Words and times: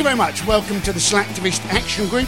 You 0.00 0.04
very 0.04 0.16
much. 0.16 0.46
Welcome 0.46 0.80
to 0.82 0.94
the 0.94 0.98
Slacktivist 0.98 1.62
Action 1.66 2.08
Group. 2.08 2.26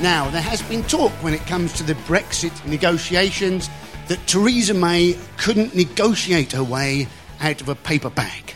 Now, 0.00 0.28
there 0.30 0.42
has 0.42 0.60
been 0.60 0.82
talk 0.82 1.12
when 1.22 1.32
it 1.32 1.46
comes 1.46 1.72
to 1.74 1.84
the 1.84 1.94
Brexit 1.94 2.66
negotiations 2.66 3.70
that 4.08 4.18
Theresa 4.26 4.74
May 4.74 5.16
couldn't 5.36 5.72
negotiate 5.72 6.50
her 6.50 6.64
way 6.64 7.06
out 7.38 7.60
of 7.60 7.68
a 7.68 7.76
paper 7.76 8.10
bag. 8.10 8.54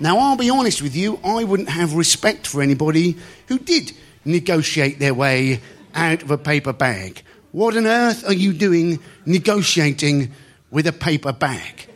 Now, 0.00 0.18
I'll 0.18 0.36
be 0.36 0.50
honest 0.50 0.82
with 0.82 0.96
you, 0.96 1.20
I 1.24 1.44
wouldn't 1.44 1.68
have 1.68 1.94
respect 1.94 2.48
for 2.48 2.62
anybody 2.62 3.16
who 3.46 3.60
did 3.60 3.92
negotiate 4.24 4.98
their 4.98 5.14
way 5.14 5.60
out 5.94 6.20
of 6.20 6.32
a 6.32 6.38
paper 6.38 6.72
bag. 6.72 7.22
What 7.52 7.76
on 7.76 7.86
earth 7.86 8.26
are 8.26 8.34
you 8.34 8.52
doing 8.52 8.98
negotiating 9.24 10.32
with 10.72 10.88
a 10.88 10.92
paper 10.92 11.32
bag? 11.32 11.86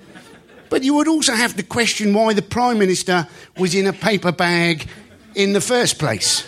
But 0.71 0.85
you 0.85 0.95
would 0.95 1.09
also 1.09 1.33
have 1.33 1.57
to 1.57 1.65
question 1.65 2.15
why 2.15 2.35
the 2.35 2.43
Prime 2.43 2.79
Minister 2.79 3.27
was 3.57 3.75
in 3.75 3.89
a 3.89 3.93
paper 3.93 4.31
bag 4.31 4.87
in 5.35 5.53
the 5.53 5.61
first 5.61 5.99
place. 5.99 6.47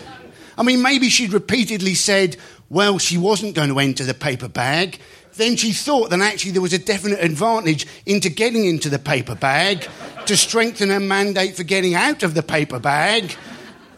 I 0.57 0.63
mean, 0.63 0.83
maybe 0.83 1.09
she'd 1.09 1.33
repeatedly 1.33 1.95
said, 1.95 2.37
well, 2.69 2.99
she 2.99 3.19
wasn't 3.19 3.55
going 3.55 3.71
to 3.71 3.79
enter 3.79 4.05
the 4.05 4.15
paper 4.15 4.49
bag. 4.49 4.99
Then 5.35 5.57
she 5.57 5.73
thought 5.73 6.11
that 6.11 6.21
actually 6.21 6.53
there 6.53 6.63
was 6.63 6.73
a 6.73 6.79
definite 6.79 7.21
advantage 7.21 7.87
into 8.05 8.29
getting 8.29 8.67
into 8.67 8.89
the 8.89 8.99
paper 8.99 9.35
bag 9.35 9.89
to 10.27 10.37
strengthen 10.37 10.91
her 10.91 11.01
mandate 11.01 11.57
for 11.57 11.65
getting 11.65 11.95
out 11.95 12.23
of 12.23 12.35
the 12.35 12.43
paper 12.43 12.79
bag 12.79 13.35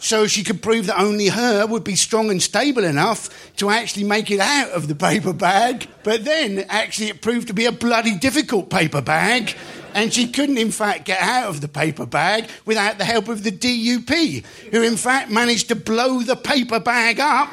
so 0.03 0.27
she 0.27 0.43
could 0.43 0.61
prove 0.63 0.87
that 0.87 1.01
only 1.01 1.29
her 1.29 1.65
would 1.65 1.85
be 1.85 1.95
strong 1.95 2.29
and 2.29 2.43
stable 2.43 2.83
enough 2.83 3.55
to 3.57 3.71
actually 3.71 4.03
make 4.03 4.33
it 4.33 4.41
out 4.41 4.71
of 4.71 4.89
the 4.89 4.97
paper 4.97 5.33
bag. 5.33 5.87
But 6.03 6.25
then, 6.25 6.67
actually, 6.69 7.09
it 7.09 7.23
proved 7.23 7.47
to 7.48 7.55
be 7.55 7.67
a 7.67 7.73
bloody 7.73 8.19
difficult 8.19 8.69
paper 8.69 9.01
bag. 9.01 9.55
And 9.95 10.13
she 10.13 10.29
couldn't, 10.29 10.58
in 10.58 10.70
fact, 10.70 11.05
get 11.05 11.20
out 11.20 11.48
of 11.48 11.61
the 11.61 11.69
paper 11.69 12.07
bag 12.07 12.48
without 12.64 12.98
the 12.98 13.05
help 13.05 13.29
of 13.29 13.42
the 13.42 13.53
DUP, 13.53 14.45
who, 14.70 14.83
in 14.83 14.97
fact, 14.97 15.30
managed 15.30 15.69
to 15.69 15.77
blow 15.77 16.23
the 16.23 16.36
paper 16.36 16.80
bag 16.80 17.20
up. 17.20 17.53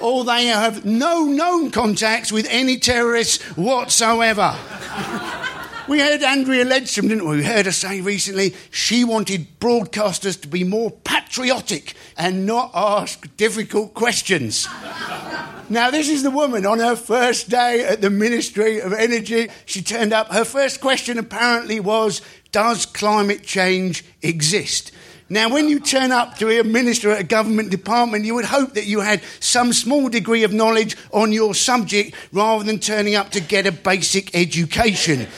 or 0.00 0.24
they 0.24 0.46
have 0.46 0.84
no 0.84 1.24
known 1.24 1.70
contacts 1.70 2.32
with 2.32 2.46
any 2.50 2.78
terrorists 2.78 3.42
whatsoever. 3.56 4.56
We 5.88 5.98
heard 5.98 6.22
Andrea 6.22 6.64
Leadsom, 6.64 7.08
didn't 7.08 7.26
we? 7.26 7.38
We 7.38 7.44
heard 7.44 7.66
her 7.66 7.72
say 7.72 8.00
recently 8.00 8.54
she 8.70 9.02
wanted 9.02 9.58
broadcasters 9.58 10.40
to 10.42 10.48
be 10.48 10.62
more 10.62 10.92
patriotic 10.92 11.94
and 12.16 12.46
not 12.46 12.70
ask 12.74 13.26
difficult 13.36 13.94
questions. 13.94 14.68
Now, 15.70 15.92
this 15.92 16.08
is 16.08 16.24
the 16.24 16.32
woman 16.32 16.66
on 16.66 16.80
her 16.80 16.96
first 16.96 17.48
day 17.48 17.84
at 17.84 18.00
the 18.00 18.10
Ministry 18.10 18.80
of 18.80 18.92
Energy. 18.92 19.50
She 19.66 19.82
turned 19.82 20.12
up. 20.12 20.32
Her 20.32 20.44
first 20.44 20.80
question 20.80 21.16
apparently 21.16 21.78
was 21.78 22.22
Does 22.50 22.86
climate 22.86 23.44
change 23.44 24.04
exist? 24.20 24.90
Now, 25.28 25.48
when 25.48 25.68
you 25.68 25.78
turn 25.78 26.10
up 26.10 26.38
to 26.38 26.46
be 26.46 26.58
a 26.58 26.64
minister 26.64 27.12
at 27.12 27.20
a 27.20 27.24
government 27.24 27.70
department, 27.70 28.24
you 28.24 28.34
would 28.34 28.46
hope 28.46 28.74
that 28.74 28.86
you 28.86 28.98
had 28.98 29.22
some 29.38 29.72
small 29.72 30.08
degree 30.08 30.42
of 30.42 30.52
knowledge 30.52 30.96
on 31.12 31.30
your 31.30 31.54
subject 31.54 32.16
rather 32.32 32.64
than 32.64 32.80
turning 32.80 33.14
up 33.14 33.30
to 33.30 33.40
get 33.40 33.68
a 33.68 33.70
basic 33.70 34.34
education. 34.34 35.28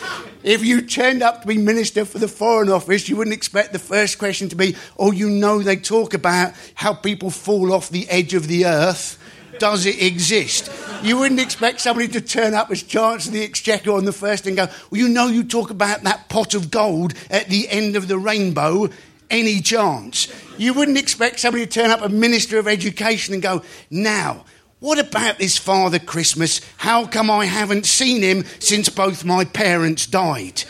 If 0.42 0.64
you 0.64 0.80
turned 0.80 1.22
up 1.22 1.42
to 1.42 1.46
be 1.46 1.58
Minister 1.58 2.06
for 2.06 2.18
the 2.18 2.26
Foreign 2.26 2.70
Office, 2.70 3.06
you 3.06 3.16
wouldn't 3.16 3.36
expect 3.36 3.74
the 3.74 3.78
first 3.78 4.18
question 4.18 4.48
to 4.48 4.56
be, 4.56 4.76
oh, 4.98 5.12
you 5.12 5.28
know, 5.28 5.60
they 5.60 5.76
talk 5.76 6.14
about 6.14 6.54
how 6.74 6.94
people 6.94 7.28
fall 7.28 7.70
off 7.70 7.90
the 7.90 8.08
edge 8.08 8.32
of 8.32 8.48
the 8.48 8.64
earth. 8.64 9.18
Does 9.62 9.86
it 9.86 10.02
exist? 10.02 10.72
You 11.04 11.18
wouldn't 11.18 11.38
expect 11.38 11.80
somebody 11.80 12.08
to 12.08 12.20
turn 12.20 12.52
up 12.52 12.72
as 12.72 12.82
Chancellor 12.82 13.30
of 13.30 13.32
the 13.32 13.44
Exchequer 13.44 13.92
on 13.92 14.04
the 14.04 14.12
first 14.12 14.48
and 14.48 14.56
go, 14.56 14.66
well, 14.90 15.00
you 15.00 15.08
know, 15.08 15.28
you 15.28 15.44
talk 15.44 15.70
about 15.70 16.02
that 16.02 16.28
pot 16.28 16.54
of 16.54 16.68
gold 16.68 17.14
at 17.30 17.46
the 17.46 17.68
end 17.68 17.94
of 17.94 18.08
the 18.08 18.18
rainbow. 18.18 18.88
Any 19.30 19.60
chance? 19.60 20.26
You 20.58 20.74
wouldn't 20.74 20.98
expect 20.98 21.38
somebody 21.38 21.64
to 21.64 21.70
turn 21.70 21.92
up 21.92 22.02
a 22.02 22.08
Minister 22.08 22.58
of 22.58 22.66
Education 22.66 23.34
and 23.34 23.40
go, 23.40 23.62
now, 23.88 24.46
what 24.80 24.98
about 24.98 25.38
this 25.38 25.58
Father 25.58 26.00
Christmas? 26.00 26.60
How 26.78 27.06
come 27.06 27.30
I 27.30 27.44
haven't 27.44 27.86
seen 27.86 28.20
him 28.20 28.44
since 28.58 28.88
both 28.88 29.24
my 29.24 29.44
parents 29.44 30.08
died? 30.08 30.64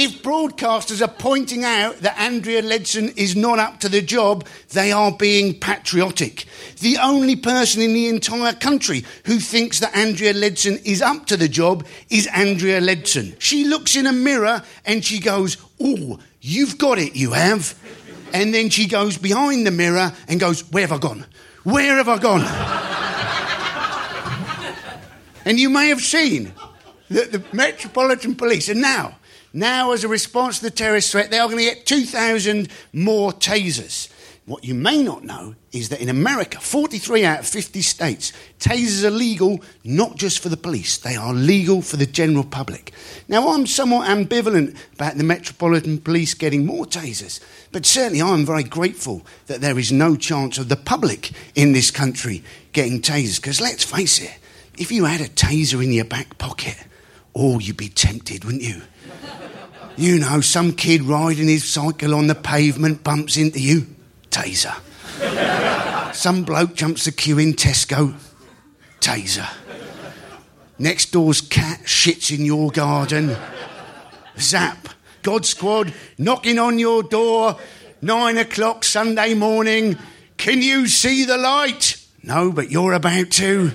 If 0.00 0.22
broadcasters 0.22 1.02
are 1.02 1.12
pointing 1.12 1.64
out 1.64 1.96
that 2.02 2.16
Andrea 2.20 2.62
Leadsom 2.62 3.18
is 3.18 3.34
not 3.34 3.58
up 3.58 3.80
to 3.80 3.88
the 3.88 4.00
job, 4.00 4.46
they 4.68 4.92
are 4.92 5.10
being 5.10 5.58
patriotic. 5.58 6.44
The 6.78 6.98
only 6.98 7.34
person 7.34 7.82
in 7.82 7.94
the 7.94 8.06
entire 8.06 8.52
country 8.52 9.04
who 9.24 9.40
thinks 9.40 9.80
that 9.80 9.96
Andrea 9.96 10.34
Leadsom 10.34 10.80
is 10.84 11.02
up 11.02 11.26
to 11.26 11.36
the 11.36 11.48
job 11.48 11.84
is 12.10 12.28
Andrea 12.28 12.80
Leadsom. 12.80 13.34
She 13.40 13.64
looks 13.64 13.96
in 13.96 14.06
a 14.06 14.12
mirror 14.12 14.62
and 14.86 15.04
she 15.04 15.18
goes, 15.18 15.56
Oh, 15.80 16.20
you've 16.40 16.78
got 16.78 17.00
it, 17.00 17.16
you 17.16 17.32
have. 17.32 17.76
And 18.32 18.54
then 18.54 18.70
she 18.70 18.86
goes 18.86 19.18
behind 19.18 19.66
the 19.66 19.72
mirror 19.72 20.12
and 20.28 20.38
goes, 20.38 20.60
Where 20.70 20.86
have 20.86 20.92
I 20.92 20.98
gone? 20.98 21.26
Where 21.64 21.96
have 21.96 22.08
I 22.08 22.18
gone? 22.18 22.44
And 25.44 25.58
you 25.58 25.70
may 25.70 25.88
have 25.88 26.02
seen 26.02 26.52
that 27.10 27.32
the 27.32 27.42
Metropolitan 27.52 28.36
Police 28.36 28.68
are 28.68 28.74
now, 28.74 29.17
now 29.52 29.92
as 29.92 30.04
a 30.04 30.08
response 30.08 30.58
to 30.58 30.64
the 30.64 30.70
terrorist 30.70 31.12
threat, 31.12 31.30
they 31.30 31.38
are 31.38 31.46
going 31.46 31.58
to 31.58 31.64
get 31.64 31.86
2,000 31.86 32.68
more 32.92 33.32
tasers. 33.32 34.10
What 34.48 34.64
you 34.64 34.74
may 34.74 35.02
not 35.02 35.24
know 35.24 35.56
is 35.72 35.90
that 35.90 36.00
in 36.00 36.08
America, 36.08 36.58
43 36.58 37.22
out 37.26 37.40
of 37.40 37.46
50 37.46 37.82
states, 37.82 38.32
tasers 38.58 39.04
are 39.04 39.10
legal 39.10 39.60
not 39.84 40.16
just 40.16 40.38
for 40.38 40.48
the 40.48 40.56
police, 40.56 40.96
they 40.96 41.16
are 41.16 41.34
legal 41.34 41.82
for 41.82 41.98
the 41.98 42.06
general 42.06 42.44
public. 42.44 42.92
Now, 43.28 43.48
I'm 43.48 43.66
somewhat 43.66 44.08
ambivalent 44.08 44.74
about 44.94 45.18
the 45.18 45.24
Metropolitan 45.24 45.98
Police 45.98 46.32
getting 46.32 46.64
more 46.64 46.86
tasers, 46.86 47.40
but 47.72 47.84
certainly 47.84 48.22
I'm 48.22 48.46
very 48.46 48.62
grateful 48.62 49.20
that 49.48 49.60
there 49.60 49.78
is 49.78 49.92
no 49.92 50.16
chance 50.16 50.56
of 50.56 50.70
the 50.70 50.76
public 50.76 51.30
in 51.54 51.74
this 51.74 51.90
country 51.90 52.42
getting 52.72 53.02
tasers, 53.02 53.36
because 53.36 53.60
let's 53.60 53.84
face 53.84 54.18
it, 54.18 54.34
if 54.78 54.90
you 54.90 55.04
had 55.04 55.20
a 55.20 55.28
taser 55.28 55.84
in 55.84 55.92
your 55.92 56.06
back 56.06 56.38
pocket, 56.38 56.76
oh, 57.34 57.58
you'd 57.58 57.76
be 57.76 57.90
tempted, 57.90 58.46
wouldn't 58.46 58.62
you? 58.62 58.80
You 59.98 60.20
know, 60.20 60.40
some 60.40 60.74
kid 60.74 61.02
riding 61.02 61.48
his 61.48 61.68
cycle 61.68 62.14
on 62.14 62.28
the 62.28 62.36
pavement 62.36 63.02
bumps 63.02 63.36
into 63.36 63.58
you, 63.58 63.84
taser. 64.30 64.72
some 66.14 66.44
bloke 66.44 66.76
jumps 66.76 67.06
the 67.06 67.10
queue 67.10 67.40
in 67.40 67.54
Tesco, 67.54 68.14
taser. 69.00 69.48
Next 70.78 71.10
door's 71.10 71.40
cat 71.40 71.80
shits 71.80 72.32
in 72.32 72.44
your 72.44 72.70
garden, 72.70 73.36
zap. 74.38 74.88
God 75.22 75.44
Squad 75.44 75.92
knocking 76.16 76.60
on 76.60 76.78
your 76.78 77.02
door, 77.02 77.58
nine 78.00 78.38
o'clock 78.38 78.84
Sunday 78.84 79.34
morning. 79.34 79.98
Can 80.36 80.62
you 80.62 80.86
see 80.86 81.24
the 81.24 81.36
light? 81.36 82.00
No, 82.22 82.52
but 82.52 82.70
you're 82.70 82.92
about 82.92 83.32
to. 83.32 83.72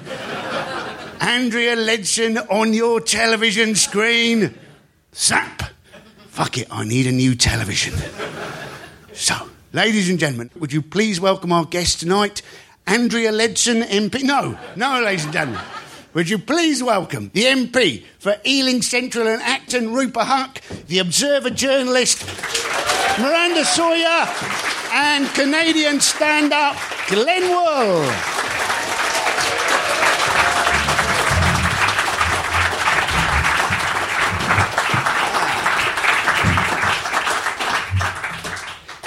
Andrea 1.19 1.75
Leadsom 1.75 2.49
on 2.49 2.71
your 2.71 3.01
television 3.01 3.75
screen. 3.75 4.57
Zap! 5.13 5.72
Fuck 6.33 6.57
it, 6.57 6.67
I 6.71 6.83
need 6.83 7.07
a 7.07 7.11
new 7.11 7.35
television. 7.35 7.93
So, 9.13 9.35
Ladies 9.75 10.07
and 10.07 10.19
gentlemen, 10.19 10.51
would 10.59 10.71
you 10.71 10.83
please 10.83 11.19
welcome 11.19 11.51
our 11.51 11.65
guest 11.65 11.99
tonight, 11.99 12.43
Andrea 12.85 13.31
Leadsom, 13.31 13.81
MP? 13.81 14.21
No, 14.21 14.55
no, 14.75 15.01
ladies 15.01 15.23
and 15.23 15.33
gentlemen. 15.33 15.63
Would 16.13 16.29
you 16.29 16.37
please 16.37 16.83
welcome 16.83 17.31
the 17.33 17.45
MP 17.45 18.03
for 18.19 18.35
Ealing 18.45 18.83
Central 18.83 19.27
and 19.27 19.41
Acton, 19.41 19.91
Rupa 19.91 20.19
Huq, 20.19 20.85
the 20.85 20.99
Observer 20.99 21.49
journalist, 21.49 22.23
Miranda 23.19 23.65
Sawyer, 23.65 24.27
and 24.91 25.27
Canadian 25.29 25.99
stand 25.99 26.53
up, 26.53 26.77
Glenn 27.07 27.49
Wool. 27.49 28.32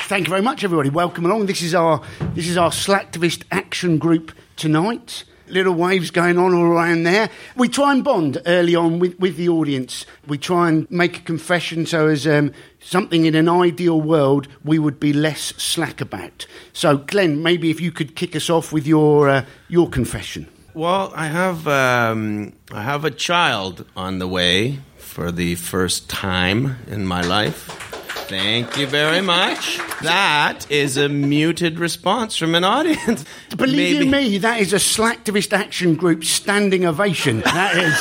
Thank 0.06 0.29
you 0.29 0.31
very 0.31 0.41
much, 0.41 0.62
everybody. 0.62 0.88
Welcome 0.88 1.26
along. 1.26 1.47
This 1.47 1.62
is 1.62 1.75
our 1.75 2.00
this 2.35 2.47
is 2.47 2.56
our 2.56 2.70
Slacktivist 2.70 3.43
Action 3.50 3.99
Group 3.99 4.31
tonight. 4.55 5.25
Little 5.49 5.75
waves 5.75 6.12
going 6.12 6.38
on 6.38 6.55
all 6.55 6.62
around 6.62 7.03
there. 7.03 7.29
We 7.56 7.69
try 7.69 7.91
and 7.91 8.05
bond 8.05 8.41
early 8.47 8.76
on 8.76 9.00
with, 9.00 9.19
with 9.19 9.37
the 9.37 9.49
audience. 9.49 10.06
We 10.29 10.38
try 10.38 10.69
and 10.69 10.88
make 10.93 11.19
a 11.19 11.23
confession 11.23 11.87
so 11.87 12.06
as 12.06 12.25
um, 12.25 12.53
something 12.79 13.26
in 13.26 13.35
an 13.35 13.49
ideal 13.49 14.00
world 14.00 14.47
we 14.64 14.79
would 14.79 15.00
be 15.00 15.12
less 15.12 15.53
slack 15.56 16.00
about. 16.00 16.47
So, 16.73 16.99
Glenn, 16.99 17.43
maybe 17.43 17.70
if 17.70 17.81
you 17.81 17.91
could 17.91 18.14
kick 18.14 18.37
us 18.37 18.49
off 18.49 18.73
with 18.73 18.87
your 18.87 19.29
uh, 19.29 19.44
your 19.67 19.88
confession. 19.88 20.47
Well, 20.73 21.12
I 21.17 21.26
have 21.26 21.67
um, 21.67 22.52
I 22.70 22.82
have 22.82 23.05
a 23.05 23.11
child 23.11 23.85
on 23.97 24.20
the 24.20 24.29
way 24.29 24.79
for 24.99 25.32
the 25.32 25.56
first 25.56 26.09
time 26.09 26.76
in 26.87 27.06
my 27.06 27.23
life. 27.23 27.86
Thank 28.28 28.76
you 28.76 28.87
very 28.88 29.20
much. 29.20 29.78
That 30.02 30.69
is 30.70 30.96
a 30.96 31.08
muted 31.08 31.78
response 31.78 32.37
from 32.37 32.55
an 32.56 32.64
audience. 32.64 33.25
Believe 33.56 34.00
you 34.02 34.06
Maybe- 34.11 34.31
me, 34.32 34.38
that 34.38 34.61
is 34.61 34.73
a 34.73 34.76
Slacktivist 34.76 35.52
Action 35.52 35.94
Group 35.94 36.25
standing 36.25 36.84
ovation. 36.84 37.40
That 37.40 37.76
is. 37.76 37.94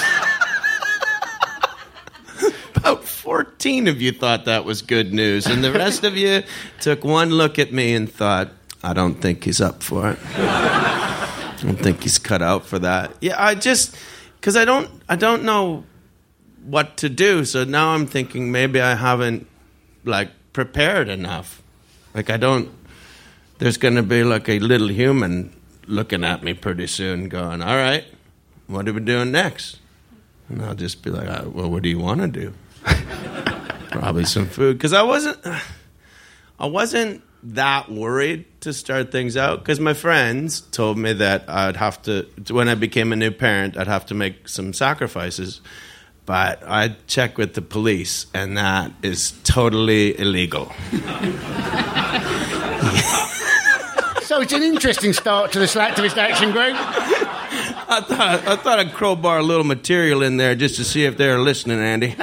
About 2.76 3.04
14 3.04 3.88
of 3.88 4.02
you 4.02 4.12
thought 4.12 4.46
that 4.46 4.66
was 4.66 4.82
good 4.82 5.14
news, 5.14 5.46
and 5.46 5.64
the 5.64 5.72
rest 5.72 6.04
of 6.04 6.18
you 6.18 6.44
took 6.82 7.04
one 7.04 7.30
look 7.30 7.58
at 7.60 7.72
me 7.72 7.94
and 7.94 8.12
thought, 8.12 8.50
I 8.84 8.94
don't 8.94 9.16
think 9.16 9.44
he's 9.44 9.62
up 9.62 9.82
for 9.84 10.12
it. 10.12 10.20
I 10.38 11.56
don't 11.62 11.78
think 11.80 12.04
he's 12.04 12.20
cut 12.20 12.42
out 12.42 12.66
for 12.66 12.78
that. 12.80 13.12
Yeah, 13.22 13.36
I 13.44 13.56
just 13.56 13.96
because 14.40 14.56
I 14.56 14.66
don't 14.66 14.90
I 15.10 15.16
don't 15.16 15.44
know 15.44 15.84
what 16.64 16.98
to 16.98 17.10
do. 17.10 17.46
So 17.46 17.64
now 17.64 17.90
I'm 17.96 18.06
thinking 18.06 18.52
maybe 18.52 18.80
I 18.82 18.94
haven't 18.96 19.48
like 20.06 20.30
prepared 20.54 21.10
enough. 21.10 21.62
Like 22.14 22.30
I 22.30 22.38
don't. 22.38 22.70
There's 23.58 23.78
going 23.78 23.96
to 23.96 24.04
be 24.04 24.24
like 24.24 24.50
a 24.50 24.60
little 24.60 24.90
human 24.90 25.56
looking 25.88 26.24
at 26.24 26.44
me 26.44 26.54
pretty 26.54 26.88
soon, 26.88 27.30
going, 27.30 27.62
"All 27.62 27.76
right, 27.76 28.06
what 28.68 28.88
are 28.88 28.94
we 28.94 29.02
doing 29.02 29.32
next?" 29.32 29.80
And 30.50 30.62
I'll 30.62 30.76
just 30.76 31.04
be 31.04 31.10
like, 31.10 31.28
uh, 31.28 31.50
"Well, 31.50 31.70
what 31.70 31.84
do 31.84 31.90
you 31.90 32.00
want 32.00 32.22
to 32.22 32.28
do?" 32.28 32.54
Probably 33.92 34.26
some 34.26 34.48
food 34.48 34.78
because 34.78 34.94
I 34.94 35.04
wasn't. 35.04 35.40
I 36.58 36.68
wasn't 36.68 37.22
that 37.54 37.92
worried 37.92 38.46
to 38.62 38.74
start 38.74 39.12
things 39.12 39.38
out 39.38 39.60
because 39.60 39.80
my 39.80 39.94
friends 39.94 40.62
told 40.62 40.98
me 40.98 41.14
that 41.14 41.48
I'd 41.48 41.76
have 41.76 42.02
to 42.04 42.26
when 42.50 42.68
I 42.68 42.76
became 42.76 43.14
a 43.14 43.16
new 43.16 43.30
parent 43.30 43.78
I'd 43.78 43.88
have 43.88 44.08
to 44.08 44.16
make 44.16 44.48
some 44.48 44.74
sacrifices 44.74 45.62
but 46.26 46.64
I 46.66 46.96
check 47.08 47.38
with 47.38 47.54
the 47.54 47.62
police 47.62 48.26
and 48.34 48.58
that 48.58 48.92
is 49.04 49.34
totally 49.44 50.20
illegal. 50.20 50.72
So 54.24 54.42
it's 54.42 54.54
an 54.54 54.64
interesting 54.64 55.14
start 55.14 55.52
to 55.52 55.60
the 55.60 55.66
Slacktivist 55.66 56.18
Action 56.18 56.52
Group. 56.52 56.74
I 56.76 58.02
thought 58.02 58.48
I 58.48 58.56
thought 58.56 58.80
I'd 58.80 58.92
crowbar 58.92 59.38
a 59.38 59.44
little 59.44 59.64
material 59.64 60.24
in 60.24 60.38
there 60.38 60.56
just 60.56 60.78
to 60.78 60.84
see 60.84 61.06
if 61.06 61.16
they're 61.16 61.40
listening, 61.40 61.78
Andy. 61.80 62.16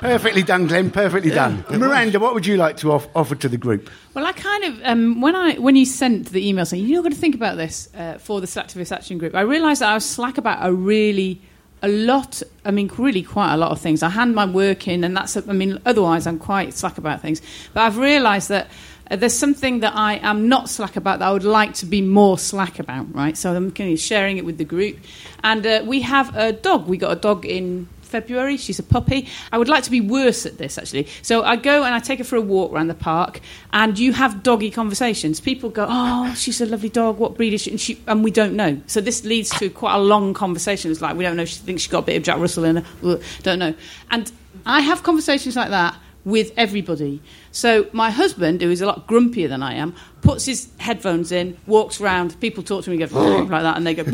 Perfectly 0.00 0.42
done, 0.42 0.66
Glenn. 0.66 0.90
Perfectly 0.90 1.30
done. 1.30 1.64
Miranda, 1.70 2.20
what 2.20 2.34
would 2.34 2.44
you 2.44 2.58
like 2.58 2.76
to 2.78 2.92
off- 2.92 3.08
offer 3.16 3.34
to 3.36 3.48
the 3.48 3.56
group? 3.56 3.88
Well, 4.12 4.26
I 4.26 4.32
kind 4.32 4.64
of 4.64 4.80
um, 4.84 5.22
when 5.22 5.34
I 5.34 5.54
when 5.54 5.76
you 5.76 5.86
sent 5.86 6.26
the 6.30 6.46
email 6.46 6.66
saying 6.66 6.84
you're 6.84 7.02
going 7.02 7.14
to 7.14 7.18
think 7.18 7.34
about 7.34 7.56
this 7.56 7.88
uh, 7.94 8.18
for 8.18 8.42
the 8.42 8.46
Slacktivist 8.46 8.92
Action 8.92 9.16
Group, 9.16 9.34
I 9.34 9.40
realised 9.40 9.80
that 9.80 9.88
I 9.88 9.94
was 9.94 10.04
slack 10.04 10.36
about 10.36 10.58
a 10.64 10.74
really 10.74 11.40
a 11.84 11.88
lot. 11.88 12.42
I 12.64 12.70
mean, 12.70 12.90
really 12.96 13.22
quite 13.22 13.52
a 13.52 13.56
lot 13.56 13.70
of 13.70 13.80
things. 13.80 14.02
I 14.02 14.08
hand 14.08 14.34
my 14.34 14.46
work 14.46 14.88
in, 14.88 15.04
and 15.04 15.16
that's. 15.16 15.36
I 15.36 15.40
mean, 15.52 15.78
otherwise 15.84 16.26
I'm 16.26 16.38
quite 16.38 16.72
slack 16.74 16.98
about 16.98 17.20
things. 17.20 17.42
But 17.72 17.82
I've 17.82 17.98
realised 17.98 18.48
that. 18.48 18.68
Uh, 19.10 19.16
there's 19.16 19.36
something 19.36 19.80
that 19.80 19.94
I 19.94 20.14
am 20.22 20.48
not 20.48 20.70
slack 20.70 20.96
about 20.96 21.18
that 21.18 21.28
I 21.28 21.32
would 21.32 21.44
like 21.44 21.74
to 21.74 21.86
be 21.86 22.00
more 22.00 22.38
slack 22.38 22.78
about, 22.78 23.14
right? 23.14 23.36
So 23.36 23.54
I'm 23.54 23.70
kind 23.70 23.92
of 23.92 24.00
sharing 24.00 24.38
it 24.38 24.46
with 24.46 24.56
the 24.56 24.64
group. 24.64 24.96
And 25.42 25.66
uh, 25.66 25.82
we 25.84 26.00
have 26.00 26.34
a 26.34 26.52
dog. 26.52 26.88
We 26.88 26.96
got 26.96 27.12
a 27.12 27.20
dog 27.20 27.44
in 27.44 27.86
February. 28.14 28.56
She's 28.56 28.78
a 28.78 28.82
puppy. 28.84 29.26
I 29.50 29.58
would 29.58 29.68
like 29.68 29.82
to 29.84 29.90
be 29.90 30.00
worse 30.00 30.46
at 30.46 30.56
this, 30.58 30.78
actually. 30.78 31.08
So 31.22 31.42
I 31.42 31.56
go 31.56 31.82
and 31.82 31.92
I 31.94 31.98
take 31.98 32.18
her 32.18 32.24
for 32.24 32.36
a 32.36 32.40
walk 32.40 32.72
around 32.72 32.86
the 32.86 32.94
park, 32.94 33.40
and 33.72 33.98
you 33.98 34.12
have 34.12 34.44
doggy 34.44 34.70
conversations. 34.70 35.40
People 35.40 35.68
go, 35.70 35.86
"Oh, 35.88 36.32
she's 36.34 36.60
a 36.60 36.66
lovely 36.66 36.90
dog. 36.90 37.18
What 37.18 37.34
breed 37.36 37.52
is 37.54 37.62
she?" 37.62 37.70
And, 37.70 37.80
she, 37.80 38.00
and 38.06 38.22
we 38.22 38.30
don't 38.30 38.54
know. 38.54 38.80
So 38.86 39.00
this 39.00 39.24
leads 39.24 39.50
to 39.58 39.68
quite 39.68 39.96
a 39.96 39.98
long 39.98 40.32
conversation. 40.32 40.92
It's 40.92 41.00
like 41.00 41.16
we 41.16 41.24
don't 41.24 41.36
know. 41.36 41.44
She 41.44 41.58
thinks 41.58 41.82
she's 41.82 41.90
got 41.90 42.04
a 42.04 42.06
bit 42.06 42.16
of 42.16 42.22
Jack 42.22 42.38
Russell 42.38 42.64
in 42.64 42.76
her. 42.76 43.20
Don't 43.42 43.58
know. 43.58 43.74
And 44.10 44.30
I 44.64 44.80
have 44.80 45.02
conversations 45.02 45.56
like 45.56 45.70
that 45.70 45.96
with 46.24 46.52
everybody. 46.56 47.20
So 47.52 47.86
my 47.92 48.10
husband, 48.10 48.62
who 48.62 48.70
is 48.70 48.80
a 48.80 48.86
lot 48.86 49.06
grumpier 49.06 49.48
than 49.48 49.62
I 49.62 49.74
am, 49.74 49.94
puts 50.22 50.46
his 50.46 50.68
headphones 50.78 51.30
in, 51.32 51.56
walks 51.66 52.00
around, 52.00 52.40
people 52.40 52.62
talk 52.62 52.84
to 52.84 52.90
him, 52.90 52.98
he 52.98 53.04
goes 53.04 53.12
like 53.50 53.62
that, 53.62 53.76
and 53.76 53.86
they 53.86 53.94
go 53.94 54.04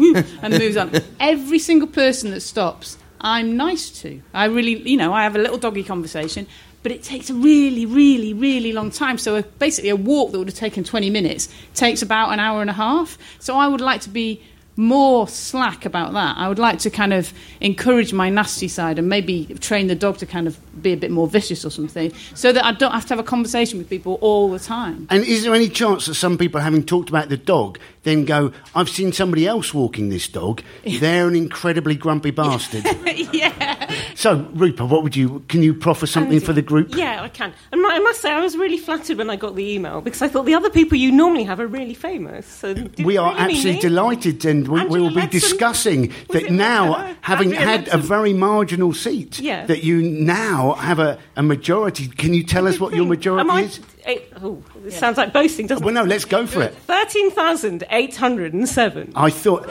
and 0.43 0.59
moves 0.59 0.77
on. 0.77 0.91
Every 1.21 1.59
single 1.59 1.89
person 1.89 2.31
that 2.33 2.41
stops, 2.41 2.99
I'm 3.21 3.57
nice 3.57 3.91
to. 4.03 4.21
I 4.33 4.47
really, 4.47 4.79
you 4.89 4.97
know, 4.97 5.13
I 5.13 5.25
have 5.25 5.37
a 5.37 5.39
little 5.39 5.59
doggy 5.59 5.85
conversation, 5.85 6.47
but 6.83 6.93
it 6.93 7.03
takes 7.03 7.31
a 7.31 7.35
really, 7.35 7.87
really, 7.87 8.33
really 8.33 8.73
long 8.73 8.91
time. 8.91 9.19
So 9.19 9.37
a, 9.37 9.43
basically, 9.43 9.91
a 9.91 9.97
walk 9.97 10.33
that 10.33 10.39
would 10.39 10.49
have 10.49 10.57
taken 10.57 10.85
20 10.85 11.11
minutes 11.11 11.49
takes 11.75 12.03
about 12.03 12.33
an 12.33 12.41
hour 12.41 12.61
and 12.61 12.71
a 12.71 12.75
half. 12.75 13.19
So 13.39 13.57
I 13.57 13.69
would 13.69 13.81
like 13.81 14.01
to 14.03 14.11
be 14.11 14.43
more 14.77 15.29
slack 15.29 15.85
about 15.85 16.15
that. 16.15 16.39
I 16.39 16.49
would 16.49 16.59
like 16.59 16.79
to 16.81 16.91
kind 16.91 17.13
of 17.13 17.35
encourage 17.61 18.15
my 18.15 18.31
nasty 18.31 18.69
side 18.69 18.99
and 18.99 19.09
maybe 19.09 19.47
train 19.61 19.89
the 19.89 19.95
dog 19.95 20.17
to 20.19 20.27
kind 20.27 20.47
of 20.47 20.59
be 20.83 20.93
a 20.93 20.97
bit 20.97 21.11
more 21.11 21.27
vicious 21.27 21.67
or 21.67 21.71
something 21.71 22.13
so 22.35 22.51
that 22.53 22.65
I 22.65 22.73
don't 22.73 22.93
have 22.93 23.05
to 23.07 23.09
have 23.11 23.19
a 23.19 23.25
conversation 23.25 23.79
with 23.79 23.91
people 23.91 24.19
all 24.23 24.51
the 24.51 24.59
time. 24.59 25.07
And 25.11 25.23
is 25.25 25.45
there 25.45 25.55
any 25.55 25.69
chance 25.69 26.07
that 26.07 26.15
some 26.15 26.39
people, 26.39 26.61
having 26.61 26.83
talked 26.83 27.11
about 27.11 27.29
the 27.29 27.37
dog, 27.37 27.79
then 28.03 28.25
go, 28.25 28.53
I've 28.75 28.89
seen 28.89 29.13
somebody 29.13 29.47
else 29.47 29.75
walking 29.75 30.09
this 30.09 30.27
dog. 30.29 30.63
They're 30.85 31.29
an 31.29 31.37
incredibly 31.37 31.95
grumpy 31.95 32.31
bastard. 32.31 32.85
yeah. 33.33 33.93
so, 34.15 34.49
Rupa, 34.55 34.87
what 34.87 35.03
would 35.03 35.15
you, 35.17 35.45
can 35.49 35.63
you 35.63 35.75
proffer 35.75 36.07
something 36.07 36.41
for 36.41 36.53
the 36.53 36.63
group? 36.63 36.95
Yeah, 36.97 37.23
I 37.23 37.29
can. 37.29 37.53
And 37.73 37.87
I 37.87 37.99
must 37.99 38.21
say, 38.23 38.31
I 38.31 38.41
was 38.41 38.57
really 38.57 38.79
flattered 38.79 39.19
when 39.19 39.29
I 39.29 39.37
got 39.37 39.55
the 39.55 39.65
email 39.75 40.01
because 40.01 40.23
I 40.23 40.29
thought 40.29 40.47
the 40.47 40.55
other 40.55 40.71
people 40.71 40.97
you 40.97 41.13
normally 41.13 41.45
have 41.45 41.61
are 41.61 41.67
really 41.67 41.95
famous. 41.95 42.47
So 42.47 42.75
We 42.99 43.17
are 43.19 43.35
really 43.35 43.55
absolutely 43.55 43.81
delighted, 43.81 44.45
and 44.45 44.69
we, 44.69 44.85
we 44.87 45.01
will 45.01 45.11
be 45.11 45.23
Leadsom? 45.23 45.31
discussing 45.31 46.13
that 46.31 46.51
now, 46.51 47.15
having 47.21 47.53
Andrea 47.55 47.67
had 47.67 47.89
a 47.89 47.99
very 47.99 48.33
marginal 48.33 48.93
seat, 48.95 49.39
Yeah. 49.41 49.67
that 49.67 49.85
you 49.85 50.01
now 50.03 50.73
have 50.75 50.99
a, 50.99 51.19
a 51.37 51.43
majority. 51.43 52.09
Can 52.09 52.33
you 52.33 52.45
tell 52.45 52.67
us 52.67 52.81
what 52.81 52.95
your 52.95 53.05
majority 53.07 53.41
Am 53.43 53.51
I, 53.51 53.69
is? 54.13 54.21
it, 54.21 54.33
oh, 54.43 54.63
it 54.85 54.93
sounds 54.93 55.17
like 55.17 55.33
boasting, 55.33 55.67
doesn't 55.67 55.85
Well, 55.85 55.97
it? 55.97 56.01
no, 56.01 56.05
let's 56.05 56.25
go 56.25 56.47
for 56.47 56.63
it. 56.63 56.75
13,807. 56.75 59.13
I 59.15 59.31
thought 59.31 59.67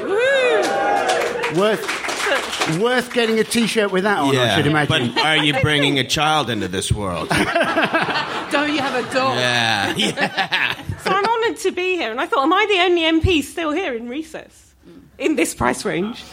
worth 1.55 2.09
worth 2.79 3.13
getting 3.13 3.39
a 3.39 3.43
T-shirt 3.43 3.91
with 3.91 4.03
that 4.03 4.19
on. 4.19 4.35
I 4.35 4.55
should 4.55 4.67
imagine. 4.67 5.13
But 5.13 5.25
are 5.25 5.37
you 5.37 5.59
bringing 5.61 5.97
a 5.99 6.03
child 6.03 6.49
into 6.49 6.67
this 6.67 6.91
world? 6.91 7.29
Don't 7.29 8.73
you 8.73 8.79
have 8.79 8.95
a 8.95 9.03
dog? 9.13 9.37
Yeah. 9.37 9.93
yeah. 9.97 10.75
So 11.03 11.11
I'm 11.11 11.25
honoured 11.25 11.57
to 11.57 11.71
be 11.71 11.95
here, 11.95 12.11
and 12.11 12.19
I 12.19 12.25
thought, 12.27 12.43
am 12.43 12.53
I 12.53 12.65
the 12.69 12.81
only 12.81 13.01
MP 13.21 13.43
still 13.43 13.71
here 13.71 13.93
in 13.93 14.09
recess 14.09 14.73
mm. 14.87 15.01
in 15.17 15.35
this 15.35 15.55
price 15.55 15.85
range? 15.85 16.23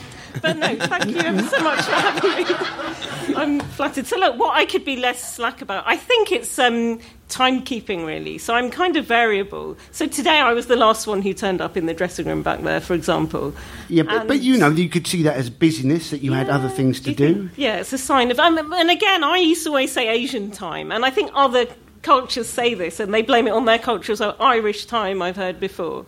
But 0.42 0.56
no, 0.58 0.76
thank 0.76 1.06
you 1.06 1.18
ever 1.18 1.42
so 1.42 1.60
much 1.62 1.84
for 1.84 1.92
having 1.92 2.30
me. 2.46 3.34
I'm 3.36 3.60
flattered. 3.60 4.06
So 4.06 4.16
look, 4.18 4.38
what 4.38 4.54
I 4.56 4.64
could 4.66 4.84
be 4.84 4.96
less 4.96 5.34
slack 5.34 5.60
about, 5.62 5.84
I 5.86 5.96
think 5.96 6.32
it's 6.32 6.58
um, 6.58 7.00
timekeeping 7.28 8.06
really. 8.06 8.38
So 8.38 8.54
I'm 8.54 8.70
kind 8.70 8.96
of 8.96 9.04
variable. 9.06 9.76
So 9.90 10.06
today 10.06 10.38
I 10.40 10.52
was 10.52 10.66
the 10.66 10.76
last 10.76 11.06
one 11.06 11.22
who 11.22 11.32
turned 11.34 11.60
up 11.60 11.76
in 11.76 11.86
the 11.86 11.94
dressing 11.94 12.26
room 12.26 12.42
back 12.42 12.62
there, 12.62 12.80
for 12.80 12.94
example. 12.94 13.54
Yeah, 13.88 14.04
but, 14.04 14.28
but 14.28 14.40
you 14.40 14.56
know, 14.56 14.70
you 14.70 14.88
could 14.88 15.06
see 15.06 15.22
that 15.24 15.36
as 15.36 15.50
busyness 15.50 16.10
that 16.10 16.22
you 16.22 16.32
had 16.32 16.48
other 16.48 16.68
things 16.68 17.00
to 17.00 17.14
do. 17.14 17.34
think- 17.34 17.50
Yeah, 17.56 17.76
it's 17.76 17.92
a 17.92 17.98
sign 17.98 18.30
of. 18.30 18.38
Um, 18.38 18.58
and 18.72 18.90
again, 18.90 19.24
I 19.24 19.38
used 19.38 19.64
to 19.64 19.70
always 19.70 19.92
say 19.92 20.08
Asian 20.08 20.50
time, 20.50 20.92
and 20.92 21.04
I 21.04 21.10
think 21.10 21.30
other 21.34 21.66
cultures 22.02 22.48
say 22.48 22.74
this, 22.74 23.00
and 23.00 23.12
they 23.12 23.22
blame 23.22 23.46
it 23.48 23.52
on 23.52 23.64
their 23.64 23.78
culture. 23.80 24.14
So 24.16 24.36
Irish 24.38 24.86
time, 24.86 25.20
I've 25.22 25.36
heard 25.36 25.58
before. 25.60 26.06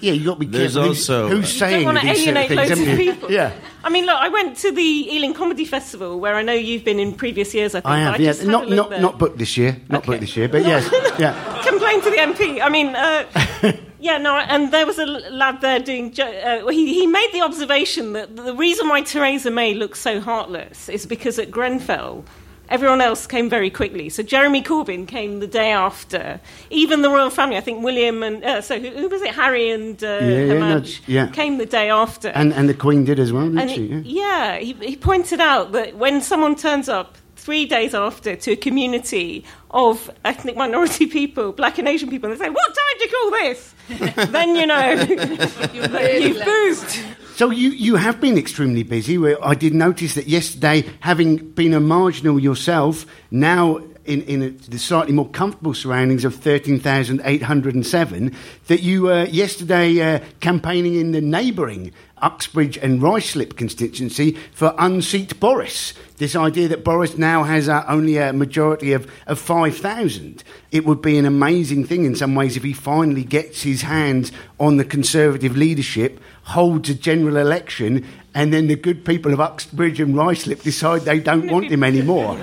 Yeah, 0.00 0.12
you 0.12 0.26
got 0.26 0.34
to 0.34 0.40
be 0.40 0.46
There's 0.46 0.74
careful. 0.74 0.88
who's- 0.90 1.08
also- 1.10 1.28
who's 1.28 1.54
You 1.54 1.60
don't 1.60 1.68
saying 1.70 1.84
wanna 1.86 2.00
these 2.00 2.08
sort 2.08 2.18
of 2.18 2.36
alienate 2.36 2.48
things, 2.48 2.58
loads 2.58 2.70
of 2.70 2.78
haven't 2.86 2.98
you? 3.06 3.12
people. 3.12 3.30
Yeah, 3.32 3.52
I 3.84 3.88
mean, 3.88 4.04
look, 4.06 4.16
I 4.16 4.28
went 4.28 4.56
to 4.58 4.72
the 4.72 4.82
Ealing 5.14 5.32
Comedy 5.34 5.64
Festival, 5.64 6.20
where 6.20 6.34
I 6.34 6.42
know 6.42 6.52
you've 6.52 6.84
been 6.84 6.98
in 7.00 7.12
previous 7.14 7.54
years. 7.54 7.74
I 7.74 7.80
think 7.80 7.86
I 7.86 8.04
but 8.04 8.10
have. 8.12 8.20
Yeah, 8.20 8.30
just 8.30 8.40
had 8.40 8.48
a 8.48 8.52
not 8.52 8.66
look 8.68 8.76
not 8.76 8.90
there. 8.90 9.00
not 9.00 9.18
booked 9.18 9.38
this 9.38 9.56
year. 9.56 9.76
Not 9.88 9.98
Okay. 10.02 10.06
booked 10.08 10.20
this 10.20 10.36
year, 10.36 10.48
but 10.48 10.64
yes, 10.66 10.88
yeah. 11.18 11.62
complain 11.66 12.00
to 12.02 12.10
the 12.10 12.16
MP. 12.18 12.60
I 12.60 12.68
mean, 12.68 12.88
uh, 12.94 13.24
yeah, 14.00 14.18
no, 14.18 14.36
and 14.36 14.70
there 14.72 14.84
was 14.86 14.98
a 14.98 15.06
lad 15.06 15.60
there 15.62 15.78
doing. 15.78 16.12
Uh, 16.20 16.66
he, 16.68 16.92
he 16.94 17.06
made 17.06 17.30
the 17.32 17.42
observation 17.42 18.12
that 18.12 18.36
the 18.36 18.54
reason 18.54 18.88
why 18.88 19.00
Theresa 19.02 19.50
May 19.50 19.72
looks 19.74 20.00
so 20.00 20.20
heartless 20.20 20.88
is 20.88 21.06
because 21.06 21.38
at 21.38 21.50
Grenfell, 21.50 22.24
everyone 22.68 23.00
else 23.00 23.26
came 23.26 23.48
very 23.48 23.70
quickly. 23.70 24.08
So 24.08 24.22
Jeremy 24.22 24.62
Corbyn 24.62 25.06
came 25.06 25.40
the 25.40 25.46
day 25.46 25.72
after. 25.72 26.40
Even 26.70 27.02
the 27.02 27.10
royal 27.10 27.30
family, 27.30 27.56
I 27.56 27.60
think 27.60 27.82
William 27.82 28.22
and 28.22 28.44
uh, 28.44 28.60
so 28.60 28.78
who, 28.78 28.90
who, 28.90 29.08
was 29.08 29.22
it? 29.22 29.34
Harry 29.34 29.70
and 29.70 30.02
uh, 30.02 30.18
yeah, 30.22 30.52
no, 30.58 30.82
yeah. 31.06 31.26
came 31.28 31.58
the 31.58 31.66
day 31.66 31.90
after. 31.90 32.28
And 32.28 32.52
and 32.52 32.68
the 32.68 32.74
Queen 32.74 33.04
did 33.04 33.18
as 33.18 33.32
well, 33.32 33.44
didn't 33.44 33.58
and 33.58 33.70
she? 33.70 33.86
It, 33.86 34.06
yeah, 34.06 34.58
he, 34.58 34.72
he 34.74 34.96
pointed 34.96 35.40
out 35.40 35.72
that 35.72 35.96
when 35.96 36.20
someone 36.20 36.56
turns 36.56 36.88
up 36.88 37.16
three 37.46 37.64
days 37.64 37.94
after 37.94 38.34
to 38.34 38.52
a 38.52 38.56
community 38.56 39.44
of 39.70 40.10
ethnic 40.24 40.56
minority 40.56 41.06
people, 41.18 41.52
black 41.52 41.78
and 41.78 41.86
Asian 41.86 42.10
people, 42.10 42.30
and 42.30 42.38
they 42.38 42.44
say, 42.44 42.50
What 42.50 42.74
time 42.74 42.94
do 42.98 43.04
you 43.04 43.10
call 43.10 43.30
this? 43.30 43.74
then 44.32 44.56
you 44.56 44.66
know 44.66 44.90
you've 45.72 46.44
moved. 46.44 47.04
So 47.36 47.50
you, 47.50 47.68
you 47.68 47.96
have 47.96 48.18
been 48.18 48.38
extremely 48.38 48.82
busy. 48.82 49.18
I 49.36 49.54
did 49.54 49.74
notice 49.74 50.14
that 50.14 50.26
yesterday, 50.26 50.88
having 51.00 51.36
been 51.36 51.74
a 51.74 51.80
marginal 51.80 52.40
yourself, 52.40 53.04
now 53.30 53.76
in, 54.06 54.22
in 54.22 54.42
a, 54.42 54.48
the 54.48 54.78
slightly 54.78 55.12
more 55.12 55.28
comfortable 55.28 55.74
surroundings 55.74 56.24
of 56.24 56.34
13,807, 56.36 58.34
that 58.68 58.82
you 58.82 59.02
were 59.02 59.24
yesterday 59.24 60.00
uh, 60.00 60.20
campaigning 60.40 60.94
in 60.94 61.12
the 61.12 61.20
neighbouring 61.20 61.92
Uxbridge 62.22 62.78
and 62.78 63.02
Ruislip 63.02 63.58
constituency 63.58 64.38
for 64.52 64.74
unseat 64.78 65.38
Boris. 65.38 65.92
This 66.16 66.34
idea 66.34 66.68
that 66.68 66.84
Boris 66.84 67.18
now 67.18 67.42
has 67.42 67.68
uh, 67.68 67.84
only 67.86 68.16
a 68.16 68.32
majority 68.32 68.94
of, 68.94 69.10
of 69.26 69.38
5,000. 69.38 70.42
It 70.70 70.86
would 70.86 71.02
be 71.02 71.18
an 71.18 71.26
amazing 71.26 71.84
thing 71.84 72.06
in 72.06 72.16
some 72.16 72.34
ways 72.34 72.56
if 72.56 72.62
he 72.62 72.72
finally 72.72 73.24
gets 73.24 73.62
his 73.62 73.82
hands 73.82 74.32
on 74.58 74.78
the 74.78 74.84
Conservative 74.84 75.58
leadership, 75.58 76.18
holds 76.46 76.88
a 76.88 76.94
general 76.94 77.36
election, 77.36 78.06
and 78.32 78.52
then 78.52 78.68
the 78.68 78.76
good 78.76 79.04
people 79.04 79.32
of 79.32 79.40
Uxbridge 79.40 79.98
and 80.00 80.14
Ruislip 80.14 80.62
decide 80.62 81.02
they 81.02 81.18
don't 81.18 81.50
want 81.50 81.70
him 81.70 81.82
anymore. 81.82 82.36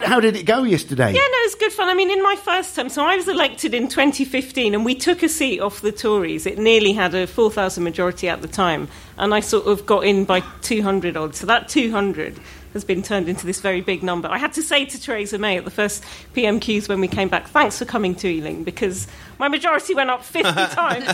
How 0.00 0.18
did 0.18 0.34
it 0.34 0.44
go 0.44 0.62
yesterday? 0.62 1.12
Yeah, 1.12 1.20
no, 1.20 1.38
it 1.38 1.46
was 1.46 1.54
good 1.54 1.72
fun. 1.72 1.88
I 1.88 1.94
mean, 1.94 2.10
in 2.10 2.22
my 2.22 2.36
first 2.36 2.74
term, 2.74 2.88
so 2.88 3.04
I 3.04 3.16
was 3.16 3.28
elected 3.28 3.74
in 3.74 3.88
2015, 3.88 4.74
and 4.74 4.84
we 4.84 4.94
took 4.94 5.22
a 5.22 5.28
seat 5.28 5.60
off 5.60 5.82
the 5.82 5.92
Tories. 5.92 6.46
It 6.46 6.58
nearly 6.58 6.92
had 6.92 7.14
a 7.14 7.26
4,000 7.26 7.84
majority 7.84 8.28
at 8.28 8.40
the 8.40 8.48
time, 8.48 8.88
and 9.18 9.34
I 9.34 9.40
sort 9.40 9.66
of 9.66 9.84
got 9.84 10.04
in 10.04 10.24
by 10.24 10.40
200 10.62 11.16
odd. 11.16 11.34
So 11.34 11.46
that 11.46 11.68
200 11.68 12.38
has 12.74 12.84
been 12.84 13.02
turned 13.02 13.28
into 13.28 13.46
this 13.46 13.60
very 13.60 13.80
big 13.80 14.02
number. 14.02 14.28
I 14.28 14.36
had 14.36 14.52
to 14.54 14.62
say 14.62 14.84
to 14.84 15.00
Theresa 15.00 15.38
May 15.38 15.56
at 15.56 15.64
the 15.64 15.70
first 15.70 16.04
PMQs 16.34 16.88
when 16.88 17.00
we 17.00 17.08
came 17.08 17.28
back, 17.28 17.48
thanks 17.48 17.78
for 17.78 17.86
coming 17.86 18.14
to 18.16 18.28
Ealing, 18.28 18.64
because 18.64 19.06
my 19.38 19.48
majority 19.48 19.94
went 19.94 20.10
up 20.10 20.22
50 20.22 20.52
times. 20.74 21.06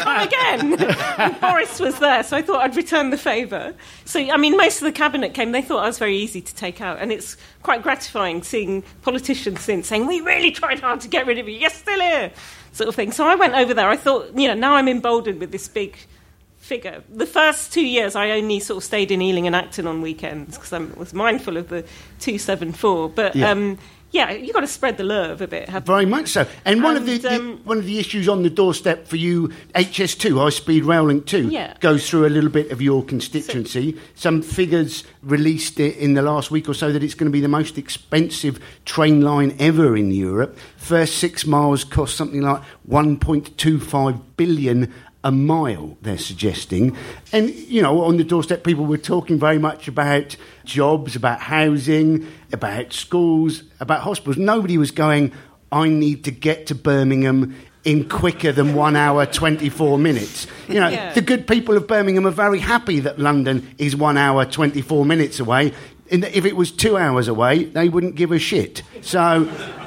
Come 0.00 0.26
again. 0.26 1.36
Boris 1.40 1.80
was 1.80 1.98
there, 1.98 2.22
so 2.22 2.36
I 2.36 2.42
thought 2.42 2.60
I'd 2.60 2.76
return 2.76 3.10
the 3.10 3.18
favour. 3.18 3.74
So, 4.04 4.20
I 4.20 4.36
mean, 4.36 4.56
most 4.56 4.80
of 4.80 4.84
the 4.84 4.92
cabinet 4.92 5.34
came, 5.34 5.52
they 5.52 5.62
thought 5.62 5.82
I 5.82 5.86
was 5.86 5.98
very 5.98 6.16
easy 6.16 6.40
to 6.40 6.54
take 6.54 6.80
out. 6.80 6.98
And 7.00 7.10
it's 7.10 7.36
quite 7.62 7.82
gratifying 7.82 8.42
seeing 8.42 8.82
politicians 9.02 9.60
since 9.60 9.88
saying, 9.88 10.06
we 10.06 10.20
really 10.20 10.52
tried 10.52 10.80
hard 10.80 11.00
to 11.00 11.08
get 11.08 11.26
rid 11.26 11.38
of 11.38 11.48
you, 11.48 11.56
you're 11.56 11.70
still 11.70 12.00
here, 12.00 12.30
sort 12.72 12.88
of 12.88 12.94
thing. 12.94 13.12
So 13.12 13.26
I 13.26 13.34
went 13.34 13.54
over 13.54 13.74
there. 13.74 13.88
I 13.88 13.96
thought, 13.96 14.38
you 14.38 14.46
know, 14.46 14.54
now 14.54 14.74
I'm 14.74 14.88
emboldened 14.88 15.40
with 15.40 15.52
this 15.52 15.68
big 15.68 15.96
figure. 16.68 17.02
The 17.08 17.26
first 17.26 17.72
two 17.72 17.84
years, 17.86 18.14
I 18.14 18.30
only 18.30 18.60
sort 18.60 18.76
of 18.76 18.84
stayed 18.84 19.10
in 19.10 19.22
Ealing 19.22 19.46
and 19.46 19.56
Acton 19.56 19.86
on 19.86 20.02
weekends 20.02 20.56
because 20.56 20.72
I 20.72 20.78
was 20.78 21.14
mindful 21.14 21.56
of 21.56 21.68
the 21.68 21.82
274. 22.20 23.08
But 23.08 23.34
yeah. 23.34 23.50
um, 23.50 23.78
yeah, 24.10 24.30
you've 24.30 24.54
got 24.54 24.60
to 24.60 24.66
spread 24.66 24.96
the 24.96 25.04
love 25.04 25.42
a 25.42 25.46
bit. 25.46 25.68
Very 25.68 26.06
much 26.06 26.28
so. 26.28 26.46
And, 26.64 26.82
one 26.82 26.96
and, 26.96 27.08
of 27.08 27.22
the, 27.22 27.28
um, 27.28 27.46
the, 27.46 27.56
one 27.64 27.78
of 27.78 27.84
the 27.84 27.98
issues 27.98 28.26
on 28.28 28.42
the 28.42 28.48
doorstep 28.48 29.06
for 29.06 29.16
you, 29.16 29.48
HS2, 29.74 30.38
High 30.38 30.48
Speed 30.48 30.84
Rail 30.84 31.04
Link 31.04 31.26
2, 31.26 31.48
yeah. 31.48 31.74
goes 31.80 32.08
through 32.08 32.26
a 32.26 32.30
little 32.30 32.48
bit 32.48 32.70
of 32.70 32.80
your 32.80 33.04
constituency. 33.04 33.92
So, 33.92 33.98
Some 34.14 34.42
figures 34.42 35.04
released 35.22 35.78
in 35.78 36.14
the 36.14 36.22
last 36.22 36.50
week 36.50 36.68
or 36.68 36.74
so 36.74 36.90
that 36.90 37.02
it's 37.02 37.14
going 37.14 37.30
to 37.30 37.32
be 37.32 37.42
the 37.42 37.48
most 37.48 37.76
expensive 37.76 38.58
train 38.86 39.20
line 39.20 39.54
ever 39.58 39.94
in 39.94 40.10
Europe. 40.10 40.56
First 40.76 41.18
six 41.18 41.46
miles 41.46 41.84
cost 41.84 42.16
something 42.16 42.40
like 42.40 42.62
1.25 42.88 44.22
billion 44.36 44.92
a 45.28 45.30
mile, 45.30 45.98
they're 46.00 46.16
suggesting. 46.16 46.96
And, 47.32 47.50
you 47.50 47.82
know, 47.82 48.02
on 48.02 48.16
the 48.16 48.24
doorstep, 48.24 48.64
people 48.64 48.86
were 48.86 48.96
talking 48.96 49.38
very 49.38 49.58
much 49.58 49.86
about 49.86 50.34
jobs, 50.64 51.14
about 51.14 51.38
housing, 51.40 52.26
about 52.50 52.94
schools, 52.94 53.62
about 53.78 54.00
hospitals. 54.00 54.38
Nobody 54.38 54.78
was 54.78 54.90
going, 54.90 55.32
I 55.70 55.90
need 55.90 56.24
to 56.24 56.30
get 56.30 56.66
to 56.68 56.74
Birmingham 56.74 57.54
in 57.84 58.08
quicker 58.08 58.52
than 58.52 58.74
one 58.74 58.96
hour, 58.96 59.26
24 59.26 59.98
minutes. 59.98 60.46
You 60.66 60.80
know, 60.80 60.88
yeah. 60.88 61.12
the 61.12 61.20
good 61.20 61.46
people 61.46 61.76
of 61.76 61.86
Birmingham 61.86 62.26
are 62.26 62.30
very 62.30 62.58
happy 62.58 63.00
that 63.00 63.18
London 63.18 63.74
is 63.76 63.94
one 63.94 64.16
hour, 64.16 64.46
24 64.46 65.04
minutes 65.04 65.40
away. 65.40 65.72
If 66.06 66.46
it 66.46 66.56
was 66.56 66.72
two 66.72 66.96
hours 66.96 67.28
away, 67.28 67.64
they 67.64 67.90
wouldn't 67.90 68.14
give 68.14 68.32
a 68.32 68.38
shit. 68.38 68.82
So, 69.02 69.44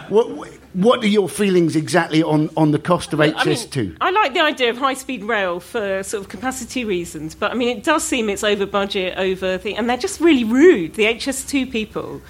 what, 0.10 0.30
what 0.74 1.04
are 1.04 1.08
your 1.08 1.28
feelings 1.28 1.75
exactly 1.75 2.24
on, 2.24 2.50
on 2.56 2.72
the 2.72 2.80
cost 2.80 3.13
of 3.13 3.20
HS2? 3.20 3.78
I, 3.78 3.82
mean, 3.82 3.98
I 4.01 4.12
like 4.12 4.34
the 4.34 4.42
idea 4.42 4.70
of 4.70 4.78
high 4.78 4.94
speed 4.94 5.24
rail 5.24 5.60
for 5.60 6.04
sort 6.04 6.24
of 6.24 6.30
capacity 6.30 6.86
reasons, 6.86 7.36
but 7.36 7.51
I 7.51 7.56
mean, 7.56 7.78
it 7.78 7.84
does 7.84 8.04
seem 8.04 8.30
it's 8.30 8.44
over 8.44 8.66
budget, 8.66 9.18
over 9.18 9.58
the, 9.58 9.75
and 9.75 9.90
they're 9.90 9.98
just 9.98 10.20
really 10.20 10.44
rude, 10.44 10.94
the 10.96 11.06
HS2 11.06 11.72
people. 11.72 12.22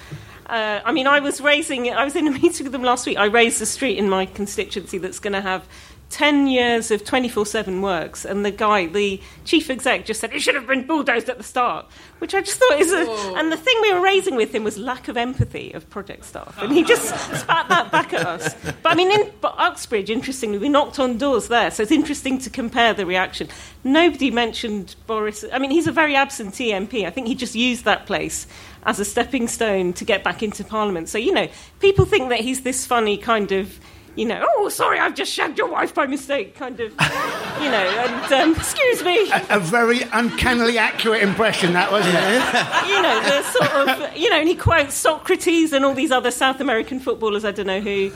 Uh, 0.46 0.80
I 0.84 0.92
mean, 0.92 1.06
I 1.06 1.20
was 1.20 1.40
raising, 1.40 1.90
I 1.90 2.04
was 2.04 2.16
in 2.16 2.26
a 2.26 2.30
meeting 2.42 2.64
with 2.64 2.72
them 2.72 2.82
last 2.82 3.06
week. 3.06 3.16
I 3.16 3.26
raised 3.26 3.62
a 3.62 3.66
street 3.66 3.96
in 3.96 4.10
my 4.10 4.26
constituency 4.26 4.98
that's 4.98 5.18
going 5.18 5.32
to 5.34 5.40
have 5.40 5.66
10 6.12 6.46
years 6.46 6.90
of 6.90 7.04
24 7.04 7.46
7 7.46 7.80
works, 7.80 8.24
and 8.26 8.44
the 8.44 8.50
guy, 8.50 8.86
the 8.86 9.18
chief 9.44 9.70
exec, 9.70 10.04
just 10.04 10.20
said 10.20 10.32
it 10.32 10.40
should 10.40 10.54
have 10.54 10.66
been 10.66 10.86
bulldozed 10.86 11.30
at 11.30 11.38
the 11.38 11.42
start, 11.42 11.86
which 12.18 12.34
I 12.34 12.42
just 12.42 12.58
thought 12.58 12.78
is 12.78 12.92
a. 12.92 13.06
Whoa. 13.06 13.34
And 13.36 13.50
the 13.50 13.56
thing 13.56 13.74
we 13.80 13.94
were 13.94 14.00
raising 14.00 14.36
with 14.36 14.54
him 14.54 14.62
was 14.62 14.76
lack 14.76 15.08
of 15.08 15.16
empathy 15.16 15.72
of 15.72 15.88
project 15.88 16.26
staff, 16.26 16.54
and 16.60 16.70
he 16.70 16.84
just 16.84 17.04
spat 17.40 17.68
that 17.70 17.90
back 17.90 18.12
at 18.12 18.26
us. 18.26 18.54
But 18.82 18.92
I 18.92 18.94
mean, 18.94 19.10
in 19.10 19.32
Uxbridge, 19.42 20.10
interestingly, 20.10 20.58
we 20.58 20.68
knocked 20.68 20.98
on 20.98 21.16
doors 21.16 21.48
there, 21.48 21.70
so 21.70 21.82
it's 21.82 21.92
interesting 21.92 22.38
to 22.40 22.50
compare 22.50 22.92
the 22.92 23.06
reaction. 23.06 23.48
Nobody 23.82 24.30
mentioned 24.30 24.94
Boris. 25.06 25.46
I 25.50 25.58
mean, 25.58 25.70
he's 25.70 25.86
a 25.86 25.92
very 25.92 26.14
absentee 26.14 26.72
MP. 26.72 27.06
I 27.06 27.10
think 27.10 27.26
he 27.26 27.34
just 27.34 27.54
used 27.54 27.86
that 27.86 28.04
place 28.04 28.46
as 28.84 29.00
a 29.00 29.04
stepping 29.04 29.48
stone 29.48 29.92
to 29.94 30.04
get 30.04 30.22
back 30.22 30.42
into 30.42 30.62
Parliament. 30.62 31.08
So, 31.08 31.16
you 31.16 31.32
know, 31.32 31.48
people 31.80 32.04
think 32.04 32.28
that 32.28 32.40
he's 32.40 32.62
this 32.62 32.84
funny 32.84 33.16
kind 33.16 33.52
of 33.52 33.80
you 34.14 34.26
know, 34.26 34.46
oh, 34.56 34.68
sorry, 34.68 34.98
I've 34.98 35.14
just 35.14 35.32
shagged 35.32 35.56
your 35.56 35.68
wife 35.68 35.94
by 35.94 36.06
mistake, 36.06 36.54
kind 36.54 36.78
of, 36.80 36.90
you 36.90 37.70
know, 37.70 38.04
and 38.04 38.32
um, 38.32 38.54
excuse 38.54 39.02
me. 39.02 39.30
A, 39.30 39.56
a, 39.56 39.58
very 39.58 40.02
uncannily 40.12 40.76
accurate 40.76 41.22
impression, 41.22 41.72
that 41.72 41.90
wasn't 41.90 42.16
it? 42.16 42.88
you 42.88 43.00
know, 43.00 43.20
the 43.22 43.42
sort 43.42 43.88
of, 43.88 44.16
you 44.16 44.28
know, 44.28 44.36
and 44.38 44.48
he 44.48 44.54
quotes 44.54 44.94
Socrates 44.94 45.72
and 45.72 45.84
all 45.84 45.94
these 45.94 46.12
other 46.12 46.30
South 46.30 46.60
American 46.60 47.00
footballers, 47.00 47.44
I 47.44 47.52
don't 47.52 47.66
know 47.66 47.80
who. 47.80 48.10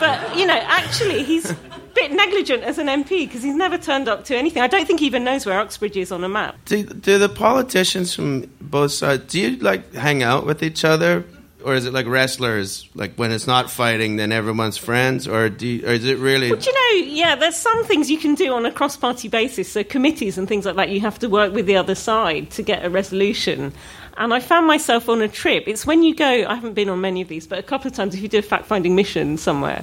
But, 0.00 0.36
you 0.36 0.46
know, 0.46 0.58
actually, 0.64 1.22
he's 1.22 1.50
a 1.50 1.56
bit 1.94 2.10
negligent 2.10 2.64
as 2.64 2.78
an 2.78 2.88
MP 2.88 3.26
because 3.26 3.44
he's 3.44 3.54
never 3.54 3.78
turned 3.78 4.08
up 4.08 4.24
to 4.24 4.36
anything. 4.36 4.62
I 4.62 4.66
don't 4.66 4.86
think 4.86 4.98
he 4.98 5.06
even 5.06 5.22
knows 5.22 5.46
where 5.46 5.60
Uxbridge 5.60 5.96
is 5.96 6.10
on 6.10 6.24
a 6.24 6.28
map. 6.28 6.56
Do, 6.64 6.82
do 6.82 7.18
the 7.18 7.28
politicians 7.28 8.12
from 8.12 8.50
both 8.60 8.90
sides, 8.90 9.32
do 9.32 9.40
you, 9.40 9.56
like, 9.58 9.94
hang 9.94 10.24
out 10.24 10.44
with 10.44 10.64
each 10.64 10.84
other 10.84 11.24
or 11.66 11.74
is 11.74 11.84
it 11.84 11.92
like 11.92 12.06
wrestlers? 12.06 12.88
Like 12.94 13.16
when 13.16 13.32
it's 13.32 13.48
not 13.48 13.72
fighting, 13.72 14.14
then 14.14 14.30
everyone's 14.30 14.76
friends, 14.76 15.26
or, 15.26 15.48
do 15.48 15.84
or 15.84 15.90
is 15.94 16.04
it 16.04 16.18
really? 16.18 16.52
Well, 16.52 16.60
you 16.60 16.72
know, 16.72 17.06
yeah, 17.08 17.34
there's 17.34 17.56
some 17.56 17.84
things 17.84 18.08
you 18.08 18.18
can 18.18 18.36
do 18.36 18.54
on 18.54 18.64
a 18.64 18.70
cross-party 18.70 19.26
basis. 19.26 19.72
So 19.72 19.82
committees 19.82 20.38
and 20.38 20.46
things 20.46 20.64
like 20.64 20.76
that, 20.76 20.90
you 20.90 21.00
have 21.00 21.18
to 21.18 21.28
work 21.28 21.52
with 21.52 21.66
the 21.66 21.76
other 21.76 21.96
side 21.96 22.50
to 22.52 22.62
get 22.62 22.84
a 22.84 22.88
resolution. 22.88 23.72
And 24.16 24.32
I 24.32 24.38
found 24.38 24.68
myself 24.68 25.08
on 25.08 25.20
a 25.22 25.28
trip. 25.28 25.64
It's 25.66 25.84
when 25.84 26.04
you 26.04 26.14
go. 26.14 26.24
I 26.24 26.54
haven't 26.54 26.74
been 26.74 26.88
on 26.88 27.00
many 27.00 27.20
of 27.20 27.26
these, 27.26 27.48
but 27.48 27.58
a 27.58 27.64
couple 27.64 27.88
of 27.88 27.94
times 27.94 28.14
if 28.14 28.20
you 28.22 28.28
do 28.28 28.38
a 28.38 28.42
fact-finding 28.42 28.94
mission 28.94 29.36
somewhere. 29.36 29.82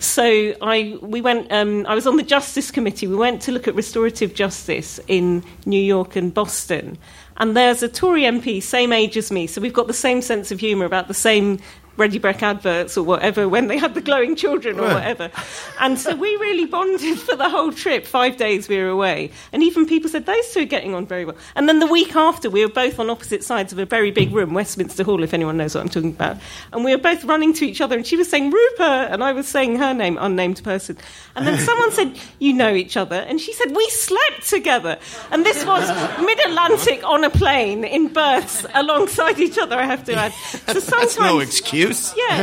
So 0.00 0.54
I 0.62 0.96
we 1.02 1.20
went. 1.20 1.52
Um, 1.52 1.84
I 1.86 1.94
was 1.94 2.06
on 2.06 2.16
the 2.16 2.22
Justice 2.22 2.70
Committee. 2.70 3.06
We 3.06 3.16
went 3.16 3.42
to 3.42 3.52
look 3.52 3.68
at 3.68 3.74
restorative 3.74 4.32
justice 4.32 4.98
in 5.08 5.44
New 5.66 5.82
York 5.82 6.16
and 6.16 6.32
Boston. 6.32 6.96
And 7.38 7.56
there's 7.56 7.82
a 7.82 7.88
Tory 7.88 8.22
MP, 8.22 8.62
same 8.62 8.92
age 8.92 9.16
as 9.16 9.30
me, 9.30 9.46
so 9.46 9.60
we've 9.60 9.72
got 9.72 9.86
the 9.86 9.94
same 9.94 10.20
sense 10.20 10.50
of 10.50 10.60
humour 10.60 10.84
about 10.84 11.08
the 11.08 11.14
same 11.14 11.60
Ready 11.98 12.20
Brek 12.20 12.42
adverts 12.42 12.96
or 12.96 13.02
whatever 13.02 13.48
when 13.48 13.66
they 13.66 13.76
had 13.76 13.94
the 13.94 14.00
glowing 14.00 14.36
children 14.36 14.78
or 14.78 14.86
whatever. 14.94 15.30
And 15.80 15.98
so 15.98 16.14
we 16.14 16.28
really 16.36 16.64
bonded 16.64 17.18
for 17.18 17.34
the 17.34 17.48
whole 17.48 17.72
trip. 17.72 18.06
Five 18.06 18.36
days 18.36 18.68
we 18.68 18.78
were 18.78 18.88
away. 18.88 19.32
And 19.52 19.62
even 19.64 19.84
people 19.84 20.08
said, 20.08 20.24
those 20.24 20.52
two 20.54 20.60
are 20.60 20.64
getting 20.64 20.94
on 20.94 21.06
very 21.06 21.24
well. 21.24 21.36
And 21.56 21.68
then 21.68 21.80
the 21.80 21.86
week 21.86 22.14
after, 22.14 22.48
we 22.48 22.64
were 22.64 22.72
both 22.72 23.00
on 23.00 23.10
opposite 23.10 23.42
sides 23.42 23.72
of 23.72 23.80
a 23.80 23.84
very 23.84 24.12
big 24.12 24.32
room, 24.32 24.54
Westminster 24.54 25.02
Hall, 25.02 25.24
if 25.24 25.34
anyone 25.34 25.56
knows 25.56 25.74
what 25.74 25.80
I'm 25.80 25.88
talking 25.88 26.10
about. 26.10 26.36
And 26.72 26.84
we 26.84 26.94
were 26.94 27.02
both 27.02 27.24
running 27.24 27.52
to 27.54 27.66
each 27.66 27.80
other. 27.80 27.96
And 27.96 28.06
she 28.06 28.16
was 28.16 28.30
saying, 28.30 28.52
Rupa. 28.52 29.08
And 29.10 29.24
I 29.24 29.32
was 29.32 29.48
saying 29.48 29.76
her 29.76 29.92
name, 29.92 30.18
unnamed 30.20 30.62
person. 30.62 30.96
And 31.34 31.46
then 31.46 31.58
someone 31.58 31.90
said, 31.92 32.16
You 32.38 32.52
know 32.52 32.74
each 32.74 32.96
other. 32.96 33.16
And 33.16 33.40
she 33.40 33.52
said, 33.52 33.74
We 33.74 33.88
slept 33.90 34.48
together. 34.48 34.98
And 35.32 35.44
this 35.44 35.64
was 35.64 35.88
mid 36.20 36.38
Atlantic 36.46 37.02
on 37.02 37.24
a 37.24 37.30
plane 37.30 37.82
in 37.84 38.12
berths 38.12 38.64
alongside 38.74 39.38
each 39.40 39.58
other, 39.58 39.76
I 39.76 39.84
have 39.84 40.04
to 40.04 40.14
add. 40.14 40.32
So 40.32 40.80
sometimes. 40.80 41.16
That's 41.16 41.18
no 41.18 41.40
excuse. 41.40 41.87
Yeah. 42.16 42.38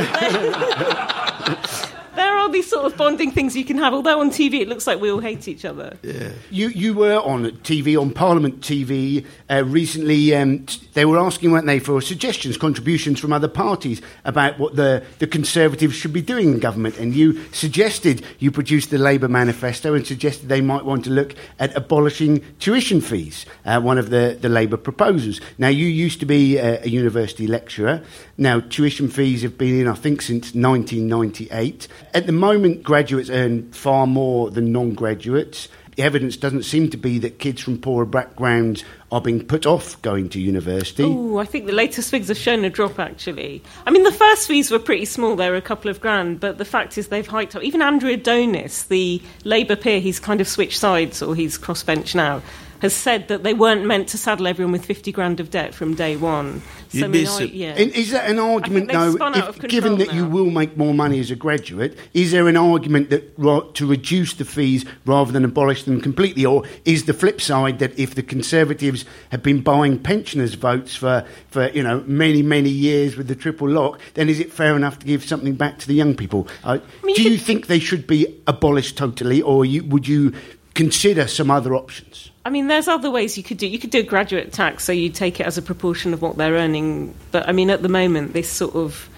there 2.15 2.35
are 2.37 2.49
these 2.49 2.69
sort 2.69 2.85
of 2.85 2.97
bonding 2.97 3.31
things 3.31 3.55
you 3.55 3.65
can 3.65 3.77
have. 3.77 3.93
Although 3.93 4.21
on 4.21 4.29
TV 4.29 4.61
it 4.61 4.67
looks 4.67 4.87
like 4.87 4.99
we 4.99 5.11
all 5.11 5.19
hate 5.19 5.47
each 5.47 5.65
other. 5.65 5.97
Yeah. 6.01 6.29
You 6.49 6.69
you 6.69 6.93
were 6.93 7.17
on 7.19 7.51
TV 7.63 7.99
on 7.99 8.11
Parliament 8.11 8.61
TV 8.61 9.25
uh, 9.49 9.63
recently. 9.65 10.35
Um, 10.35 10.65
they 10.93 11.05
were 11.05 11.17
asking, 11.17 11.51
weren't 11.51 11.65
they, 11.65 11.79
for 11.79 12.01
suggestions, 12.01 12.57
contributions 12.57 13.19
from 13.19 13.33
other 13.33 13.47
parties 13.47 14.01
about 14.23 14.59
what 14.59 14.75
the 14.75 15.03
the 15.19 15.27
Conservatives 15.27 15.95
should 15.95 16.13
be 16.13 16.21
doing 16.21 16.53
in 16.53 16.59
government. 16.59 16.97
And 16.97 17.13
you 17.13 17.43
suggested 17.51 18.25
you 18.39 18.51
produced 18.51 18.89
the 18.89 18.97
Labour 18.97 19.27
manifesto 19.27 19.93
and 19.93 20.05
suggested 20.05 20.49
they 20.49 20.61
might 20.61 20.85
want 20.85 21.03
to 21.05 21.09
look 21.09 21.35
at 21.59 21.75
abolishing 21.75 22.43
tuition 22.59 23.01
fees. 23.01 23.45
Uh, 23.65 23.81
one 23.81 23.97
of 23.97 24.09
the 24.09 24.37
the 24.39 24.49
Labour 24.49 24.77
proposals. 24.77 25.41
Now 25.57 25.67
you 25.67 25.85
used 25.85 26.19
to 26.19 26.25
be 26.25 26.57
a, 26.57 26.81
a 26.83 26.87
university 26.87 27.47
lecturer. 27.47 28.01
Now 28.37 28.59
tuition 28.59 29.07
fees 29.09 29.41
have 29.41 29.57
been 29.57 29.79
in, 29.81 29.87
I 29.87 29.93
think, 29.93 30.21
since 30.21 30.53
1998. 30.53 31.87
At 32.15 32.27
the 32.27 32.31
moment, 32.31 32.81
graduates 32.81 33.29
earn 33.29 33.73
far 33.73 34.07
more 34.07 34.49
than 34.49 34.71
non-graduates. 34.71 35.67
The 35.97 36.03
evidence 36.03 36.37
doesn't 36.37 36.63
seem 36.63 36.89
to 36.91 36.97
be 36.97 37.19
that 37.19 37.39
kids 37.39 37.61
from 37.61 37.77
poorer 37.77 38.05
backgrounds 38.05 38.85
are 39.11 39.19
being 39.19 39.45
put 39.45 39.65
off 39.65 40.01
going 40.01 40.29
to 40.29 40.39
university. 40.39 41.03
Oh, 41.03 41.37
I 41.39 41.43
think 41.43 41.65
the 41.65 41.73
latest 41.73 42.09
figures 42.09 42.29
have 42.29 42.37
shown 42.37 42.63
a 42.63 42.69
drop. 42.69 42.99
Actually, 42.99 43.61
I 43.85 43.91
mean 43.91 44.03
the 44.03 44.13
first 44.13 44.47
fees 44.47 44.71
were 44.71 44.79
pretty 44.79 45.03
small; 45.03 45.35
they 45.35 45.49
were 45.49 45.57
a 45.57 45.61
couple 45.61 45.91
of 45.91 45.99
grand. 45.99 46.39
But 46.39 46.57
the 46.57 46.63
fact 46.63 46.97
is, 46.97 47.09
they've 47.09 47.27
hiked 47.27 47.53
up. 47.53 47.63
Even 47.63 47.81
Andrew 47.81 48.11
Adonis, 48.11 48.83
the 48.83 49.21
Labour 49.43 49.75
peer, 49.75 49.99
he's 49.99 50.19
kind 50.19 50.39
of 50.39 50.47
switched 50.47 50.79
sides, 50.79 51.21
or 51.21 51.35
he's 51.35 51.57
crossbench 51.57 52.15
now, 52.15 52.41
has 52.85 52.93
said 52.95 53.27
that 53.27 53.43
they 53.43 53.53
weren't 53.53 53.85
meant 53.85 54.07
to 54.09 54.17
saddle 54.17 54.47
everyone 54.47 54.71
with 54.71 54.85
fifty 54.85 55.11
grand 55.11 55.39
of 55.39 55.49
debt 55.51 55.73
from 55.73 55.93
day 55.95 56.15
one. 56.15 56.61
You'd 56.91 57.03
I 57.05 57.07
be 57.07 57.17
mean, 57.19 57.27
I- 57.27 57.43
yeah. 57.43 57.75
Is 57.75 58.11
that 58.11 58.29
an 58.29 58.39
argument, 58.39 58.87
they've 58.87 58.95
though, 59.17 59.27
if- 59.33 59.59
given 59.67 59.97
control 59.97 59.97
that 59.97 60.13
you 60.13 60.25
will 60.25 60.49
make 60.49 60.77
more 60.77 60.93
money 60.93 61.19
as 61.19 61.29
a 61.31 61.35
graduate, 61.35 61.97
is 62.13 62.31
there 62.31 62.47
an 62.47 62.55
argument 62.57 63.09
that 63.09 63.35
to 63.75 63.85
reduce 63.85 64.33
the 64.35 64.45
fees 64.45 64.85
rather 65.05 65.31
than 65.31 65.43
abolish 65.43 65.83
them 65.83 65.99
completely? 65.99 66.45
Or 66.45 66.63
is 66.85 67.03
the 67.05 67.13
flip 67.13 67.41
side 67.41 67.79
that 67.79 67.97
if 67.99 68.15
the 68.15 68.23
Conservatives 68.23 69.03
have 69.31 69.43
been 69.43 69.61
buying 69.61 69.99
pensioners' 69.99 70.53
votes 70.53 70.95
for, 70.95 71.25
for 71.49 71.69
you 71.69 71.83
know, 71.83 72.03
many, 72.07 72.41
many 72.41 72.69
years 72.69 73.17
with 73.17 73.27
the 73.27 73.35
triple 73.35 73.69
lock, 73.69 73.99
then 74.13 74.29
is 74.29 74.39
it 74.39 74.53
fair 74.53 74.75
enough 74.75 74.99
to 74.99 75.05
give 75.05 75.25
something 75.25 75.55
back 75.55 75.79
to 75.79 75.87
the 75.87 75.93
young 75.95 76.15
people? 76.15 76.47
Uh, 76.63 76.77
mean, 77.03 77.15
do 77.15 77.23
you 77.23 77.31
you 77.31 77.37
think 77.37 77.67
they 77.67 77.79
should 77.79 78.07
be 78.07 78.27
abolished 78.47 78.97
totally, 78.97 79.41
or 79.41 79.65
you, 79.65 79.83
would 79.85 80.07
you 80.07 80.31
consider 80.75 81.27
some 81.27 81.49
other 81.49 81.73
options? 81.73 82.29
I 82.45 82.51
mean, 82.51 82.67
there's 82.67 82.87
other 82.87 83.09
ways 83.09 83.37
you 83.37 83.43
could 83.43 83.57
do. 83.57 83.65
You 83.65 83.79
could 83.79 83.89
do 83.89 83.99
a 83.99 84.03
graduate 84.03 84.53
tax, 84.53 84.83
so 84.83 84.91
you 84.91 85.09
take 85.09 85.39
it 85.39 85.47
as 85.47 85.57
a 85.57 85.61
proportion 85.63 86.13
of 86.13 86.21
what 86.21 86.37
they're 86.37 86.53
earning. 86.53 87.15
But 87.31 87.49
I 87.49 87.51
mean, 87.51 87.71
at 87.71 87.81
the 87.81 87.89
moment, 87.89 88.33
this 88.33 88.47
sort 88.47 88.75
of 88.75 89.09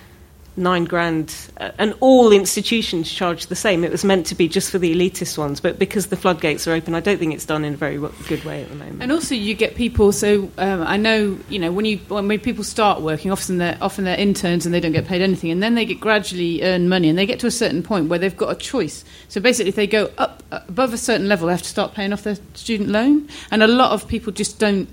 nine 0.58 0.86
grand, 0.86 1.34
uh, 1.58 1.72
and 1.78 1.94
all 2.00 2.32
institutions 2.32 3.12
charge 3.12 3.48
the 3.48 3.56
same. 3.56 3.84
It 3.84 3.92
was 3.92 4.04
meant 4.04 4.26
to 4.28 4.36
be 4.36 4.48
just 4.48 4.72
for 4.72 4.80
the 4.80 4.94
elitist 4.94 5.38
ones, 5.38 5.60
but 5.60 5.78
because 5.78 6.08
the 6.08 6.18
floodgates 6.18 6.68
are 6.68 6.74
open, 6.74 6.96
I 6.96 7.00
don't 7.00 7.20
think 7.20 7.34
it's 7.34 7.46
done 7.46 7.64
in 7.64 7.76
a 7.76 7.78
very 7.78 7.98
good 8.28 8.44
way 8.44 8.64
at 8.64 8.70
the 8.70 8.76
moment. 8.76 9.04
And 9.04 9.12
also, 9.12 9.36
you 9.36 9.54
get 9.54 9.76
people. 9.76 10.12
So 10.12 10.52
um, 10.58 10.82
I 10.82 10.98
know, 10.98 11.38
you 11.50 11.60
know, 11.60 11.72
when 11.72 11.86
you 11.86 11.98
when, 12.10 12.40
people 12.40 12.64
start 12.64 13.02
working, 13.02 13.32
often 13.32 13.58
they're 13.58 13.78
often 13.82 14.06
they're 14.06 14.18
interns 14.18 14.66
and 14.66 14.74
they 14.74 14.80
don't 14.80 14.92
get 14.92 15.06
paid 15.06 15.22
anything, 15.22 15.52
and 15.52 15.62
then 15.62 15.76
they 15.76 15.86
get 15.86 16.00
gradually 16.00 16.64
earn 16.64 16.90
money, 16.90 17.10
and 17.10 17.18
they 17.18 17.26
get 17.26 17.40
to 17.42 17.48
a 17.48 17.52
certain 17.52 17.84
point 17.84 18.10
where 18.10 18.20
they've 18.20 18.38
got 18.38 18.52
a 18.52 18.56
choice. 18.56 19.06
So 19.28 19.40
basically, 19.40 19.70
if 19.70 19.76
they 19.76 19.88
go 19.88 20.10
up 20.18 20.44
uh, 20.52 20.60
above 20.68 20.94
a 20.94 20.98
certain 20.98 21.28
level, 21.28 21.48
they 21.48 21.54
have 21.54 21.62
to 21.62 21.70
start 21.70 21.94
paying 21.94 22.14
off 22.14 22.24
their 22.24 22.38
student 22.54 22.90
loan, 22.90 23.30
and 23.52 23.62
a 23.62 23.68
lot 23.68 23.92
of 23.92 24.08
people 24.08 24.34
just 24.34 24.60
don't 24.60 24.90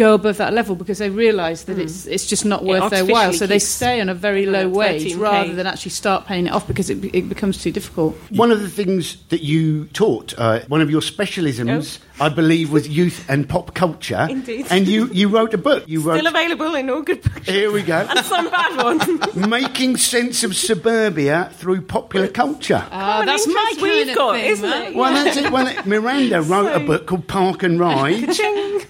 go 0.00 0.14
above 0.14 0.38
that 0.38 0.54
level 0.54 0.74
because 0.74 0.98
they 0.98 1.10
realise 1.10 1.64
that 1.64 1.78
it's 1.78 2.06
it's 2.06 2.26
just 2.26 2.46
not 2.46 2.64
worth 2.64 2.90
their 2.90 3.04
while. 3.04 3.32
So 3.34 3.46
they 3.46 3.58
stay 3.58 4.00
on 4.00 4.08
a 4.08 4.14
very 4.14 4.46
low 4.46 4.68
wage 4.68 5.14
rather 5.14 5.52
than 5.54 5.66
actually 5.66 5.90
start 5.90 6.26
paying 6.26 6.46
it 6.46 6.52
off 6.52 6.66
because 6.66 6.88
it, 6.88 7.04
it 7.14 7.28
becomes 7.28 7.62
too 7.62 7.70
difficult. 7.70 8.16
One 8.30 8.50
of 8.50 8.62
the 8.62 8.68
things 8.70 9.16
that 9.28 9.42
you 9.42 9.84
taught, 9.92 10.34
uh, 10.38 10.60
one 10.68 10.80
of 10.80 10.90
your 10.90 11.02
specialisms, 11.02 11.98
I 12.20 12.28
believe, 12.28 12.70
was 12.70 12.86
youth 12.86 13.24
and 13.28 13.48
pop 13.48 13.74
culture. 13.74 14.26
Indeed. 14.28 14.66
And 14.70 14.86
you, 14.86 15.08
you 15.08 15.28
wrote 15.28 15.54
a 15.54 15.58
book. 15.58 15.84
You 15.86 16.00
wrote. 16.00 16.18
Still 16.18 16.26
available 16.26 16.74
in 16.74 16.90
all 16.90 17.02
good 17.02 17.22
bookshops. 17.22 17.48
Here 17.48 17.72
we 17.72 17.82
go. 17.82 17.98
and 18.10 18.24
some 18.24 18.50
bad 18.50 18.84
ones. 18.84 19.36
Making 19.48 19.96
sense 19.96 20.44
of 20.44 20.54
suburbia 20.54 21.50
through 21.54 21.82
popular 21.82 22.28
culture. 22.28 22.84
Ah, 22.90 23.20
Common 23.20 23.26
that's 23.26 23.46
my 23.46 23.72
interest 23.72 23.82
we've 23.82 23.92
kind 23.92 24.10
of 24.10 24.16
got, 24.16 24.32
thing, 24.32 24.50
isn't 24.50 24.72
it? 24.72 24.94
Well, 24.94 25.12
that's 25.12 25.36
it. 25.36 25.50
Well, 25.50 25.74
Miranda 25.84 26.42
wrote 26.42 26.72
a 26.76 26.80
book 26.80 27.06
called 27.06 27.26
Park 27.26 27.64
and 27.64 27.80
Ride 27.80 28.28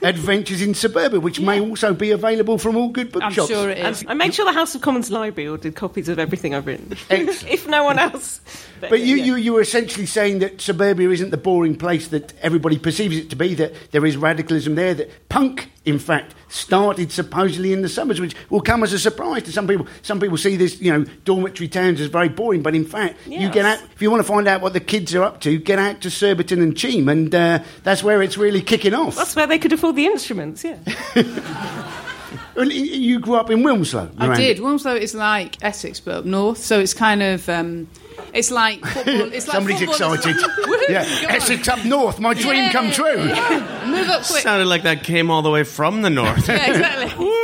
Adventures 0.02 0.60
in 0.60 0.74
Suburbia, 0.74 0.99
which 1.08 1.40
may 1.40 1.60
also 1.60 1.94
be 1.94 2.10
available 2.10 2.58
from 2.58 2.76
all 2.76 2.88
good 2.88 3.12
bookshops. 3.12 3.38
I'm 3.38 3.42
bookshops. 3.42 3.60
sure 3.60 3.70
it 3.70 3.78
is. 3.78 4.00
And 4.02 4.10
I 4.10 4.14
made 4.14 4.34
sure 4.34 4.44
the 4.44 4.52
House 4.52 4.74
of 4.74 4.82
Commons 4.82 5.10
Library 5.10 5.48
ordered 5.48 5.74
copies 5.74 6.08
of 6.08 6.18
everything 6.18 6.54
I've 6.54 6.66
written. 6.66 6.96
If 7.10 7.66
no 7.66 7.84
one 7.84 7.98
else. 7.98 8.40
But 8.80 9.00
you, 9.00 9.16
yeah. 9.16 9.24
you, 9.24 9.34
you 9.36 9.52
were 9.52 9.60
essentially 9.60 10.06
saying 10.06 10.40
that 10.40 10.60
suburbia 10.60 11.10
isn't 11.10 11.30
the 11.30 11.36
boring 11.36 11.76
place 11.76 12.08
that 12.08 12.32
everybody 12.40 12.78
perceives 12.78 13.16
it 13.16 13.30
to 13.30 13.36
be, 13.36 13.54
that 13.54 13.74
there 13.90 14.04
is 14.06 14.16
radicalism 14.16 14.74
there, 14.74 14.94
that 14.94 15.28
punk, 15.28 15.70
in 15.84 15.98
fact, 15.98 16.34
started 16.50 17.10
supposedly 17.12 17.72
in 17.72 17.80
the 17.80 17.88
suburbs, 17.88 18.20
which 18.20 18.34
will 18.50 18.60
come 18.60 18.82
as 18.82 18.92
a 18.92 18.98
surprise 18.98 19.44
to 19.44 19.52
some 19.52 19.66
people. 19.66 19.86
Some 20.02 20.20
people 20.20 20.36
see 20.36 20.56
this, 20.56 20.80
you 20.80 20.92
know, 20.92 21.04
dormitory 21.24 21.68
towns 21.68 22.00
as 22.00 22.08
very 22.08 22.28
boring, 22.28 22.62
but 22.62 22.74
in 22.74 22.84
fact, 22.84 23.16
you 23.26 23.38
Yes. 23.38 23.54
get 23.54 23.64
out, 23.64 23.78
if 23.94 24.02
you 24.02 24.10
want 24.10 24.20
to 24.20 24.26
find 24.28 24.46
out 24.48 24.60
what 24.60 24.72
the 24.72 24.80
kids 24.80 25.14
are 25.14 25.22
up 25.22 25.40
to, 25.42 25.58
get 25.58 25.78
out 25.78 26.00
to 26.02 26.10
Surbiton 26.10 26.60
and 26.60 26.76
Cheam, 26.76 27.08
and 27.08 27.34
uh, 27.34 27.60
that's 27.84 28.02
where 28.02 28.20
it's 28.22 28.36
really 28.36 28.60
kicking 28.62 28.94
off. 28.94 29.16
That's 29.16 29.34
where 29.36 29.46
they 29.46 29.58
could 29.58 29.72
afford 29.72 29.96
the 29.96 30.06
instruments, 30.06 30.64
yeah. 30.64 30.78
Well, 32.54 32.66
y- 32.66 32.72
You 32.74 33.18
grew 33.20 33.34
up 33.36 33.50
in 33.50 33.60
Wilmslow. 33.62 34.10
I 34.18 34.36
did. 34.36 34.58
Wilmslow 34.58 34.96
is 34.98 35.14
like 35.14 35.56
Essex, 35.62 36.00
but 36.00 36.14
up 36.16 36.24
north. 36.24 36.58
So 36.58 36.78
it's 36.80 36.94
kind 36.94 37.22
of, 37.22 37.48
um, 37.48 37.88
it's 38.32 38.50
like 38.50 38.84
football. 38.86 39.32
It's 39.32 39.48
like 39.48 39.54
Somebody's 39.56 39.80
football, 39.80 40.12
excited. 40.14 40.36
like- 40.68 40.88
yeah. 40.88 41.04
Essex 41.28 41.68
up 41.68 41.84
north, 41.84 42.20
my 42.20 42.34
dream 42.34 42.64
Yeah. 42.64 42.72
come 42.72 42.90
true. 42.92 43.16
Move 43.90 44.08
up 44.08 44.22
quick. 44.24 44.42
Sounded 44.42 44.66
like 44.66 44.82
that 44.84 45.02
came 45.04 45.30
all 45.30 45.42
the 45.42 45.50
way 45.50 45.64
from 45.64 46.02
the 46.02 46.10
north. 46.10 46.48
Yeah, 46.48 46.70
exactly. 46.70 47.36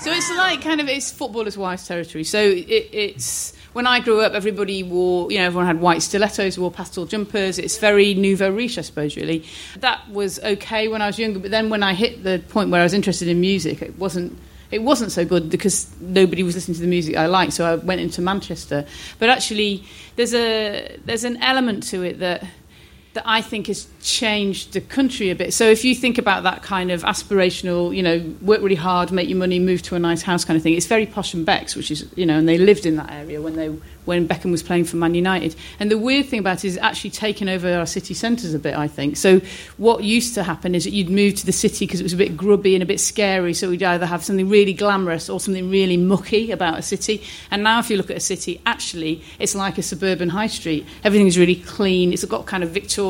So 0.00 0.10
it's 0.10 0.30
like 0.36 0.60
kind 0.60 0.80
of 0.82 0.88
it's 0.88 1.10
footballers' 1.10 1.56
wives 1.56 1.86
territory. 1.88 2.24
So 2.24 2.38
it, 2.38 2.68
it's 2.92 3.53
when 3.74 3.86
I 3.86 4.00
grew 4.00 4.20
up, 4.20 4.32
everybody 4.32 4.82
wore 4.82 5.30
you 5.30 5.38
know 5.38 5.44
everyone 5.44 5.66
had 5.66 5.80
white 5.80 6.02
stilettos, 6.02 6.58
wore 6.58 6.70
pastel 6.70 7.04
jumpers. 7.04 7.58
It's 7.58 7.76
very 7.76 8.14
nouveau 8.14 8.50
riche, 8.50 8.78
I 8.78 8.82
suppose. 8.82 9.16
Really, 9.16 9.44
that 9.80 10.08
was 10.08 10.38
okay 10.42 10.88
when 10.88 11.02
I 11.02 11.06
was 11.06 11.18
younger. 11.18 11.40
But 11.40 11.50
then 11.50 11.68
when 11.68 11.82
I 11.82 11.92
hit 11.92 12.22
the 12.22 12.42
point 12.48 12.70
where 12.70 12.80
I 12.80 12.84
was 12.84 12.94
interested 12.94 13.28
in 13.28 13.40
music, 13.40 13.82
it 13.82 13.98
wasn't. 13.98 14.38
It 14.70 14.82
wasn't 14.82 15.12
so 15.12 15.24
good 15.24 15.50
because 15.50 15.94
nobody 16.00 16.42
was 16.42 16.56
listening 16.56 16.74
to 16.76 16.80
the 16.80 16.88
music 16.88 17.16
I 17.16 17.26
liked, 17.26 17.52
so 17.52 17.64
I 17.64 17.76
went 17.76 18.00
into 18.00 18.20
Manchester. 18.22 18.86
But 19.20 19.28
actually, 19.28 19.84
there's 20.16 20.34
a 20.34 20.98
there's 21.04 21.24
an 21.24 21.36
element 21.36 21.82
to 21.90 22.02
it 22.02 22.18
that 22.20 22.44
that 23.14 23.22
I 23.24 23.40
think 23.40 23.68
has 23.68 23.86
changed 24.02 24.72
the 24.72 24.80
country 24.80 25.30
a 25.30 25.34
bit. 25.34 25.54
So 25.54 25.64
if 25.64 25.84
you 25.84 25.94
think 25.94 26.18
about 26.18 26.42
that 26.42 26.62
kind 26.62 26.90
of 26.90 27.02
aspirational, 27.04 27.94
you 27.94 28.02
know, 28.02 28.18
work 28.42 28.60
really 28.60 28.74
hard, 28.74 29.12
make 29.12 29.28
your 29.28 29.38
money, 29.38 29.60
move 29.60 29.82
to 29.82 29.94
a 29.94 29.98
nice 29.98 30.22
house 30.22 30.44
kind 30.44 30.56
of 30.56 30.62
thing, 30.62 30.74
it's 30.74 30.86
very 30.86 31.06
posh 31.06 31.32
and 31.32 31.46
Becks, 31.46 31.76
which 31.76 31.90
is, 31.90 32.06
you 32.16 32.26
know, 32.26 32.38
and 32.38 32.48
they 32.48 32.58
lived 32.58 32.86
in 32.86 32.96
that 32.96 33.10
area 33.10 33.40
when 33.40 33.56
they 33.56 33.74
when 34.04 34.28
Beckham 34.28 34.50
was 34.50 34.62
playing 34.62 34.84
for 34.84 34.96
Man 34.96 35.14
United. 35.14 35.54
And 35.80 35.90
the 35.90 35.98
weird 35.98 36.26
thing 36.26 36.38
about 36.38 36.64
it 36.64 36.68
is 36.68 36.78
actually 36.78 37.10
taken 37.10 37.48
over 37.48 37.72
our 37.72 37.86
city 37.86 38.14
centres 38.14 38.54
a 38.54 38.58
bit, 38.58 38.76
I 38.76 38.88
think. 38.88 39.16
So 39.16 39.40
what 39.76 40.04
used 40.04 40.34
to 40.34 40.42
happen 40.42 40.74
is 40.74 40.84
that 40.84 40.90
you'd 40.90 41.10
move 41.10 41.36
to 41.36 41.46
the 41.46 41.52
city 41.52 41.86
because 41.86 42.00
it 42.00 42.02
was 42.02 42.12
a 42.12 42.18
bit 42.18 42.36
grubby 42.36 42.74
and 42.74 42.82
a 42.82 42.86
bit 42.86 43.00
scary. 43.00 43.54
So 43.54 43.70
we'd 43.70 43.82
either 43.82 44.06
have 44.06 44.24
something 44.24 44.48
really 44.48 44.74
glamorous 44.74 45.30
or 45.30 45.40
something 45.40 45.70
really 45.70 45.96
mucky 45.96 46.50
about 46.50 46.78
a 46.78 46.82
city. 46.82 47.22
And 47.50 47.62
now 47.62 47.78
if 47.78 47.90
you 47.90 47.96
look 47.96 48.10
at 48.10 48.16
a 48.16 48.20
city, 48.20 48.60
actually 48.66 49.22
it's 49.38 49.54
like 49.54 49.78
a 49.78 49.82
suburban 49.82 50.28
high 50.28 50.48
street. 50.48 50.86
Everything's 51.02 51.38
really 51.38 51.56
clean. 51.56 52.12
It's 52.12 52.24
got 52.24 52.46
kind 52.46 52.62
of 52.62 52.70
Victorian, 52.70 53.03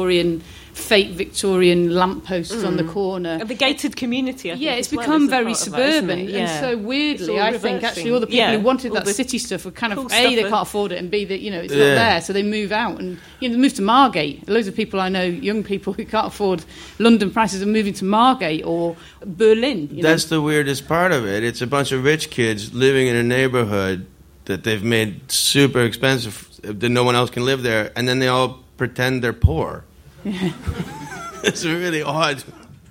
fake 0.75 1.11
Victorian 1.11 1.95
lampposts 1.95 2.65
on 2.65 2.77
the 2.77 2.83
mm. 2.83 2.93
corner. 2.93 3.45
The 3.45 3.55
gated 3.55 3.97
community, 3.97 4.51
I 4.51 4.55
think. 4.55 4.65
Yeah, 4.65 4.73
it's 4.73 4.89
as 4.89 4.97
well, 4.97 5.07
become 5.07 5.29
very 5.29 5.45
part 5.45 5.53
of 5.53 5.73
suburban, 5.73 6.19
it? 6.19 6.31
Yeah. 6.31 6.39
and 6.39 6.61
so 6.61 6.77
weirdly, 6.77 7.39
all 7.39 7.47
I 7.47 7.59
think 7.59 7.83
actually 7.83 8.11
all 8.11 8.21
the 8.21 8.27
people 8.27 8.39
Yeah, 8.39 8.57
who 8.57 8.61
wanted 8.61 8.91
all 8.91 8.97
that 8.97 9.15
city 9.15 9.39
stuff 9.39 9.65
were 9.65 9.71
kind 9.71 9.93
of 9.93 10.01
cool 10.01 10.13
a 10.13 10.35
they 10.35 10.43
can't 10.43 10.55
afford 10.55 10.93
it, 10.93 10.99
and 10.99 11.11
b 11.11 11.25
that 11.25 11.41
you 11.41 11.51
know 11.51 11.61
it's 11.61 11.73
Yeah. 11.73 11.89
not 11.89 11.95
there, 11.95 12.21
so 12.21 12.33
they 12.33 12.43
move 12.43 12.73
out 12.73 12.99
and 12.99 13.19
you 13.41 13.49
know 13.49 13.55
they 13.55 13.61
move 13.61 13.75
to 13.75 13.83
Margate. 13.83 14.49
Loads 14.49 14.67
of 14.67 14.75
people 14.75 15.01
I 15.01 15.09
know, 15.09 15.23
young 15.23 15.63
people 15.63 15.93
who 15.93 16.05
can't 16.05 16.27
afford 16.27 16.65
London 16.99 17.31
prices, 17.31 17.63
are 17.63 17.67
moving 17.67 17.95
to 17.95 18.05
Margate 18.05 18.65
or 18.65 18.97
Berlin. 19.25 19.89
You 19.93 20.03
know? 20.03 20.09
That's 20.09 20.25
the 20.27 20.43
weirdest 20.43 20.89
part 20.89 21.13
of 21.13 21.25
it. 21.27 21.45
It's 21.45 21.63
a 21.63 21.67
bunch 21.67 21.93
of 21.93 22.05
rich 22.05 22.31
kids 22.31 22.75
living 22.75 23.07
in 23.07 23.17
a 23.17 23.23
neighborhood 23.23 24.07
that 24.47 24.65
they've 24.65 24.85
made 24.85 25.31
super 25.31 25.83
expensive 25.83 26.49
that 26.63 26.89
no 26.89 27.05
one 27.05 27.15
else 27.15 27.31
can 27.31 27.45
live 27.45 27.63
there, 27.63 27.93
and 27.95 28.09
then 28.09 28.19
they 28.19 28.29
all 28.29 28.64
pretend 28.77 29.23
they're 29.23 29.33
poor. 29.33 29.85
it's 30.25 31.65
really 31.65 32.03
odd. 32.03 32.43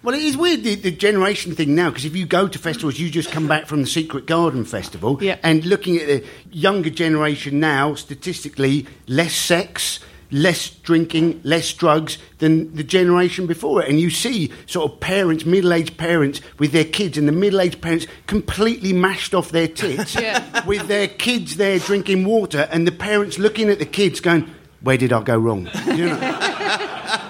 Well, 0.03 0.15
it 0.15 0.21
is 0.21 0.35
weird 0.35 0.63
the, 0.63 0.75
the 0.75 0.91
generation 0.91 1.55
thing 1.55 1.75
now 1.75 1.89
because 1.89 2.05
if 2.05 2.15
you 2.15 2.25
go 2.25 2.47
to 2.47 2.59
festivals, 2.59 2.99
you 2.99 3.09
just 3.09 3.31
come 3.31 3.47
back 3.47 3.67
from 3.67 3.81
the 3.81 3.87
Secret 3.87 4.25
Garden 4.25 4.65
Festival, 4.65 5.17
Yeah. 5.21 5.37
and 5.43 5.63
looking 5.65 5.97
at 5.97 6.07
the 6.07 6.25
younger 6.51 6.89
generation 6.89 7.59
now, 7.61 7.95
statistically, 7.95 8.85
less 9.07 9.33
sex, 9.33 10.01
less 10.29 10.69
drinking, 10.69 11.39
less 11.45 11.71
drugs 11.71 12.17
than 12.39 12.75
the 12.75 12.83
generation 12.83 13.47
before 13.47 13.81
it. 13.81 13.89
And 13.89 13.97
you 14.01 14.09
see 14.09 14.51
sort 14.65 14.91
of 14.91 14.99
parents, 14.99 15.45
middle 15.45 15.71
aged 15.71 15.95
parents 15.97 16.41
with 16.59 16.73
their 16.73 16.83
kids, 16.83 17.17
and 17.17 17.25
the 17.25 17.31
middle 17.31 17.61
aged 17.61 17.81
parents 17.81 18.05
completely 18.27 18.91
mashed 18.91 19.33
off 19.33 19.51
their 19.51 19.69
tits 19.69 20.15
Yeah. 20.19 20.65
with 20.65 20.87
their 20.89 21.07
kids 21.07 21.55
there 21.55 21.79
drinking 21.79 22.25
water, 22.25 22.67
and 22.71 22.85
the 22.85 22.91
parents 22.91 23.39
looking 23.39 23.69
at 23.69 23.79
the 23.79 23.85
kids 23.85 24.19
going, 24.19 24.53
Where 24.83 24.97
did 24.97 25.13
I 25.13 25.23
go 25.23 25.37
wrong? 25.37 25.69
You 25.87 26.05
know? 26.09 27.29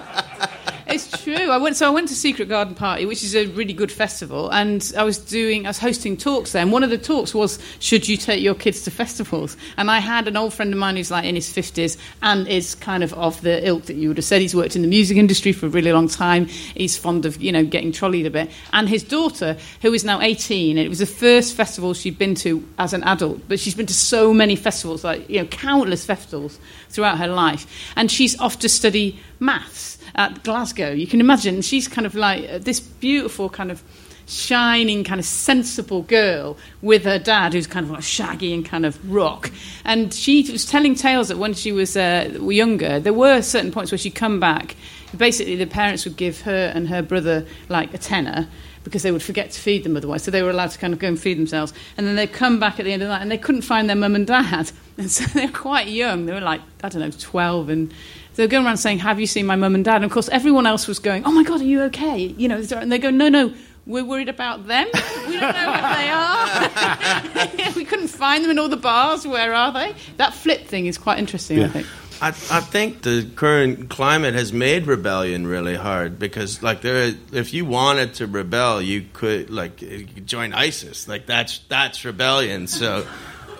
True. 1.24 1.50
I 1.50 1.56
went 1.56 1.74
so 1.74 1.86
I 1.86 1.90
went 1.90 2.08
to 2.08 2.14
Secret 2.14 2.50
Garden 2.50 2.74
Party, 2.74 3.06
which 3.06 3.24
is 3.24 3.34
a 3.34 3.46
really 3.46 3.72
good 3.72 3.90
festival, 3.90 4.50
and 4.50 4.92
I 4.94 5.04
was 5.04 5.16
doing 5.16 5.64
I 5.64 5.70
was 5.70 5.78
hosting 5.78 6.18
talks 6.18 6.52
there. 6.52 6.60
And 6.60 6.70
one 6.70 6.82
of 6.82 6.90
the 6.90 6.98
talks 6.98 7.34
was 7.34 7.58
should 7.78 8.06
you 8.06 8.18
take 8.18 8.42
your 8.42 8.54
kids 8.54 8.82
to 8.82 8.90
festivals? 8.90 9.56
And 9.78 9.90
I 9.90 10.00
had 10.00 10.28
an 10.28 10.36
old 10.36 10.52
friend 10.52 10.70
of 10.70 10.78
mine 10.78 10.96
who's 10.96 11.10
like 11.10 11.24
in 11.24 11.34
his 11.34 11.50
fifties 11.50 11.96
and 12.22 12.46
is 12.46 12.74
kind 12.74 13.02
of 13.02 13.14
of 13.14 13.40
the 13.40 13.66
ilk 13.66 13.84
that 13.84 13.94
you 13.94 14.08
would 14.08 14.18
have 14.18 14.26
said. 14.26 14.42
He's 14.42 14.54
worked 14.54 14.76
in 14.76 14.82
the 14.82 14.88
music 14.88 15.16
industry 15.16 15.52
for 15.52 15.64
a 15.64 15.70
really 15.70 15.92
long 15.94 16.08
time. 16.08 16.44
He's 16.44 16.98
fond 16.98 17.24
of 17.24 17.40
you 17.40 17.52
know 17.52 17.64
getting 17.64 17.90
trolleyed 17.90 18.26
a 18.26 18.30
bit. 18.30 18.50
And 18.74 18.86
his 18.86 19.02
daughter, 19.02 19.56
who 19.80 19.94
is 19.94 20.04
now 20.04 20.20
eighteen, 20.20 20.76
it 20.76 20.90
was 20.90 20.98
the 20.98 21.06
first 21.06 21.54
festival 21.54 21.94
she'd 21.94 22.18
been 22.18 22.34
to 22.34 22.62
as 22.78 22.92
an 22.92 23.02
adult, 23.04 23.48
but 23.48 23.58
she's 23.58 23.74
been 23.74 23.86
to 23.86 23.94
so 23.94 24.34
many 24.34 24.56
festivals, 24.56 25.04
like 25.04 25.26
you 25.30 25.40
know 25.40 25.46
countless 25.46 26.04
festivals 26.04 26.58
throughout 26.90 27.16
her 27.16 27.28
life, 27.28 27.66
and 27.96 28.10
she's 28.10 28.38
off 28.40 28.58
to 28.58 28.68
study 28.68 29.18
maths 29.40 29.96
at 30.14 30.42
Glasgow. 30.44 30.90
You 30.92 31.06
can 31.06 31.20
imagine 31.20 31.62
she's 31.62 31.88
kind 31.88 32.06
of 32.06 32.14
like 32.14 32.48
uh, 32.48 32.58
this 32.58 32.80
beautiful 32.80 33.48
kind 33.48 33.70
of 33.70 33.82
shining 34.26 35.04
kind 35.04 35.20
of 35.20 35.26
sensible 35.26 36.00
girl 36.02 36.56
with 36.80 37.04
her 37.04 37.18
dad 37.18 37.52
who's 37.52 37.66
kind 37.66 37.84
of 37.84 37.90
like 37.90 38.02
shaggy 38.02 38.54
and 38.54 38.64
kind 38.64 38.86
of 38.86 39.12
rock 39.12 39.50
and 39.84 40.14
she 40.14 40.50
was 40.50 40.64
telling 40.64 40.94
tales 40.94 41.28
that 41.28 41.36
when 41.36 41.52
she 41.52 41.72
was 41.72 41.94
uh, 41.94 42.26
younger 42.40 42.98
there 42.98 43.12
were 43.12 43.42
certain 43.42 43.70
points 43.70 43.92
where 43.92 43.98
she'd 43.98 44.14
come 44.14 44.40
back 44.40 44.76
basically 45.14 45.56
the 45.56 45.66
parents 45.66 46.06
would 46.06 46.16
give 46.16 46.40
her 46.40 46.72
and 46.74 46.88
her 46.88 47.02
brother 47.02 47.44
like 47.68 47.92
a 47.92 47.98
tenner 47.98 48.48
because 48.84 49.02
they 49.02 49.10
would 49.10 49.22
forget 49.22 49.50
to 49.50 49.58
feed 49.58 49.82
them 49.82 49.96
otherwise. 49.96 50.22
So 50.22 50.30
they 50.30 50.42
were 50.42 50.50
allowed 50.50 50.70
to 50.70 50.78
kind 50.78 50.92
of 50.92 51.00
go 51.00 51.08
and 51.08 51.18
feed 51.18 51.38
themselves. 51.38 51.72
And 51.96 52.06
then 52.06 52.16
they'd 52.16 52.32
come 52.32 52.60
back 52.60 52.78
at 52.78 52.84
the 52.84 52.92
end 52.92 53.02
of 53.02 53.08
the 53.08 53.14
night 53.14 53.22
and 53.22 53.30
they 53.30 53.38
couldn't 53.38 53.62
find 53.62 53.88
their 53.88 53.96
mum 53.96 54.14
and 54.14 54.26
dad. 54.26 54.70
And 54.96 55.10
so 55.10 55.24
they 55.24 55.46
were 55.46 55.52
quite 55.52 55.88
young. 55.88 56.26
They 56.26 56.32
were 56.32 56.40
like, 56.40 56.60
I 56.84 56.88
don't 56.88 57.00
know, 57.00 57.10
12. 57.10 57.68
And 57.68 57.92
they 58.34 58.44
were 58.44 58.48
going 58.48 58.66
around 58.66 58.78
saying, 58.78 58.98
Have 58.98 59.20
you 59.20 59.26
seen 59.26 59.46
my 59.46 59.56
mum 59.56 59.74
and 59.74 59.84
dad? 59.84 59.96
And 59.96 60.04
of 60.04 60.10
course, 60.10 60.28
everyone 60.30 60.66
else 60.66 60.86
was 60.86 60.98
going, 60.98 61.24
Oh 61.24 61.32
my 61.32 61.42
God, 61.42 61.60
are 61.60 61.64
you 61.64 61.82
okay? 61.82 62.18
You 62.18 62.48
know, 62.48 62.62
and 62.72 62.90
they 62.90 62.98
go, 62.98 63.10
No, 63.10 63.28
no. 63.28 63.52
We're 63.86 64.04
worried 64.04 64.30
about 64.30 64.66
them. 64.66 64.88
We 65.28 65.40
don't 65.40 65.54
know 65.54 65.70
what 65.70 65.96
they 65.98 66.10
are. 66.10 67.72
we 67.76 67.84
couldn't 67.84 68.08
find 68.08 68.44
them 68.44 68.50
in 68.50 68.58
all 68.58 68.68
the 68.68 68.76
bars. 68.76 69.26
Where 69.26 69.52
are 69.52 69.72
they? 69.72 69.94
That 70.16 70.32
flip 70.32 70.66
thing 70.66 70.86
is 70.86 70.96
quite 70.96 71.18
interesting, 71.18 71.62
I 71.62 71.68
think. 71.68 71.86
I, 72.20 72.28
I 72.28 72.60
think 72.60 73.02
the 73.02 73.28
current 73.34 73.90
climate 73.90 74.34
has 74.34 74.52
made 74.52 74.86
rebellion 74.86 75.46
really 75.46 75.74
hard 75.74 76.18
because, 76.18 76.62
like, 76.62 76.82
there, 76.82 77.14
if 77.32 77.52
you 77.52 77.64
wanted 77.64 78.14
to 78.14 78.26
rebel, 78.26 78.80
you 78.80 79.06
could 79.12 79.50
like 79.50 79.82
you 79.82 80.06
could 80.06 80.26
join 80.26 80.52
ISIS. 80.52 81.08
Like, 81.08 81.26
that's 81.26 81.58
that's 81.68 82.04
rebellion. 82.04 82.66
So, 82.66 83.06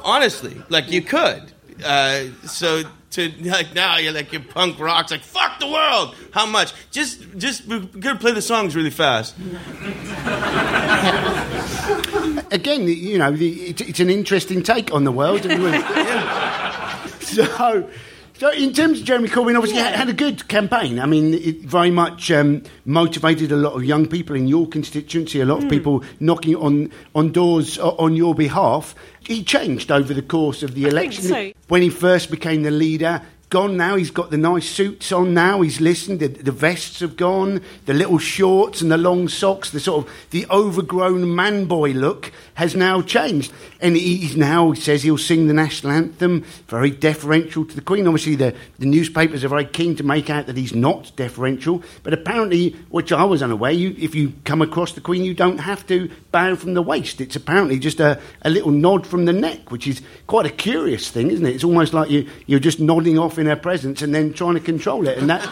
honestly, 0.02 0.62
like, 0.68 0.90
you 0.90 1.02
could. 1.02 1.52
Uh, 1.84 2.26
so 2.44 2.84
to 3.14 3.32
like 3.44 3.74
now, 3.74 3.96
you're 3.98 4.12
like 4.12 4.32
your 4.32 4.42
punk 4.42 4.78
rocks. 4.78 5.10
Like, 5.10 5.22
fuck 5.22 5.58
the 5.60 5.66
world. 5.66 6.14
How 6.32 6.46
much? 6.46 6.72
Just 6.90 7.20
just 7.38 7.66
we're 7.66 7.80
gonna 7.80 8.18
play 8.18 8.32
the 8.32 8.42
songs 8.42 8.76
really 8.76 8.90
fast. 8.90 9.34
Again, 12.50 12.86
you 12.86 13.18
know, 13.18 13.32
the, 13.32 13.52
it's, 13.70 13.80
it's 13.80 14.00
an 14.00 14.10
interesting 14.10 14.62
take 14.62 14.92
on 14.92 15.04
the 15.04 15.12
world. 15.12 15.42
so, 17.20 17.88
so 18.34 18.50
in 18.52 18.72
terms 18.72 19.00
of 19.00 19.06
Jeremy 19.06 19.28
Corbyn, 19.28 19.56
obviously 19.56 19.80
had, 19.80 19.94
had 19.94 20.08
a 20.08 20.12
good 20.12 20.46
campaign. 20.48 21.00
I 21.00 21.06
mean, 21.06 21.34
it 21.34 21.60
very 21.62 21.90
much 21.90 22.30
um, 22.30 22.62
motivated 22.84 23.50
a 23.52 23.56
lot 23.56 23.72
of 23.74 23.84
young 23.84 24.06
people 24.06 24.36
in 24.36 24.46
your 24.46 24.68
constituency. 24.68 25.40
A 25.40 25.46
lot 25.46 25.58
Hmm. 25.60 25.64
of 25.64 25.70
people 25.70 26.04
knocking 26.20 26.56
on 26.56 26.92
on 27.14 27.32
doors 27.32 27.78
on 27.78 28.14
your 28.14 28.34
behalf. 28.34 28.94
He 29.26 29.42
changed 29.42 29.90
over 29.90 30.12
the 30.12 30.22
course 30.22 30.62
of 30.62 30.74
the 30.74 30.82
think 30.82 30.92
election. 30.92 31.24
so. 31.24 31.52
When 31.68 31.82
he 31.82 31.90
first 31.90 32.30
became 32.30 32.62
the 32.62 32.70
leader, 32.70 33.22
gone 33.50 33.76
now. 33.76 33.96
He's 33.96 34.10
got 34.10 34.30
the 34.30 34.36
nice 34.36 34.68
suits 34.68 35.12
on 35.12 35.34
now. 35.34 35.60
He's 35.60 35.80
listened. 35.80 36.20
The, 36.20 36.28
the 36.28 36.52
vests 36.52 37.00
have 37.00 37.16
gone. 37.16 37.62
The 37.86 37.94
little 37.94 38.18
shorts 38.18 38.80
and 38.80 38.90
the 38.90 38.98
long 38.98 39.28
socks. 39.28 39.70
The 39.70 39.80
sort 39.80 40.06
of 40.06 40.12
the 40.30 40.46
overgrown 40.50 41.34
man 41.34 41.66
boy 41.66 41.90
look 41.92 42.32
has 42.54 42.74
now 42.74 43.02
changed. 43.02 43.52
And 43.80 43.96
he's 43.96 44.36
now 44.36 44.72
he 44.72 44.80
says 44.80 45.02
he'll 45.02 45.18
sing 45.18 45.46
the 45.46 45.54
national 45.54 45.92
anthem. 45.92 46.44
Very 46.68 46.90
deferential 46.90 47.64
to 47.64 47.74
the 47.74 47.80
Queen. 47.80 48.06
Obviously, 48.06 48.34
the, 48.34 48.54
the 48.78 48.86
newspapers 48.86 49.44
are 49.44 49.48
very 49.48 49.64
keen 49.64 49.96
to 49.96 50.02
make 50.02 50.30
out 50.30 50.46
that 50.46 50.56
he's 50.56 50.74
not 50.74 51.12
deferential. 51.16 51.82
But 52.02 52.12
apparently, 52.12 52.70
which 52.88 53.12
I 53.12 53.24
was 53.24 53.42
unaware, 53.42 53.72
you, 53.72 53.94
if 53.98 54.14
you 54.14 54.32
come 54.44 54.62
across 54.62 54.92
the 54.92 55.00
Queen, 55.00 55.24
you 55.24 55.34
don't 55.34 55.58
have 55.58 55.86
to 55.88 56.10
bow 56.32 56.56
from 56.56 56.74
the 56.74 56.82
waist. 56.82 57.20
It's 57.20 57.36
apparently 57.36 57.78
just 57.78 58.00
a, 58.00 58.20
a 58.42 58.50
little 58.50 58.70
nod 58.70 59.06
from 59.06 59.24
the 59.24 59.32
neck, 59.32 59.70
which 59.70 59.86
is 59.86 60.02
quite 60.26 60.46
a 60.46 60.50
curious 60.50 61.10
thing, 61.10 61.30
isn't 61.30 61.46
it? 61.46 61.54
It's 61.54 61.64
almost 61.64 61.94
like 61.94 62.10
you, 62.10 62.28
you're 62.46 62.60
just 62.60 62.80
nodding 62.80 63.18
off 63.18 63.38
in 63.38 63.43
her 63.46 63.56
presence 63.56 64.02
and 64.02 64.14
then 64.14 64.32
trying 64.32 64.54
to 64.54 64.60
control 64.60 65.06
it, 65.08 65.18
and 65.18 65.28
that 65.30 65.42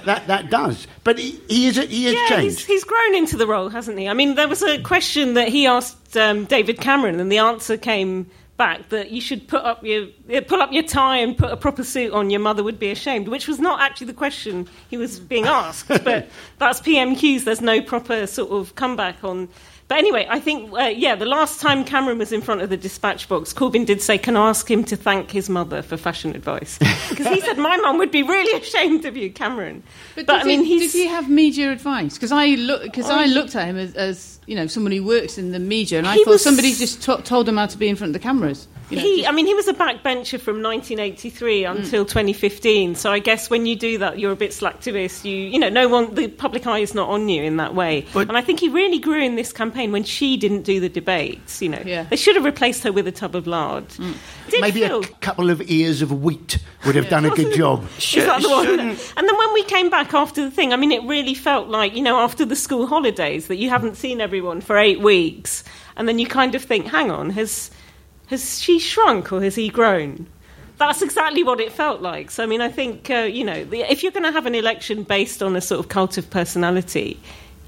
that, 0.04 0.26
that 0.26 0.50
does. 0.50 0.86
But 1.04 1.18
he, 1.18 1.40
he 1.48 1.66
is 1.68 1.76
he 1.76 2.04
has 2.04 2.14
Yeah, 2.14 2.28
changed. 2.28 2.58
he's, 2.58 2.66
he's 2.66 2.84
grown 2.84 3.14
into 3.14 3.36
the 3.36 3.46
role, 3.46 3.68
hasn't 3.68 3.98
he? 3.98 4.08
I 4.08 4.14
mean, 4.14 4.34
there 4.34 4.48
was 4.48 4.62
a 4.62 4.80
question 4.82 5.34
that 5.34 5.48
he 5.48 5.66
asked 5.66 6.16
um, 6.16 6.44
David 6.44 6.80
Cameron, 6.80 7.20
and 7.20 7.30
the 7.30 7.38
answer 7.38 7.76
came 7.76 8.30
back 8.58 8.90
that 8.90 9.10
you 9.10 9.20
should 9.20 9.48
put 9.48 9.64
up 9.64 9.82
your 9.82 10.06
uh, 10.32 10.40
pull 10.46 10.60
up 10.62 10.70
your 10.72 10.82
tie 10.82 11.16
and 11.16 11.36
put 11.36 11.50
a 11.50 11.56
proper 11.56 11.82
suit 11.82 12.12
on. 12.12 12.30
Your 12.30 12.40
mother 12.40 12.62
would 12.62 12.78
be 12.78 12.90
ashamed, 12.90 13.28
which 13.28 13.48
was 13.48 13.58
not 13.58 13.80
actually 13.80 14.08
the 14.08 14.12
question 14.14 14.68
he 14.90 14.96
was 14.96 15.18
being 15.18 15.46
asked. 15.46 15.88
but 16.04 16.28
that's 16.58 16.80
PMQs. 16.80 17.44
There's 17.44 17.60
no 17.62 17.80
proper 17.80 18.26
sort 18.26 18.50
of 18.50 18.74
comeback 18.74 19.24
on. 19.24 19.48
But 19.92 19.98
anyway, 19.98 20.26
I 20.30 20.40
think, 20.40 20.72
uh, 20.72 20.84
yeah, 20.84 21.16
the 21.16 21.26
last 21.26 21.60
time 21.60 21.84
Cameron 21.84 22.16
was 22.16 22.32
in 22.32 22.40
front 22.40 22.62
of 22.62 22.70
the 22.70 22.78
dispatch 22.78 23.28
box, 23.28 23.52
Corbyn 23.52 23.84
did 23.84 24.00
say, 24.00 24.16
Can 24.16 24.38
I 24.38 24.48
ask 24.48 24.70
him 24.70 24.84
to 24.84 24.96
thank 24.96 25.30
his 25.30 25.50
mother 25.50 25.82
for 25.82 25.98
fashion 25.98 26.34
advice? 26.34 26.78
Because 27.10 27.26
he 27.26 27.42
said, 27.42 27.58
My 27.58 27.76
mum 27.76 27.98
would 27.98 28.10
be 28.10 28.22
really 28.22 28.58
ashamed 28.62 29.04
of 29.04 29.18
you, 29.18 29.30
Cameron. 29.30 29.82
But, 30.14 30.24
But, 30.24 30.40
I 30.40 30.44
mean, 30.44 30.64
he, 30.64 30.78
he's. 30.78 30.92
did 30.92 30.98
he 31.02 31.06
have 31.08 31.28
media 31.28 31.70
advice? 31.70 32.14
Because 32.14 32.32
I 32.32 32.46
look, 32.54 32.84
because 32.84 33.10
I 33.10 33.26
looked 33.26 33.54
at 33.54 33.66
him 33.68 33.76
as, 33.76 33.94
as 33.94 34.40
you 34.46 34.56
know 34.56 34.66
someone 34.66 34.92
who 34.92 35.04
works 35.04 35.36
in 35.36 35.52
the 35.52 35.58
media, 35.58 35.98
and 35.98 36.06
I 36.06 36.16
thought 36.16 36.26
was- 36.26 36.42
somebody 36.42 36.72
just 36.72 37.02
to- 37.02 37.20
told 37.20 37.46
him 37.46 37.58
how 37.58 37.66
to 37.66 37.76
be 37.76 37.88
in 37.88 37.96
front 37.96 38.08
of 38.08 38.14
the 38.14 38.26
cameras. 38.26 38.68
You 38.90 38.96
know, 38.96 39.02
he, 39.02 39.26
I 39.26 39.32
mean, 39.32 39.46
he 39.46 39.54
was 39.54 39.68
a 39.68 39.72
backbencher 39.72 40.38
from 40.40 40.62
1983 40.62 41.62
Mm. 41.62 41.76
until 41.76 42.04
2015. 42.04 42.94
So 42.94 43.10
I 43.12 43.18
guess 43.20 43.48
when 43.48 43.64
you 43.66 43.74
do 43.76 43.98
that, 43.98 44.18
you're 44.18 44.32
a 44.32 44.36
bit 44.36 44.50
slacktivist. 44.50 45.24
You, 45.24 45.34
you 45.36 45.58
know, 45.58 45.68
no 45.68 45.88
one, 45.88 46.14
the 46.14 46.28
public 46.28 46.66
eye 46.66 46.80
is 46.80 46.94
not 46.94 47.08
on 47.08 47.28
you 47.28 47.42
in 47.42 47.56
that 47.56 47.74
way. 47.74 48.06
But- 48.12 48.28
and 48.28 48.36
I 48.36 48.42
think 48.42 48.60
he 48.60 48.68
really 48.68 48.98
grew 48.98 49.22
in 49.22 49.36
this 49.36 49.52
campaign 49.52 49.92
when 49.92 50.04
she 50.04 50.36
didn't 50.36 50.62
do 50.62 50.80
the 50.80 50.88
debates. 50.88 51.62
You 51.62 51.70
know, 51.70 51.82
Yeah. 51.84 52.04
they 52.10 52.16
should 52.16 52.36
have 52.36 52.44
replaced 52.44 52.82
her 52.84 52.92
with 52.92 53.06
a 53.06 53.12
tub 53.12 53.34
of 53.34 53.46
lard. 53.46 53.88
Did 54.50 54.60
Maybe 54.60 54.82
a 54.82 54.88
Phil- 54.88 55.02
couple 55.20 55.48
of 55.50 55.62
ears 55.70 56.02
of 56.02 56.12
wheat 56.22 56.58
would 56.84 56.94
have 56.96 57.08
done 57.08 57.24
a 57.24 57.30
good 57.30 57.54
job. 57.54 57.86
That 58.14 58.42
the 58.42 58.96
And 59.16 59.28
then 59.28 59.36
when 59.38 59.52
we 59.54 59.62
came 59.64 59.88
back 59.90 60.12
after 60.14 60.44
the 60.44 60.50
thing, 60.50 60.72
I 60.72 60.76
mean, 60.76 60.92
it 60.92 61.02
really 61.04 61.34
felt 61.34 61.68
like, 61.68 61.94
you 61.94 62.02
know, 62.02 62.18
after 62.18 62.44
the 62.44 62.56
school 62.56 62.86
holidays 62.86 63.46
that 63.46 63.56
you 63.56 63.70
haven't 63.70 63.96
seen 63.96 64.20
everyone 64.20 64.60
for 64.60 64.76
eight 64.76 65.00
weeks. 65.00 65.64
And 65.96 66.08
then 66.08 66.18
you 66.18 66.26
kind 66.26 66.54
of 66.54 66.62
think, 66.62 66.86
hang 66.86 67.10
on, 67.10 67.30
has, 67.30 67.70
has 68.32 68.60
she 68.60 68.78
shrunk 68.78 69.32
or 69.32 69.40
has 69.42 69.54
he 69.54 69.68
grown? 69.68 70.26
That's 70.78 71.00
exactly 71.02 71.44
what 71.44 71.60
it 71.60 71.70
felt 71.70 72.00
like. 72.00 72.30
So, 72.30 72.42
I 72.42 72.46
mean, 72.46 72.60
I 72.60 72.68
think, 72.68 73.08
uh, 73.10 73.18
you 73.18 73.44
know, 73.44 73.64
the, 73.64 73.80
if 73.90 74.02
you're 74.02 74.10
going 74.12 74.24
to 74.24 74.32
have 74.32 74.46
an 74.46 74.54
election 74.54 75.04
based 75.04 75.42
on 75.42 75.54
a 75.54 75.60
sort 75.60 75.78
of 75.80 75.88
cult 75.88 76.18
of 76.18 76.28
personality, 76.28 77.20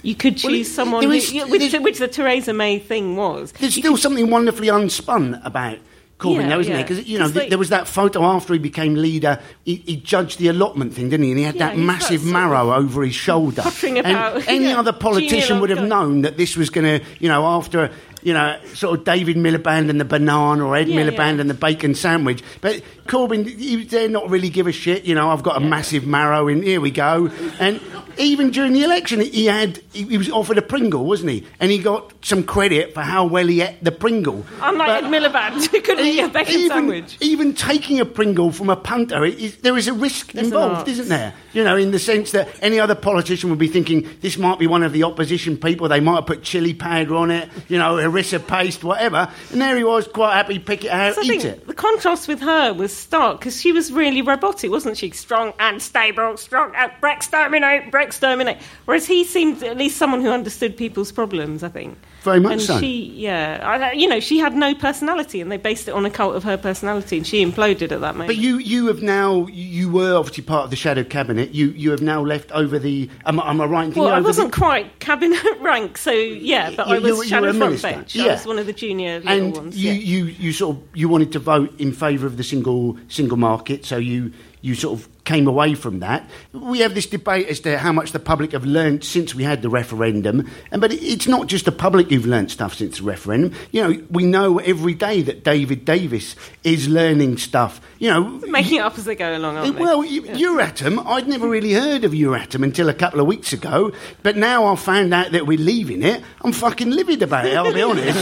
you 0.03 0.15
could 0.15 0.37
choose 0.37 0.45
Well, 0.45 0.55
it- 0.55 0.65
someone, 0.67 1.01
there 1.03 1.11
who, 1.11 1.17
is- 1.17 1.33
yeah, 1.33 1.45
which, 1.45 1.61
there's- 1.71 1.83
which 1.83 1.99
the 1.99 2.09
Theresa 2.09 2.53
May 2.53 2.79
thing 2.79 3.17
was. 3.17 3.53
There's 3.53 3.77
You 3.77 3.83
still 3.83 3.93
could- 3.95 4.03
something 4.03 4.31
wonderfully 4.31 4.67
unspun 4.69 5.41
about 5.47 5.79
Corbyn, 6.19 6.43
Yeah, 6.43 6.49
though, 6.49 6.61
isn't 6.61 6.71
yeah. 6.73 6.77
there? 6.79 6.87
Because 6.87 7.07
you 7.09 7.19
know, 7.19 7.29
they- 7.29 7.49
there 7.49 7.59
was 7.59 7.69
that 7.71 7.87
photo 7.87 8.23
after 8.25 8.53
he 8.53 8.59
became 8.59 8.95
leader. 8.95 9.39
He, 9.65 9.77
he 9.87 9.97
judged 9.97 10.39
the 10.39 10.49
allotment 10.49 10.95
thing, 10.95 11.09
didn't 11.11 11.25
he? 11.25 11.31
And 11.31 11.39
he 11.39 11.45
had 11.45 11.55
Yeah, 11.57 11.69
that 11.71 11.79
massive 11.79 12.25
marrow 12.25 12.73
over 12.73 13.03
his 13.05 13.15
shoulder. 13.15 13.63
pottering 13.63 13.99
and 13.99 14.07
about, 14.09 14.49
any 14.49 14.67
yeah, 14.71 14.79
other 14.79 14.93
politician 14.93 15.61
would 15.61 15.71
have 15.71 15.87
known 15.87 16.23
that 16.23 16.37
this 16.37 16.57
was 16.57 16.71
going 16.71 16.99
to, 17.01 17.05
you 17.21 17.29
know, 17.29 17.45
after. 17.47 17.91
You 18.25 18.33
know, 18.33 18.59
sort 18.73 18.99
of 18.99 19.05
David 19.05 19.37
Miliband 19.37 19.91
and 19.91 20.01
the 20.01 20.05
banana, 20.05 20.65
or 20.65 20.75
Ed 20.77 20.89
Yeah, 20.89 21.03
Miliband 21.03 21.35
yeah. 21.37 21.43
and 21.43 21.51
the 21.51 21.55
bacon 21.55 21.95
sandwich. 21.95 22.43
But 22.61 22.83
Corbyn, 23.07 23.89
there 23.91 24.09
not 24.09 24.29
really 24.31 24.49
give 24.49 24.67
a 24.67 24.73
shit. 24.73 25.05
You 25.05 25.15
know, 25.15 25.31
I've 25.31 25.43
got 25.43 25.57
a 25.57 25.61
massive 25.61 26.07
marrow 26.07 26.49
in. 26.49 26.63
Here 26.63 26.81
we 26.81 26.91
go. 26.91 27.31
And 27.61 27.81
even 28.19 28.51
during 28.51 28.73
the 28.73 28.83
election, 28.83 29.21
he 29.21 29.47
had 29.47 29.81
he 29.93 30.17
was 30.17 30.31
offered 30.31 30.59
a 30.59 30.63
Pringle, 30.63 31.05
wasn't 31.05 31.31
he? 31.31 31.47
And 31.61 31.71
he 31.71 31.79
got 31.79 32.14
some 32.25 32.43
credit 32.43 32.95
for 32.95 33.03
how 33.03 33.27
well 33.27 33.47
he 33.47 33.61
ate 33.61 33.85
the 33.85 33.93
Pringle. 33.93 34.45
Unlike 34.61 35.03
But- 35.03 35.05
Ed 35.05 35.11
Miliband, 35.11 35.67
who 35.71 35.81
couldn't 35.81 36.05
eat 36.07 36.21
a 36.21 36.29
bacon 36.29 36.55
even, 36.55 36.69
sandwich. 36.69 37.17
even 37.21 37.55
taking 37.55 38.01
a 38.01 38.05
Pringle 38.05 38.51
from 38.51 38.71
a 38.71 38.77
punter, 38.77 39.25
it 39.25 39.39
is, 39.39 39.57
there 39.59 39.77
is 39.77 39.89
a 39.89 39.93
risk 39.93 40.33
There's 40.33 40.47
involved, 40.49 40.89
isn't 40.89 41.09
there? 41.09 41.35
You 41.53 41.63
know, 41.63 41.77
in 41.77 41.91
the 41.93 41.99
sense 41.99 42.33
that 42.33 42.49
any 42.63 42.81
other 42.81 42.95
politician 42.95 43.51
would 43.51 43.59
be 43.59 43.69
thinking 43.69 44.09
this 44.23 44.37
might 44.39 44.59
be 44.59 44.67
one 44.67 44.83
of 44.83 44.93
the 44.93 45.05
opposition 45.05 45.57
people. 45.57 45.87
They 45.89 46.01
might 46.01 46.17
have 46.17 46.27
put 46.27 46.43
chili 46.43 46.75
powder 46.75 47.15
on 47.15 47.31
it, 47.31 47.49
you 47.69 47.79
know, 47.79 47.95
harissa 47.97 48.45
paste, 48.45 48.83
whatever. 48.83 49.31
And 49.53 49.61
there 49.61 49.77
he 49.77 49.85
was, 49.85 50.09
quite 50.09 50.33
happy, 50.35 50.59
pick 50.59 50.85
it 50.85 50.91
out, 50.91 51.15
So 51.15 51.23
eat 51.23 51.45
it. 51.45 51.67
the 51.67 51.75
contrast 51.75 52.27
with 52.27 52.41
her 52.41 52.73
was 52.73 52.97
stark 52.97 53.39
because 53.39 53.61
she 53.61 53.71
was 53.71 53.93
really 53.93 54.23
robotic, 54.23 54.71
wasn't 54.71 54.97
she? 54.97 55.11
Strong 55.11 55.53
and 55.61 55.81
stable, 55.81 56.37
strong 56.39 56.73
and 56.75 56.91
exterminate, 57.05 57.95
exterminate. 57.95 58.59
Whereas 58.87 59.07
he 59.07 59.25
seemed 59.25 59.63
at 59.63 59.77
least 59.77 59.97
someone 59.99 60.23
who 60.23 60.31
understood 60.31 60.77
people's 60.77 61.13
problems. 61.13 61.63
I 61.63 61.69
think 61.69 61.99
Very 62.25 62.41
much 62.41 62.53
and 62.53 62.63
so. 62.63 62.81
she, 62.81 63.13
yeah, 63.15 63.61
I, 63.63 63.93
you 63.93 64.09
know, 64.09 64.19
she 64.19 64.39
had 64.39 64.55
no 64.55 64.75
personality, 64.75 65.41
and 65.43 65.53
they 65.53 65.59
based 65.59 65.89
it 65.89 65.93
on 65.95 66.07
a 66.07 66.11
cult 66.11 66.35
of 66.35 66.43
her 66.45 66.57
personality, 66.57 67.19
and 67.19 67.27
she 67.27 67.45
imploded 67.45 67.93
at 67.93 68.01
that 68.01 68.15
moment. 68.15 68.29
But 68.29 68.37
you, 68.37 68.57
you 68.57 68.87
have 68.87 69.03
now, 69.03 69.47
you 69.49 69.91
were 69.93 70.17
obviously 70.17 70.43
part 70.43 70.65
of 70.65 70.71
the 70.71 70.77
shadow 70.77 71.05
cabinet. 71.05 71.51
You, 71.51 71.69
you 71.69 71.91
have 71.91 72.01
now 72.01 72.23
left 72.23 72.51
over 72.53 72.79
the. 72.79 73.11
Am, 73.27 73.39
I- 73.39 73.51
am 73.51 73.61
I 73.61 73.67
right 73.67 73.95
well, 73.95 74.09
I 74.09 74.21
wasn't 74.21 74.53
the, 74.53 74.59
quite 74.59 74.99
cabinet 75.01 75.39
rank, 75.61 75.99
so 75.99 76.11
yeah, 76.13 76.71
but 76.75 76.89
You- 76.89 76.95
I 76.95 76.99
was 76.99 77.19
you 77.19 77.25
shadow 77.27 77.53
front 77.53 77.59
minister. 77.59 77.91
bench. 77.91 78.15
Yeah. 78.15 78.25
I 78.25 78.29
was 78.33 78.47
one 78.47 78.59
of 78.59 78.67
the 78.67 78.73
junior 78.73 79.23
and 79.27 79.55
ones. 79.55 79.77
you, 79.77 79.93
yeah. 79.93 79.99
you, 79.99 80.25
you 80.25 80.53
sort 80.53 80.77
of 80.77 80.83
you 80.95 81.09
wanted 81.11 81.31
to 81.33 81.39
vote 81.39 81.79
in 81.79 81.93
favour 81.93 82.27
of 82.27 82.39
the 82.39 82.45
single 82.45 82.97
single 83.09 83.37
market, 83.37 83.85
so 83.85 83.99
you 83.99 84.33
you 84.65 84.75
sort 84.75 84.99
of 84.99 85.07
came 85.25 85.47
away 85.47 85.75
from 85.75 86.01
that. 86.01 86.27
We 86.55 86.79
have 86.81 86.95
this 86.95 87.05
debate 87.05 87.49
as 87.49 87.61
to 87.61 87.77
how 87.77 87.93
much 87.93 88.13
the 88.13 88.19
public 88.19 88.53
have 88.53 88.65
learnt 88.65 89.05
since 89.05 89.35
we 89.35 89.43
had 89.45 89.61
the 89.61 89.69
referendum, 89.69 90.51
and 90.73 90.81
but 90.81 90.91
it's 90.91 91.29
not 91.29 91.49
just 91.49 91.67
the 91.67 91.73
public 91.73 92.09
who've 92.09 92.25
learnt 92.25 92.51
stuff 92.51 92.73
since 92.75 92.97
the 92.97 93.05
referendum. 93.05 93.53
You 93.73 93.83
know, 93.83 94.03
we 94.11 94.25
know 94.25 94.59
every 94.61 94.95
day 94.95 95.21
that 95.21 95.45
David 95.45 95.85
Davis 95.85 96.35
is 96.63 96.89
learning 96.89 97.37
stuff. 97.37 97.79
You 97.99 98.09
know, 98.11 98.23
Making 98.49 98.79
it 98.79 98.81
up 98.81 98.97
as 98.97 99.05
they 99.05 99.15
go 99.15 99.37
along, 99.37 99.59
aren't 99.59 99.77
they? 99.77 99.83
well, 99.83 100.03
you 100.03 100.23
Euratom, 100.23 101.05
I'd 101.07 101.29
never 101.29 101.47
really 101.47 101.73
heard 101.75 102.05
of 102.05 102.13
Euratom 102.13 102.63
until 102.65 102.89
a 102.89 102.95
couple 102.95 103.21
of 103.21 103.27
weeks 103.27 103.53
ago, 103.53 103.93
but 104.23 104.39
now 104.39 104.65
I've 104.65 104.81
found 104.81 105.13
out 105.13 105.33
that 105.33 105.47
we're 105.47 105.59
leaving 105.59 106.03
it. 106.03 106.23
I'm 106.43 106.53
fucking 106.53 106.91
livid 106.91 107.21
about 107.23 107.45
it, 107.45 107.55
I'll 107.55 107.71
be 107.73 107.83
honest. 107.83 108.19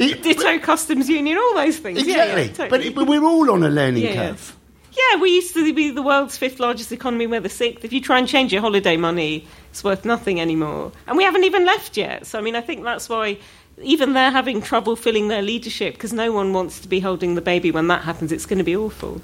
It- 0.00 0.22
Ditto 0.24 0.58
Customs 0.58 1.08
Union, 1.08 1.38
all 1.38 1.54
those 1.54 1.78
things. 1.78 1.98
Exactly. 2.00 2.46
yeah, 2.46 2.52
totally. 2.52 2.90
but, 2.90 2.94
but 2.96 3.06
we're 3.08 3.22
all 3.24 3.48
on 3.52 3.62
a 3.62 3.68
learning 3.70 4.02
Yeah, 4.02 4.10
yeah. 4.10 4.28
curve. 4.30 4.54
Yeah, 4.98 5.20
we 5.20 5.30
used 5.30 5.54
to 5.54 5.72
be 5.72 5.90
the 5.90 6.02
world's 6.02 6.36
fifth 6.36 6.58
largest 6.58 6.90
economy. 6.90 7.26
We're 7.26 7.40
the 7.40 7.48
sixth. 7.48 7.84
If 7.84 7.92
you 7.92 8.00
try 8.00 8.18
and 8.18 8.26
change 8.26 8.52
your 8.52 8.62
holiday 8.62 8.96
money, 8.96 9.46
it's 9.70 9.84
worth 9.84 10.04
nothing 10.04 10.40
anymore. 10.40 10.90
And 11.06 11.16
we 11.16 11.22
haven't 11.22 11.44
even 11.44 11.64
left 11.64 11.96
yet. 11.96 12.26
So, 12.26 12.38
I 12.38 12.42
mean, 12.42 12.56
I 12.56 12.60
think 12.60 12.82
that's 12.82 13.08
why 13.08 13.38
even 13.80 14.12
they're 14.12 14.32
having 14.32 14.60
trouble 14.60 14.96
filling 14.96 15.28
their 15.28 15.42
leadership 15.42 15.94
because 15.94 16.12
no 16.12 16.32
one 16.32 16.52
wants 16.52 16.80
to 16.80 16.88
be 16.88 16.98
holding 16.98 17.36
the 17.36 17.40
baby 17.40 17.70
when 17.70 17.86
that 17.88 18.02
happens. 18.02 18.32
It's 18.32 18.46
going 18.46 18.58
to 18.58 18.64
be 18.64 18.76
awful. 18.76 19.20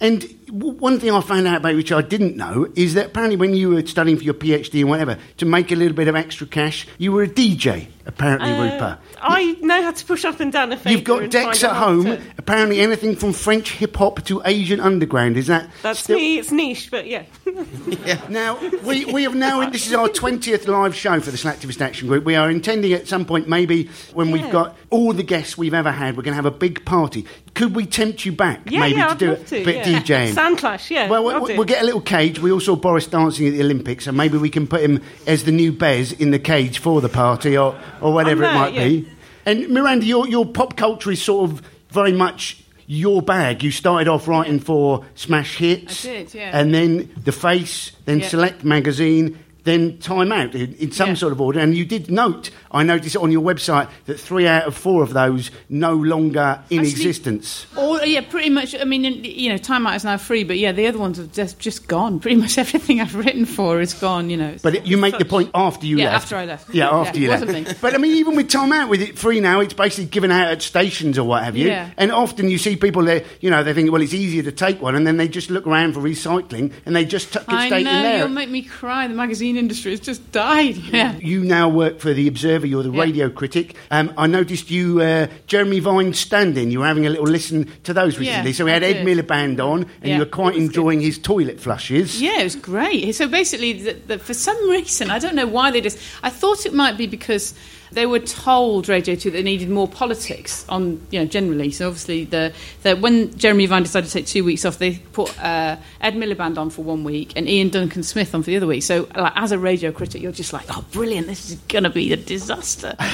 And 0.00 0.22
one 0.50 1.00
thing 1.00 1.10
I 1.10 1.20
found 1.20 1.48
out 1.48 1.56
about 1.56 1.74
which 1.74 1.90
I 1.90 2.02
didn't 2.02 2.36
know 2.36 2.68
is 2.76 2.94
that 2.94 3.06
apparently 3.06 3.36
when 3.36 3.54
you 3.54 3.70
were 3.70 3.84
studying 3.84 4.16
for 4.16 4.22
your 4.22 4.34
PhD 4.34 4.80
and 4.80 4.88
whatever, 4.88 5.18
to 5.38 5.46
make 5.46 5.72
a 5.72 5.74
little 5.74 5.96
bit 5.96 6.06
of 6.06 6.14
extra 6.14 6.46
cash, 6.46 6.86
you 6.98 7.10
were 7.10 7.24
a 7.24 7.28
DJ, 7.28 7.88
apparently, 8.08 8.50
Uh, 8.50 8.62
Rupa. 8.64 8.98
I 9.22 9.56
know 9.60 9.82
how 9.82 9.92
to 9.92 10.04
push 10.04 10.24
up 10.24 10.40
and 10.40 10.52
down 10.52 10.72
a 10.72 10.76
fader 10.76 10.96
You've 10.96 11.04
got 11.04 11.30
decks 11.30 11.62
at 11.62 11.74
home, 11.76 12.18
apparently 12.38 12.80
anything 12.80 13.14
from 13.14 13.32
French 13.32 13.72
hip 13.72 13.96
hop 13.96 14.24
to 14.24 14.42
Asian 14.44 14.80
underground. 14.80 15.36
Is 15.36 15.46
that 15.46 15.68
That's 15.82 16.00
still- 16.00 16.16
me. 16.16 16.38
It's 16.38 16.50
niche, 16.50 16.90
but 16.90 17.06
yeah. 17.06 17.22
yeah. 18.04 18.20
Now, 18.28 18.58
we, 18.84 19.04
we 19.04 19.22
have 19.24 19.34
now, 19.34 19.68
this 19.70 19.86
is 19.86 19.94
our 19.94 20.08
20th 20.08 20.66
live 20.66 20.94
show 20.94 21.20
for 21.20 21.30
the 21.30 21.36
Slacktivist 21.36 21.80
Action 21.80 22.08
Group. 22.08 22.24
We 22.24 22.34
are 22.34 22.50
intending 22.50 22.92
at 22.92 23.06
some 23.06 23.24
point, 23.24 23.48
maybe 23.48 23.88
when 24.14 24.30
we've 24.30 24.50
got 24.50 24.76
all 24.90 25.12
the 25.12 25.22
guests 25.22 25.56
we've 25.58 25.74
ever 25.74 25.90
had, 25.92 26.16
we're 26.16 26.22
going 26.22 26.32
to 26.32 26.36
have 26.42 26.46
a 26.46 26.50
big 26.50 26.84
party. 26.84 27.26
Could 27.54 27.74
we 27.74 27.86
tempt 27.86 28.24
you 28.24 28.32
back, 28.32 28.60
Yeah, 28.70 28.80
maybe, 28.80 28.96
yeah, 28.96 29.06
to 29.06 29.10
I'd 29.12 29.18
do 29.18 29.32
a 29.32 29.36
to, 29.36 29.64
bit 29.64 29.86
yeah. 29.86 30.00
DJing? 30.00 30.34
Sound 30.34 30.58
clash, 30.58 30.90
yeah. 30.90 31.08
Well, 31.10 31.24
we'll, 31.24 31.40
we'll 31.42 31.64
get 31.64 31.82
a 31.82 31.84
little 31.84 32.00
cage. 32.00 32.38
We 32.38 32.52
all 32.52 32.60
saw 32.60 32.76
Boris 32.76 33.06
dancing 33.06 33.46
at 33.48 33.52
the 33.54 33.60
Olympics, 33.62 34.06
and 34.06 34.16
maybe 34.16 34.38
we 34.38 34.48
can 34.50 34.66
put 34.66 34.80
him 34.80 35.02
as 35.26 35.44
the 35.44 35.52
new 35.52 35.72
Bez 35.72 36.12
in 36.12 36.30
the 36.30 36.38
cage 36.38 36.78
for 36.78 37.00
the 37.00 37.08
party 37.08 37.56
or, 37.58 37.76
or 38.00 38.12
whatever 38.12 38.44
I'm 38.44 38.54
it 38.54 38.58
might 38.58 38.74
yeah. 38.74 38.84
be. 38.84 39.08
And 39.46 39.68
Miranda, 39.70 40.04
your, 40.04 40.28
your 40.28 40.46
pop 40.46 40.76
culture 40.76 41.10
is 41.10 41.22
sort 41.22 41.50
of 41.50 41.62
very 41.90 42.12
much 42.12 42.62
your 42.86 43.22
bag. 43.22 43.62
You 43.62 43.70
started 43.70 44.08
off 44.08 44.26
writing 44.28 44.60
for 44.60 45.04
Smash 45.14 45.56
Hits. 45.56 46.04
I 46.04 46.08
did, 46.08 46.34
yeah. 46.34 46.58
And 46.58 46.74
then 46.74 47.10
The 47.22 47.32
Face, 47.32 47.92
then. 48.04 48.22
Select 48.22 48.64
Magazine, 48.64 49.38
then 49.68 49.98
Time 49.98 50.32
Out 50.32 50.54
in, 50.54 50.74
in 50.74 50.90
some 50.92 51.10
Yeah. 51.10 51.14
sort 51.14 51.32
of 51.32 51.40
order. 51.40 51.60
And 51.60 51.76
you 51.76 51.84
did 51.84 52.10
note, 52.10 52.50
I 52.72 52.82
noticed 52.82 53.16
on 53.16 53.30
your 53.30 53.42
website, 53.42 53.88
that 54.06 54.18
three 54.18 54.46
out 54.46 54.66
of 54.66 54.76
four 54.76 55.02
of 55.02 55.12
those 55.12 55.50
no 55.68 55.94
longer 55.94 56.60
in 56.70 56.78
Actually- 56.80 56.90
existence. 56.90 57.66
Or 57.76 58.04
yeah, 58.04 58.22
pretty 58.22 58.50
much. 58.50 58.74
I 58.74 58.84
mean, 58.84 59.04
you 59.24 59.50
know, 59.50 59.58
Time 59.58 59.86
Out 59.86 59.94
is 59.96 60.04
now 60.04 60.16
free, 60.16 60.44
but 60.44 60.58
yeah, 60.58 60.72
the 60.72 60.86
other 60.86 60.98
ones 60.98 61.18
have 61.18 61.32
just 61.32 61.58
just 61.58 61.86
gone. 61.88 62.18
Pretty 62.28 62.36
much 62.36 62.56
everything 62.58 63.00
I've 63.00 63.14
written 63.14 63.44
for 63.44 63.80
is 63.80 63.94
gone. 63.94 64.30
You 64.30 64.36
know. 64.38 64.54
But 64.62 64.76
it, 64.76 64.86
you 64.86 64.96
make 64.96 65.18
the 65.18 65.24
point 65.24 65.50
after 65.54 65.86
you 65.86 65.98
Yeah, 65.98 66.12
left. 66.12 66.24
after 66.24 66.36
I 66.36 66.44
left. 66.46 66.74
Yeah, 66.74 66.90
after 66.90 67.18
Yeah, 67.18 67.38
you 67.38 67.46
left. 67.46 67.80
But 67.80 67.94
I 67.94 67.98
mean, 67.98 68.12
even 68.16 68.36
with 68.36 68.48
Time 68.48 68.72
Out, 68.72 68.88
with 68.88 69.02
it 69.02 69.18
free 69.18 69.40
now, 69.40 69.60
it's 69.60 69.74
basically 69.74 70.06
given 70.06 70.30
out 70.30 70.48
at 70.50 70.62
stations 70.62 71.18
or 71.18 71.24
what 71.26 71.44
have 71.44 71.56
you. 71.56 71.68
Yeah. 71.68 71.90
And 71.96 72.10
often 72.12 72.48
you 72.48 72.58
see 72.58 72.76
people 72.76 73.02
there, 73.04 73.24
you 73.40 73.50
know, 73.50 73.62
they 73.62 73.74
think, 73.74 73.90
well, 73.92 74.00
it's 74.02 74.14
easier 74.14 74.42
to 74.44 74.52
take 74.52 74.80
one, 74.80 74.94
and 74.94 75.06
then 75.06 75.16
they 75.18 75.28
just 75.28 75.50
look 75.50 75.66
around 75.66 75.92
for 75.94 76.00
recycling, 76.00 76.72
and 76.86 76.94
they 76.96 77.04
just 77.04 77.32
tuck 77.32 77.42
it 77.42 77.52
I 77.54 77.66
straight 77.66 77.84
know 77.84 77.96
in 77.96 78.02
there. 78.02 78.18
you'll 78.18 78.28
make 78.28 78.48
me 78.48 78.62
cry. 78.62 79.06
The 79.08 79.14
magazine 79.14 79.56
industry 79.58 79.90
has 79.90 80.00
just 80.00 80.32
died. 80.32 80.76
Yeah. 80.76 81.16
You 81.18 81.44
now 81.44 81.68
work 81.68 81.98
for 82.00 82.12
the 82.14 82.26
Observer. 82.28 82.66
You're 82.66 82.82
the 82.82 82.90
Yeah. 82.90 83.02
radio 83.02 83.28
critic. 83.30 83.74
Um, 83.90 84.12
I 84.16 84.26
noticed 84.26 84.70
you, 84.70 85.00
uh, 85.02 85.26
Jeremy 85.46 85.80
Vine 85.80 86.14
stand-in. 86.14 86.70
You 86.70 86.80
were 86.80 86.86
having 86.86 87.06
a 87.06 87.10
little 87.10 87.26
listen 87.26 87.68
to 87.84 87.92
those 87.92 88.18
recently. 88.18 88.50
Yeah, 88.50 88.56
so 88.56 88.64
we 88.64 88.70
had 88.70 88.82
Ed. 88.82 89.04
Miliband 89.04 89.60
on, 89.60 89.82
and 89.82 89.88
Yeah, 90.02 90.14
you 90.14 90.18
were 90.20 90.26
quite 90.26 90.56
enjoying 90.56 91.00
his 91.00 91.18
toilet 91.18 91.60
flushes. 91.60 92.20
Yeah, 92.22 92.40
it 92.40 92.44
was 92.44 92.56
great. 92.56 93.14
So 93.14 93.28
basically, 93.28 93.72
the, 93.74 93.92
the, 94.06 94.18
for 94.18 94.34
some 94.34 94.70
reason, 94.70 95.10
I 95.10 95.18
don't 95.18 95.34
know 95.34 95.46
why 95.46 95.70
they 95.70 95.80
just. 95.80 95.98
I 96.22 96.30
thought 96.30 96.64
it 96.66 96.72
might 96.72 96.96
be 96.96 97.06
because 97.06 97.54
they 97.92 98.06
were 98.06 98.20
told 98.20 98.88
Radio 98.88 99.14
Two 99.14 99.30
they 99.30 99.42
needed 99.42 99.70
more 99.70 99.88
politics 99.88 100.66
on, 100.68 101.06
you 101.10 101.20
know, 101.20 101.26
generally. 101.26 101.70
So 101.70 101.88
obviously, 101.88 102.24
the, 102.24 102.52
the 102.82 102.96
when 102.96 103.36
Jeremy 103.36 103.66
Vine 103.66 103.82
decided 103.82 104.06
to 104.08 104.12
take 104.12 104.26
two 104.26 104.44
weeks 104.44 104.64
off, 104.64 104.78
they 104.78 104.96
put 105.12 105.38
uh, 105.42 105.76
Ed 106.00 106.14
Miliband 106.14 106.58
on 106.58 106.70
for 106.70 106.82
one 106.82 107.04
week 107.04 107.32
and 107.36 107.46
Iain 107.46 107.70
Duncan 107.70 108.02
Smith 108.02 108.34
on 108.34 108.42
for 108.42 108.50
the 108.50 108.56
other 108.56 108.66
week. 108.66 108.82
So, 108.82 109.08
like, 109.16 109.32
as 109.36 109.52
a 109.52 109.58
radio 109.58 109.92
critic, 109.92 110.22
you're 110.22 110.32
just 110.32 110.52
like, 110.52 110.66
oh, 110.70 110.84
brilliant! 110.92 111.26
This 111.26 111.50
is 111.50 111.56
going 111.68 111.84
to 111.84 111.90
be 111.90 112.12
a 112.12 112.16
disaster. 112.16 112.94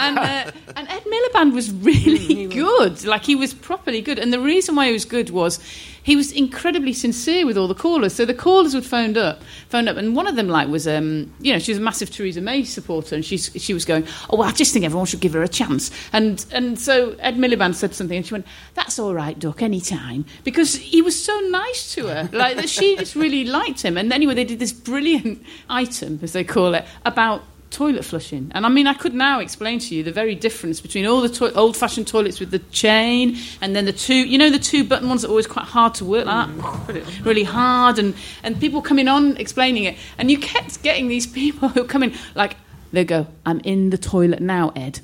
And 0.00 0.18
uh, 0.18 0.50
and 0.76 0.88
Ed 0.88 1.04
Miliband 1.04 1.52
was 1.52 1.70
really 1.90 2.46
good. 2.46 3.04
Like 3.04 3.24
he 3.24 3.34
was 3.34 3.52
properly 3.52 4.00
good. 4.00 4.18
And 4.18 4.32
the 4.32 4.40
reason 4.40 4.74
why 4.76 4.86
he 4.86 4.92
was 4.92 5.04
good 5.04 5.30
was 5.30 5.60
he 6.02 6.16
was 6.16 6.32
incredibly 6.32 6.92
sincere 6.92 7.46
with 7.46 7.56
all 7.56 7.68
the 7.68 7.74
callers. 7.74 8.14
So 8.14 8.24
the 8.24 8.34
callers 8.34 8.74
would 8.74 8.84
phoned 8.84 9.18
up, 9.18 9.42
phoned 9.68 9.88
up, 9.88 9.96
and 9.96 10.16
one 10.16 10.26
of 10.26 10.36
them 10.36 10.48
like 10.48 10.68
was 10.68 10.86
um, 10.86 11.32
you 11.40 11.52
know 11.52 11.58
she 11.58 11.72
was 11.72 11.78
a 11.78 11.82
massive 11.82 12.10
Theresa 12.10 12.40
May 12.40 12.64
supporter, 12.64 13.14
and 13.14 13.24
she's 13.24 13.50
she 13.56 13.74
was 13.74 13.84
going, 13.84 14.06
oh 14.30 14.36
well, 14.36 14.48
I 14.48 14.52
just 14.52 14.72
think 14.72 14.84
everyone 14.84 15.06
should 15.06 15.20
give 15.20 15.32
her 15.34 15.42
a 15.42 15.48
chance. 15.48 15.90
And 16.12 16.44
and 16.52 16.78
so 16.78 17.16
Ed 17.20 17.36
Miliband 17.36 17.74
said 17.74 17.94
something, 17.94 18.16
and 18.16 18.26
she 18.26 18.34
went, 18.34 18.46
that's 18.74 18.98
all 18.98 19.14
right, 19.14 19.38
Duck, 19.38 19.62
any 19.62 19.80
time, 19.80 20.24
because 20.44 20.74
he 20.74 21.02
was 21.02 21.22
so 21.22 21.38
nice 21.40 21.94
to 21.94 22.06
her, 22.06 22.28
like 22.32 22.56
that 22.56 22.68
she 22.68 22.96
just 22.96 23.14
really 23.14 23.44
liked 23.44 23.82
him. 23.82 23.96
And 23.96 24.12
anyway, 24.12 24.34
they 24.34 24.44
did 24.44 24.58
this 24.58 24.72
brilliant 24.72 25.42
item, 25.68 26.18
as 26.22 26.32
they 26.32 26.44
call 26.44 26.74
it, 26.74 26.84
about 27.04 27.42
toilet 27.70 28.04
flushing. 28.04 28.50
And 28.54 28.66
I 28.66 28.68
mean, 28.68 28.86
I 28.86 28.94
could 28.94 29.14
now 29.14 29.40
explain 29.40 29.78
to 29.80 29.94
you 29.94 30.02
the 30.02 30.12
very 30.12 30.34
difference 30.34 30.80
between 30.80 31.06
all 31.06 31.20
the 31.20 31.28
to- 31.28 31.54
old 31.54 31.76
fashioned 31.76 32.08
toilets 32.08 32.40
with 32.40 32.50
the 32.50 32.58
chain 32.70 33.36
and 33.60 33.74
then 33.74 33.84
the 33.84 33.92
two, 33.92 34.14
you 34.14 34.38
know, 34.38 34.50
the 34.50 34.58
two 34.58 34.84
button 34.84 35.08
ones 35.08 35.22
that 35.22 35.28
are 35.28 35.30
always 35.30 35.46
quite 35.46 35.66
hard 35.66 35.94
to 35.94 36.04
work 36.04 36.26
like 36.26 36.48
that, 36.86 37.24
really 37.24 37.44
hard. 37.44 37.98
And, 37.98 38.14
and 38.42 38.60
people 38.60 38.82
coming 38.82 39.08
on 39.08 39.36
explaining 39.36 39.84
it. 39.84 39.96
And 40.18 40.30
you 40.30 40.38
kept 40.38 40.82
getting 40.82 41.08
these 41.08 41.26
people 41.40 41.68
who 41.68 41.84
come 41.84 42.02
in, 42.02 42.14
like, 42.34 42.56
they 42.92 43.04
go, 43.04 43.28
I'm 43.46 43.60
in 43.60 43.90
the 43.90 43.98
toilet 43.98 44.40
now, 44.40 44.72
Ed. 44.74 45.00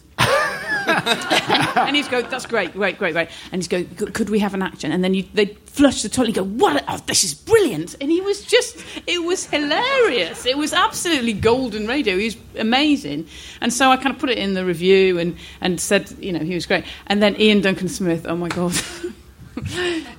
And 0.87 1.95
he'd 1.97 2.09
go, 2.11 2.23
"That's 2.23 2.47
great, 2.47 2.73
great, 2.73 2.99
great, 2.99 3.13
great." 3.13 3.29
And 3.53 3.63
he'd 3.63 3.69
go, 3.69 3.85
"Could- 3.97 4.15
"Could 4.15 4.31
we 4.31 4.39
have 4.39 4.55
an 4.55 4.63
action?" 4.63 4.93
And 4.93 5.03
then 5.05 5.15
you, 5.15 5.25
they'd 5.35 5.59
flush 5.67 6.03
the 6.03 6.09
toilet. 6.09 6.29
and 6.29 6.35
go, 6.37 6.65
"What? 6.65 6.85
Oh, 6.89 6.99
this 7.07 7.25
is 7.25 7.35
brilliant!" 7.35 7.97
And 8.01 8.11
he 8.11 8.21
was 8.21 8.43
just, 8.45 8.77
it 9.07 9.23
was 9.25 9.45
hilarious. 9.47 10.47
It 10.47 10.57
was 10.57 10.73
absolutely 10.73 11.33
golden 11.35 11.87
radio. 11.87 12.17
He 12.17 12.25
was 12.27 12.37
amazing. 12.59 13.27
And 13.61 13.73
so 13.73 13.91
I 13.91 13.97
kind 13.97 14.15
of 14.15 14.19
put 14.21 14.31
it 14.31 14.39
in 14.39 14.55
the 14.55 14.65
review 14.65 15.19
and 15.19 15.37
and 15.61 15.81
said, 15.81 16.11
you 16.21 16.33
know, 16.33 16.41
he 16.41 16.55
was 16.55 16.67
great. 16.67 16.85
And 17.09 17.23
then 17.23 17.35
Iain 17.37 17.61
Duncan 17.61 17.89
Smith. 17.89 18.27
Oh 18.27 18.37
my 18.37 18.49
god. 18.49 18.73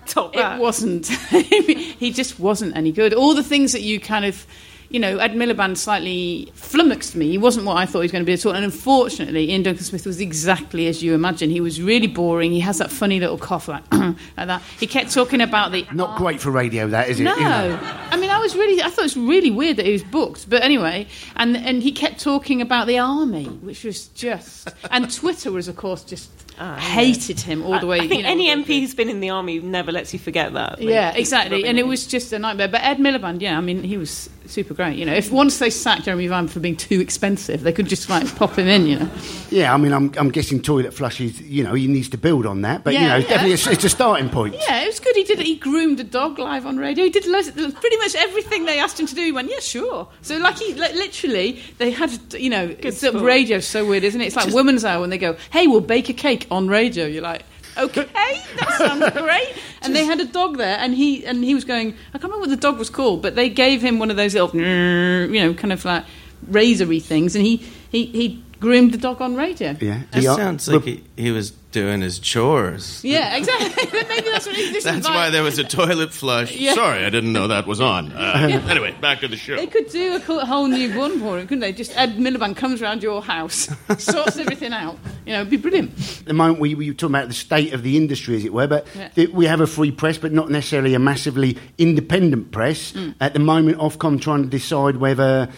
Top 0.08 0.34
that. 0.34 0.58
It 0.58 0.62
wasn't. 0.62 1.08
he 1.30 2.12
just 2.12 2.40
wasn't 2.40 2.76
any 2.76 2.92
good. 2.92 3.14
All 3.14 3.34
the 3.36 3.44
things 3.44 3.72
that 3.74 3.82
you 3.82 4.00
kind 4.00 4.26
of, 4.26 4.46
you 4.90 5.00
know, 5.00 5.18
Ed 5.18 5.34
Miliband 5.34 5.78
slightly 5.78 6.52
flummoxed 6.56 7.16
me. 7.16 7.30
He 7.30 7.38
wasn't 7.38 7.66
what 7.66 7.76
I 7.78 7.86
thought 7.86 8.00
he 8.00 8.06
was 8.06 8.12
going 8.12 8.24
to 8.24 8.26
be 8.26 8.34
at 8.34 8.46
all. 8.46 8.54
And 8.54 8.64
unfortunately, 8.64 9.52
Iain 9.52 9.64
Duncan 9.64 9.84
Smith 9.84 10.06
was 10.06 10.22
exactly 10.22 10.88
as 10.88 11.04
you 11.04 11.14
imagine. 11.14 11.50
He 11.50 11.62
was 11.62 11.82
really 11.82 12.08
boring. 12.08 12.52
He 12.54 12.62
has 12.62 12.78
that 12.78 12.92
funny 12.92 13.20
little 13.20 13.38
cough 13.38 13.68
like, 13.68 13.84
like 13.94 14.16
that. 14.36 14.62
He 14.80 14.88
kept 14.88 15.14
talking 15.14 15.42
about 15.42 15.72
the 15.74 15.86
Not 15.94 16.18
great 16.18 16.40
for 16.40 16.52
radio, 16.52 16.88
that 16.88 17.10
is 17.10 17.20
it? 17.20 17.24
no? 17.24 17.34
I 17.36 18.16
mean, 18.16 18.30
I 18.30 18.38
I 18.38 18.40
was 18.40 18.56
really, 18.56 18.84
I 18.84 18.90
thought 18.90 19.00
it 19.00 19.16
was 19.16 19.18
really 19.18 19.50
weird 19.50 19.78
that 19.78 19.88
he 19.88 19.92
was 19.94 20.04
booked. 20.04 20.48
But 20.48 20.62
anyway, 20.62 21.08
and 21.38 21.58
and 21.58 21.82
he 21.82 21.92
kept 21.92 22.20
talking 22.20 22.62
about 22.62 22.86
the 22.86 23.00
army, 23.00 23.46
which 23.46 23.84
was 23.84 24.10
just, 24.10 24.70
and 24.92 25.12
Twitter 25.12 25.52
was, 25.52 25.68
of 25.68 25.76
course, 25.76 26.04
just 26.04 26.30
Ah, 26.60 26.76
hated 26.78 27.40
him 27.40 27.64
all 27.64 27.80
the 27.80 27.88
way. 27.88 27.98
I 28.00 28.08
think 28.08 28.14
you 28.20 28.24
know, 28.24 28.30
any 28.30 28.50
all 28.50 28.56
the 28.58 28.62
way 28.64 28.66
MP 28.78 28.80
who's 28.82 28.96
been 28.96 29.10
in 29.10 29.20
the 29.20 29.30
army 29.30 29.60
never 29.60 29.92
lets 29.92 30.12
you 30.14 30.20
forget 30.20 30.54
that. 30.54 30.80
Like, 30.80 30.90
yeah, 30.90 31.14
exactly. 31.16 31.58
rubbing 31.58 31.70
And 31.70 31.78
it 31.78 31.84
in. 31.84 31.88
was 31.88 32.08
just 32.08 32.34
a 32.34 32.40
nightmare. 32.40 32.68
But 32.68 32.82
Ed 32.84 32.98
Miliband, 32.98 33.42
yeah, 33.42 33.58
I 33.58 33.62
mean, 33.62 33.84
he 33.84 33.98
was 33.98 34.30
super 34.48 34.74
great. 34.74 34.98
You 34.98 35.06
know, 35.06 35.14
if 35.14 35.32
once 35.32 35.60
they 35.60 35.70
sacked 35.70 36.04
Jeremy 36.06 36.28
Vine 36.28 36.48
for 36.48 36.60
being 36.60 36.76
too 36.78 37.00
expensive, 37.02 37.62
they 37.62 37.74
could 37.74 37.88
just 37.88 38.10
like 38.10 38.34
pop 38.38 38.58
him 38.58 38.68
in. 38.68 38.88
You 38.88 39.00
know, 39.00 39.10
Yeah, 39.50 39.74
I 39.74 39.78
mean, 39.78 39.92
I'm, 39.94 40.12
I'm 40.18 40.30
guessing 40.32 40.62
toilet 40.62 40.94
flushes, 40.94 41.40
you 41.42 41.64
know, 41.64 41.74
he 41.74 41.88
needs 41.88 42.10
to 42.10 42.18
build 42.18 42.46
on 42.46 42.62
that. 42.62 42.84
But, 42.84 42.94
you 42.94 43.02
know, 43.02 43.18
yeah. 43.18 43.28
definitely 43.28 43.54
it's, 43.54 43.68
it's 43.68 43.84
a 43.84 43.90
starting 43.90 44.30
point. 44.30 44.56
yeah, 44.56 44.82
it 44.84 44.88
was 44.88 45.00
good. 45.00 45.16
He 45.16 45.24
did. 45.26 45.40
He 45.40 45.58
groomed 45.58 46.00
a 46.00 46.04
dog 46.04 46.40
live 46.40 46.66
on 46.66 46.78
radio. 46.78 47.04
He 47.04 47.10
did 47.12 47.28
loads, 47.28 47.52
pretty 47.52 47.98
much 47.98 48.16
everything 48.16 48.66
they 48.66 48.80
asked 48.80 49.00
him 49.00 49.06
to 49.08 49.14
do. 49.16 49.22
He 49.22 49.32
went, 49.32 49.52
yeah, 49.52 49.60
sure. 49.60 50.08
So 50.22 50.38
like 50.38 50.58
he 50.58 50.74
li- 50.74 50.94
literally, 50.94 51.62
they 51.78 51.92
had, 51.92 52.34
you 52.34 52.50
know, 52.50 52.74
it's, 52.80 53.00
sport. 53.06 53.24
radio's 53.24 53.68
so 53.68 53.86
weird, 53.86 54.04
isn't 54.06 54.22
it? 54.22 54.26
It's 54.28 54.36
like 54.36 54.54
Women's 54.54 54.84
Hour 54.86 55.02
when 55.02 55.10
they 55.10 55.18
go, 55.18 55.36
hey, 55.52 55.68
we'll 55.68 55.82
bake 55.82 56.10
a 56.10 56.14
cake 56.14 56.47
on 56.52 56.68
radio. 56.68 57.06
You're 57.06 57.24
like. 57.24 57.44
Okay, 57.78 58.06
that 58.14 58.76
sounds 58.80 59.12
great. 59.22 59.54
And 59.84 59.96
they 59.96 60.04
had 60.04 60.20
a 60.20 60.26
dog 60.26 60.58
there, 60.58 60.78
and 60.80 60.96
he 60.96 61.24
and 61.28 61.44
he 61.44 61.54
was 61.54 61.64
going. 61.64 61.94
I 62.10 62.18
can't 62.18 62.24
remember 62.24 62.40
what 62.40 62.50
the 62.50 62.56
dog 62.56 62.80
was 62.80 62.90
called, 62.90 63.22
but 63.22 63.36
they 63.36 63.50
gave 63.50 63.84
him 63.84 64.00
one 64.00 64.10
of 64.10 64.18
those 64.18 64.34
little, 64.34 64.50
you 64.56 65.40
know, 65.40 65.54
kind 65.54 65.72
of 65.72 65.86
like 65.86 66.04
razory 66.50 67.00
things, 67.00 67.36
and 67.36 67.46
he 67.46 67.58
he, 67.92 68.06
he 68.08 68.44
groomed 68.60 68.94
the 68.94 68.98
dog 68.98 69.22
on 69.22 69.36
radio. 69.36 69.76
Yeah. 69.80 70.02
That 70.12 70.22
The- 70.22 70.28
uh, 70.28 70.36
sounds 70.36 70.68
like 70.68 70.86
he, 70.86 71.04
he 71.16 71.30
was 71.30 71.52
doing 71.78 72.02
his 72.02 72.18
chores. 72.18 73.04
Yeah, 73.04 73.36
exactly. 73.38 73.86
Maybe 74.10 74.30
that's 74.32 74.48
what 74.48 74.56
he, 74.56 74.72
this 74.72 74.84
That's 74.84 75.08
why 75.08 75.30
there 75.30 75.44
was 75.44 75.60
a 75.60 75.64
toilet 75.64 76.12
flush. 76.12 76.56
Yeah. 76.56 76.74
Sorry, 76.74 77.06
I 77.06 77.10
didn't 77.12 77.34
know 77.34 77.48
that 77.50 77.68
was 77.68 77.80
on. 77.80 78.12
Uh, 78.12 78.62
Anyway, 78.68 78.96
back 79.00 79.20
to 79.20 79.28
the 79.28 79.38
show. 79.38 79.56
They 79.56 79.68
could 79.68 79.90
do 79.90 80.16
a 80.16 80.46
whole 80.46 80.68
new 80.68 80.98
one 80.98 81.20
for 81.20 81.38
it, 81.38 81.44
couldn't 81.44 81.60
they? 81.60 81.72
Just 81.72 81.96
Ed 81.96 82.18
Miliband 82.18 82.58
comes 82.58 82.82
round 82.82 83.04
your 83.04 83.22
house, 83.22 83.70
sorts 84.00 84.38
everything 84.38 84.74
out. 84.74 84.98
You 85.26 85.34
know, 85.34 85.42
it'd 85.42 85.52
be 85.52 85.58
brilliant. 85.58 85.92
At 86.22 86.26
the 86.26 86.34
moment, 86.34 86.60
we, 86.60 86.74
we 86.74 86.90
were 86.90 86.94
talking 86.96 87.16
about 87.16 87.28
the 87.28 87.34
state 87.36 87.74
of 87.74 87.84
the 87.84 87.96
industry, 87.96 88.36
as 88.38 88.44
it 88.46 88.54
were, 88.54 88.68
but 88.68 88.88
Yeah. 88.96 89.10
th- 89.10 89.30
we 89.30 89.46
have 89.46 89.62
a 89.62 89.68
free 89.68 89.92
press, 89.92 90.18
but 90.18 90.32
not 90.32 90.50
necessarily 90.50 90.96
a 90.96 91.00
massively 91.00 91.58
independent 91.78 92.52
press. 92.52 92.92
Mm. 92.94 93.16
At 93.22 93.34
the 93.34 93.40
moment, 93.40 93.78
Ofcom 93.78 94.20
trying 94.20 94.44
to 94.44 94.50
decide 94.50 94.98
whether 94.98 95.50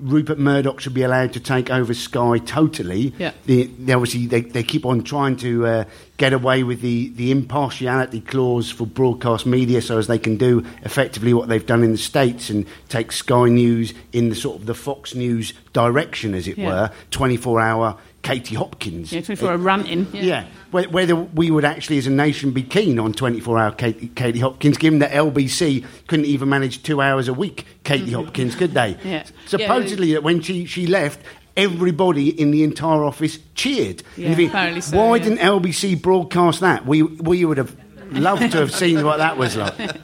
Rupert 0.00 0.38
Murdoch 0.38 0.80
should 0.80 0.94
be 0.94 1.02
allowed 1.02 1.32
to 1.32 1.40
take 1.40 1.70
over 1.70 1.92
Sky 1.92 2.38
totally. 2.38 3.12
Yeah. 3.18 3.32
The, 3.46 3.64
they 3.64 3.92
obviously, 3.92 4.26
they, 4.26 4.42
they 4.42 4.62
keep 4.62 4.86
on 4.86 5.02
trying 5.02 5.36
to 5.38 5.66
uh, 5.66 5.84
get 6.18 6.32
away 6.32 6.62
with 6.62 6.80
the, 6.80 7.08
the 7.10 7.30
impartiality 7.30 8.20
clause 8.20 8.70
for 8.70 8.86
broadcast 8.86 9.44
media 9.46 9.82
so 9.82 9.98
as 9.98 10.06
they 10.06 10.18
can 10.18 10.36
do 10.36 10.64
effectively 10.82 11.34
what 11.34 11.48
they've 11.48 11.66
done 11.66 11.82
in 11.82 11.92
the 11.92 11.98
States 11.98 12.48
and 12.50 12.66
take 12.88 13.10
Sky 13.12 13.48
News 13.48 13.92
in 14.12 14.28
the 14.28 14.36
sort 14.36 14.60
of 14.60 14.66
the 14.66 14.74
Fox 14.74 15.14
News 15.14 15.52
direction, 15.72 16.34
as 16.34 16.46
it 16.46 16.58
Yeah. 16.58 16.66
were, 16.66 16.90
24 17.10 17.60
hour 17.60 17.96
Katie 18.28 18.56
Hopkins. 18.56 19.10
Yeah, 19.10 19.22
24 19.22 19.48
hour 19.48 19.56
ranting. 19.56 20.06
Yeah. 20.12 20.44
Whe- 20.70 20.90
Whether 20.90 21.16
we 21.16 21.50
would 21.50 21.64
actually, 21.64 21.96
as 21.96 22.06
a 22.06 22.10
nation, 22.10 22.50
be 22.50 22.62
keen 22.62 22.98
on 22.98 23.14
24 23.14 23.58
hour 23.58 23.72
Katie, 23.72 24.08
Katie 24.08 24.40
Hopkins, 24.40 24.76
given 24.76 24.98
that 24.98 25.12
LBC 25.12 25.86
couldn't 26.08 26.26
even 26.26 26.50
manage 26.50 26.82
two 26.82 27.00
hours 27.00 27.28
a 27.28 27.32
week, 27.32 27.64
Katie 27.84 28.12
Hopkins, 28.12 28.54
could 28.54 28.72
they? 28.72 28.92
Mm-hmm. 28.92 29.08
Yeah. 29.08 29.24
Supposedly, 29.46 30.12
that 30.12 30.22
when 30.22 30.42
she, 30.42 30.66
she 30.66 30.86
left, 30.86 31.20
everybody 31.56 32.28
in 32.28 32.50
the 32.50 32.64
entire 32.64 33.02
office 33.02 33.38
cheered. 33.54 34.02
Yeah, 34.18 34.34
think, 34.34 34.50
apparently 34.50 34.82
so, 34.82 34.98
why 34.98 35.16
yeah. 35.16 35.22
didn't 35.22 35.38
LBC 35.38 36.02
broadcast 36.02 36.60
that? 36.60 36.84
We, 36.84 37.02
we 37.02 37.46
would 37.46 37.56
have 37.56 37.74
loved 38.10 38.52
to 38.52 38.58
have 38.58 38.74
seen 38.74 39.06
what 39.06 39.16
that 39.16 39.38
was 39.38 39.56
like. 39.56 39.72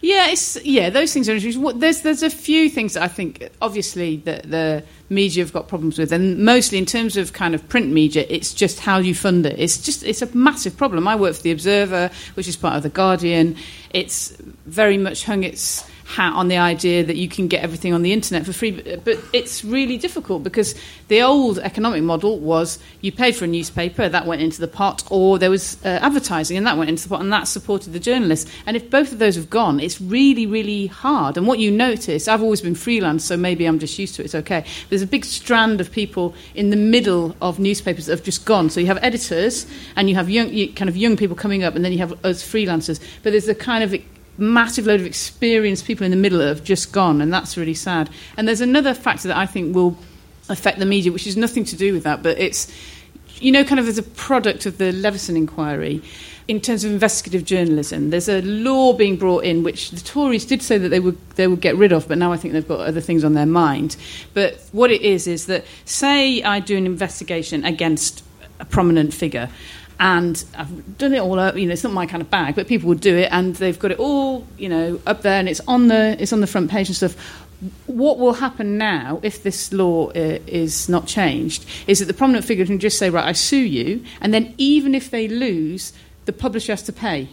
Yeah, 0.00 0.28
it's 0.28 0.62
yeah. 0.64 0.90
Those 0.90 1.12
things 1.12 1.28
are 1.28 1.32
interesting. 1.32 1.78
There's 1.78 2.02
there's 2.02 2.22
a 2.22 2.30
few 2.30 2.68
things 2.68 2.94
that 2.94 3.02
I 3.02 3.08
think 3.08 3.48
obviously 3.62 4.18
that 4.18 4.50
the 4.50 4.84
media 5.08 5.42
have 5.44 5.52
got 5.52 5.68
problems 5.68 5.98
with, 5.98 6.12
and 6.12 6.44
mostly 6.44 6.78
in 6.78 6.86
terms 6.86 7.16
of 7.16 7.32
kind 7.32 7.54
of 7.54 7.66
print 7.68 7.92
media, 7.92 8.26
it's 8.28 8.52
just 8.52 8.80
how 8.80 8.98
you 8.98 9.14
fund 9.14 9.46
it. 9.46 9.58
It's 9.58 9.78
just 9.78 10.04
it's 10.04 10.22
a 10.22 10.36
massive 10.36 10.76
problem. 10.76 11.08
I 11.08 11.16
work 11.16 11.34
for 11.34 11.42
the 11.42 11.52
Observer, 11.52 12.10
which 12.34 12.48
is 12.48 12.56
part 12.56 12.76
of 12.76 12.82
the 12.82 12.88
Guardian. 12.88 13.56
It's 13.90 14.36
very 14.66 14.98
much 14.98 15.24
hung 15.24 15.44
its 15.44 15.88
hat 16.06 16.32
on 16.34 16.46
the 16.46 16.56
idea 16.56 17.02
that 17.02 17.16
you 17.16 17.28
can 17.28 17.48
get 17.48 17.64
everything 17.64 17.92
on 17.92 18.02
the 18.02 18.12
internet 18.12 18.46
for 18.46 18.52
free, 18.52 18.70
but, 19.04 19.18
it's 19.32 19.64
really 19.64 19.96
difficult 19.96 20.44
because 20.44 20.74
the 21.08 21.20
old 21.20 21.58
economic 21.58 22.02
model 22.02 22.38
was 22.38 22.78
you 23.00 23.10
paid 23.10 23.34
for 23.34 23.44
a 23.44 23.48
newspaper 23.48 24.08
that 24.08 24.24
went 24.24 24.40
into 24.40 24.60
the 24.60 24.68
pot, 24.68 25.02
or 25.10 25.36
there 25.38 25.50
was 25.50 25.84
uh, 25.84 25.88
advertising 25.88 26.56
and 26.56 26.64
that 26.66 26.78
went 26.78 26.88
into 26.88 27.02
the 27.02 27.08
pot, 27.08 27.20
and 27.20 27.32
that 27.32 27.48
supported 27.48 27.92
the 27.92 27.98
journalists. 27.98 28.50
And 28.66 28.76
if 28.76 28.88
both 28.88 29.12
of 29.12 29.18
those 29.18 29.34
have 29.34 29.50
gone, 29.50 29.80
it's 29.80 30.00
really, 30.00 30.46
really 30.46 30.86
hard. 30.86 31.36
And 31.36 31.46
what 31.46 31.58
you 31.58 31.72
notice, 31.72 32.28
I've 32.28 32.42
always 32.42 32.60
been 32.60 32.76
freelance, 32.76 33.24
so 33.24 33.36
maybe 33.36 33.66
I'm 33.66 33.80
just 33.80 33.98
used 33.98 34.14
to 34.16 34.22
it. 34.22 34.26
It's 34.26 34.34
okay. 34.36 34.64
There's 34.88 35.02
a 35.02 35.06
big 35.08 35.24
strand 35.24 35.80
of 35.80 35.90
people 35.90 36.34
in 36.54 36.70
the 36.70 36.76
middle 36.76 37.34
of 37.42 37.58
newspapers 37.58 38.06
that 38.06 38.12
have 38.12 38.24
just 38.24 38.44
gone. 38.44 38.70
So 38.70 38.78
you 38.78 38.86
have 38.86 39.02
editors, 39.02 39.66
and 39.96 40.08
you 40.08 40.14
have 40.14 40.30
young, 40.30 40.50
kind 40.74 40.88
of 40.88 40.96
young 40.96 41.16
people 41.16 41.34
coming 41.34 41.64
up, 41.64 41.74
and 41.74 41.84
then 41.84 41.92
you 41.92 41.98
have 41.98 42.24
us 42.24 42.44
freelancers. 42.44 43.00
But 43.24 43.30
there's 43.30 43.48
a 43.48 43.54
kind 43.54 43.82
of 43.82 43.92
massive 44.38 44.86
load 44.86 45.00
of 45.00 45.06
experienced 45.06 45.86
people 45.86 46.04
in 46.04 46.10
the 46.10 46.16
middle 46.16 46.40
have 46.40 46.64
just 46.64 46.92
gone, 46.92 47.20
and 47.20 47.32
that's 47.32 47.56
really 47.56 47.74
sad. 47.74 48.10
And 48.36 48.46
there's 48.46 48.60
another 48.60 48.94
factor 48.94 49.28
that 49.28 49.36
I 49.36 49.46
think 49.46 49.74
will 49.74 49.96
affect 50.48 50.78
the 50.78 50.86
media, 50.86 51.12
which 51.12 51.26
is 51.26 51.36
nothing 51.36 51.64
to 51.64 51.76
do 51.76 51.92
with 51.92 52.04
that, 52.04 52.22
but 52.22 52.38
it's, 52.38 52.72
you 53.36 53.52
know, 53.52 53.64
kind 53.64 53.80
of 53.80 53.88
as 53.88 53.98
a 53.98 54.02
product 54.02 54.66
of 54.66 54.78
the 54.78 54.92
Leveson 54.92 55.36
inquiry. 55.36 56.02
In 56.48 56.60
terms 56.60 56.84
of 56.84 56.92
investigative 56.92 57.44
journalism, 57.44 58.10
there's 58.10 58.28
a 58.28 58.40
law 58.42 58.92
being 58.92 59.16
brought 59.16 59.42
in 59.42 59.64
which 59.64 59.90
the 59.90 60.00
Tories 60.00 60.46
did 60.46 60.62
say 60.62 60.78
that 60.78 60.90
they 60.90 61.00
would 61.00 61.18
they 61.30 61.48
would 61.48 61.60
get 61.60 61.74
rid 61.74 61.90
of, 61.90 62.06
but 62.06 62.18
now 62.18 62.32
I 62.32 62.36
think 62.36 62.52
they've 62.54 62.68
got 62.68 62.86
other 62.86 63.00
things 63.00 63.24
on 63.24 63.32
their 63.34 63.46
mind. 63.46 63.96
But 64.32 64.60
what 64.70 64.92
it 64.92 65.02
is 65.02 65.26
is 65.26 65.46
that 65.46 65.64
say 65.86 66.44
I 66.44 66.60
do 66.60 66.76
an 66.76 66.86
investigation 66.86 67.64
against 67.64 68.22
a 68.60 68.64
prominent 68.64 69.12
figure, 69.12 69.48
and 69.98 70.44
I've 70.56 70.98
done 70.98 71.14
it 71.14 71.20
all 71.20 71.38
up. 71.38 71.56
You 71.56 71.66
know, 71.66 71.72
it's 71.72 71.84
not 71.84 71.92
my 71.92 72.06
kind 72.06 72.22
of 72.22 72.30
bag, 72.30 72.54
but 72.54 72.66
people 72.66 72.88
would 72.88 73.00
do 73.00 73.16
it, 73.16 73.28
and 73.32 73.54
they've 73.56 73.78
got 73.78 73.90
it 73.90 73.98
all, 73.98 74.46
you 74.58 74.68
know, 74.68 75.00
up 75.06 75.22
there, 75.22 75.38
and 75.38 75.48
it's 75.48 75.60
on 75.66 75.88
the 75.88 76.16
it's 76.20 76.32
on 76.32 76.40
the 76.40 76.46
front 76.46 76.70
page 76.70 76.88
and 76.88 76.96
stuff. 76.96 77.16
What 77.86 78.18
will 78.18 78.34
happen 78.34 78.76
now 78.76 79.18
if 79.22 79.42
this 79.42 79.72
law 79.72 80.08
uh, 80.08 80.38
is 80.46 80.90
not 80.90 81.06
changed 81.06 81.64
is 81.86 82.00
that 82.00 82.04
the 82.04 82.12
prominent 82.12 82.44
figure 82.44 82.66
can 82.66 82.78
just 82.78 82.98
say, 82.98 83.08
right, 83.08 83.24
I 83.24 83.32
sue 83.32 83.56
you, 83.56 84.04
and 84.20 84.34
then 84.34 84.54
even 84.58 84.94
if 84.94 85.10
they 85.10 85.26
lose, 85.26 85.92
the 86.26 86.32
publisher 86.32 86.72
has 86.72 86.82
to 86.82 86.92
pay. 86.92 87.28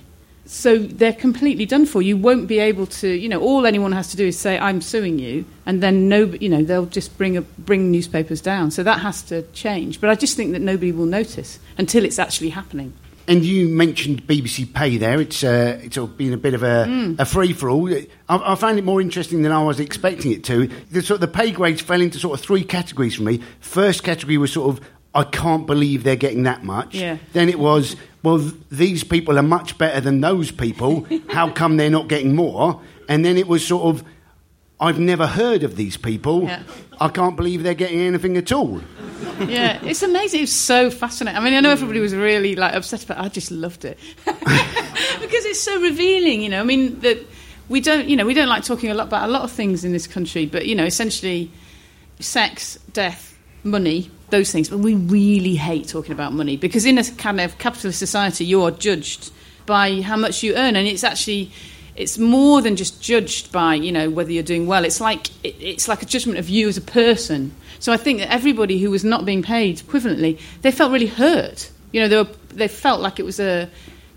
So 0.45 0.77
they're 0.77 1.13
completely 1.13 1.65
done 1.65 1.85
for. 1.85 2.01
You 2.01 2.17
won't 2.17 2.47
be 2.47 2.59
able 2.59 2.85
to, 2.87 3.07
you 3.07 3.29
know, 3.29 3.39
all 3.39 3.65
anyone 3.65 3.93
has 3.93 4.09
to 4.09 4.17
do 4.17 4.27
is 4.27 4.37
say, 4.37 4.59
I'm 4.59 4.81
suing 4.81 5.17
you, 5.17 5.45
and 5.65 5.81
then 5.81 6.09
no, 6.09 6.25
you 6.25 6.49
know, 6.49 6.63
they'll 6.63 6.85
just 6.85 7.17
bring, 7.17 7.37
a, 7.37 7.41
bring 7.41 7.91
newspapers 7.91 8.41
down. 8.41 8.71
So 8.71 8.83
that 8.83 8.99
has 8.99 9.21
to 9.23 9.43
change. 9.53 10.01
But 10.01 10.09
I 10.09 10.15
just 10.15 10.35
think 10.35 10.51
that 10.51 10.59
nobody 10.59 10.91
will 10.91 11.05
notice 11.05 11.59
until 11.77 12.03
it's 12.03 12.19
actually 12.19 12.49
happening. 12.49 12.93
And 13.25 13.45
you 13.45 13.69
mentioned 13.69 14.27
BBC 14.27 14.73
Pay 14.73 14.97
there. 14.97 15.21
It's 15.21 15.45
uh, 15.45 15.79
it's 15.81 15.97
been 15.97 16.33
a 16.33 16.37
bit 16.37 16.53
of 16.53 16.61
a, 16.61 17.15
a 17.19 17.23
free 17.23 17.53
for 17.53 17.69
all. 17.69 17.89
I, 17.89 18.05
I 18.27 18.55
found 18.55 18.77
it 18.77 18.83
more 18.83 18.99
interesting 18.99 19.43
than 19.43 19.53
I 19.53 19.63
was 19.63 19.79
expecting 19.79 20.33
it 20.33 20.43
to. 20.45 20.67
The 20.91 21.01
sort 21.01 21.15
of 21.15 21.21
the 21.21 21.29
pay 21.29 21.51
grades 21.51 21.79
fell 21.79 22.01
into 22.01 22.19
sort 22.19 22.37
of 22.37 22.45
three 22.45 22.65
categories 22.65 23.15
for 23.15 23.23
me. 23.23 23.39
First 23.61 24.03
category 24.03 24.37
was 24.37 24.51
sort 24.51 24.77
of 24.77 24.85
I 25.15 25.23
can't 25.23 25.65
believe 25.65 26.03
they're 26.03 26.17
getting 26.17 26.43
that 26.43 26.65
much. 26.65 26.95
Yeah. 26.95 27.17
Then 27.31 27.47
it 27.47 27.59
was 27.59 27.95
well 28.23 28.39
th- 28.39 28.53
these 28.71 29.03
people 29.03 29.37
are 29.37 29.43
much 29.43 29.77
better 29.77 30.01
than 30.01 30.21
those 30.21 30.51
people. 30.51 31.05
How 31.29 31.49
come 31.49 31.77
they're 31.77 31.89
not 31.89 32.07
getting 32.07 32.35
more? 32.35 32.81
And 33.07 33.23
then 33.23 33.37
it 33.37 33.47
was 33.47 33.65
sort 33.65 33.83
of 33.83 34.03
I've 34.79 34.99
never 34.99 35.27
heard 35.27 35.63
of 35.63 35.75
these 35.75 35.95
people. 35.95 36.43
Yeah. 36.43 36.63
I 36.99 37.07
can't 37.07 37.37
believe 37.37 37.63
they're 37.63 37.73
getting 37.73 37.99
anything 38.01 38.35
at 38.37 38.51
all. 38.51 38.81
yeah, 39.47 39.79
it's 39.83 40.03
amazing. 40.03 40.39
It 40.39 40.43
was 40.43 40.53
so 40.53 40.91
fascinating. 40.91 41.39
I 41.39 41.43
mean, 41.43 41.53
I 41.53 41.59
know 41.61 41.69
everybody 41.69 41.99
was 41.99 42.13
really 42.13 42.55
like 42.55 42.73
upset, 42.73 43.05
but 43.07 43.17
I 43.17 43.29
just 43.29 43.49
loved 43.51 43.85
it 43.85 43.97
because 44.25 45.45
it's 45.45 45.61
so 45.61 45.79
revealing. 45.81 46.41
You 46.41 46.49
know, 46.49 46.59
I 46.59 46.63
mean 46.63 46.99
that 46.99 47.25
we 47.69 47.79
don't, 47.79 48.09
you 48.09 48.15
know, 48.15 48.25
we 48.25 48.33
don't 48.33 48.49
like 48.49 48.63
talking 48.63 48.91
a 48.91 48.93
lot 48.93 49.07
about 49.07 49.29
a 49.29 49.31
lot 49.31 49.43
of 49.43 49.51
things 49.51 49.85
in 49.85 49.91
this 49.93 50.07
country, 50.07 50.45
but 50.45 50.65
you 50.65 50.75
know, 50.75 50.85
essentially, 50.85 51.51
sex, 52.19 52.77
death, 52.91 53.37
money, 53.63 54.11
those 54.33 54.51
things. 54.51 54.67
But 54.67 54.79
we 54.79 54.95
really 54.95 55.55
hate 55.55 55.87
talking 55.87 56.11
about 56.11 56.33
money 56.33 56.57
because 56.57 56.85
in 56.85 56.97
a 56.97 57.03
kind 57.03 57.39
of 57.39 57.57
capitalist 57.59 57.99
society, 57.99 58.43
you 58.43 58.63
are 58.63 58.71
judged 58.71 59.31
by 59.65 60.01
how 60.01 60.17
much 60.17 60.43
you 60.43 60.55
earn, 60.55 60.75
and 60.75 60.87
it's 60.87 61.03
actually 61.03 61.51
it's 61.95 62.17
more 62.17 62.61
than 62.61 62.75
just 62.75 63.01
judged 63.01 63.51
by 63.51 63.75
you 63.75 63.91
know 63.91 64.09
whether 64.09 64.31
you're 64.31 64.43
doing 64.43 64.65
well. 64.67 64.83
It's 64.83 64.99
like 64.99 65.29
it, 65.45 65.55
it's 65.59 65.87
like 65.87 66.01
a 66.01 66.05
judgment 66.05 66.39
of 66.39 66.49
you 66.49 66.67
as 66.67 66.77
a 66.77 66.81
person. 66.81 67.53
So 67.79 67.93
I 67.93 67.97
think 67.97 68.19
that 68.19 68.31
everybody 68.31 68.79
who 68.79 68.89
was 68.89 69.03
not 69.03 69.23
being 69.23 69.43
paid 69.43 69.77
equivalently, 69.77 70.39
they 70.61 70.71
felt 70.71 70.91
really 70.91 71.07
hurt. 71.07 71.69
You 71.91 72.01
know, 72.01 72.07
they 72.07 72.17
were 72.17 72.29
they 72.49 72.67
felt 72.67 73.01
like 73.01 73.19
it 73.19 73.23
was 73.23 73.39
a 73.39 73.69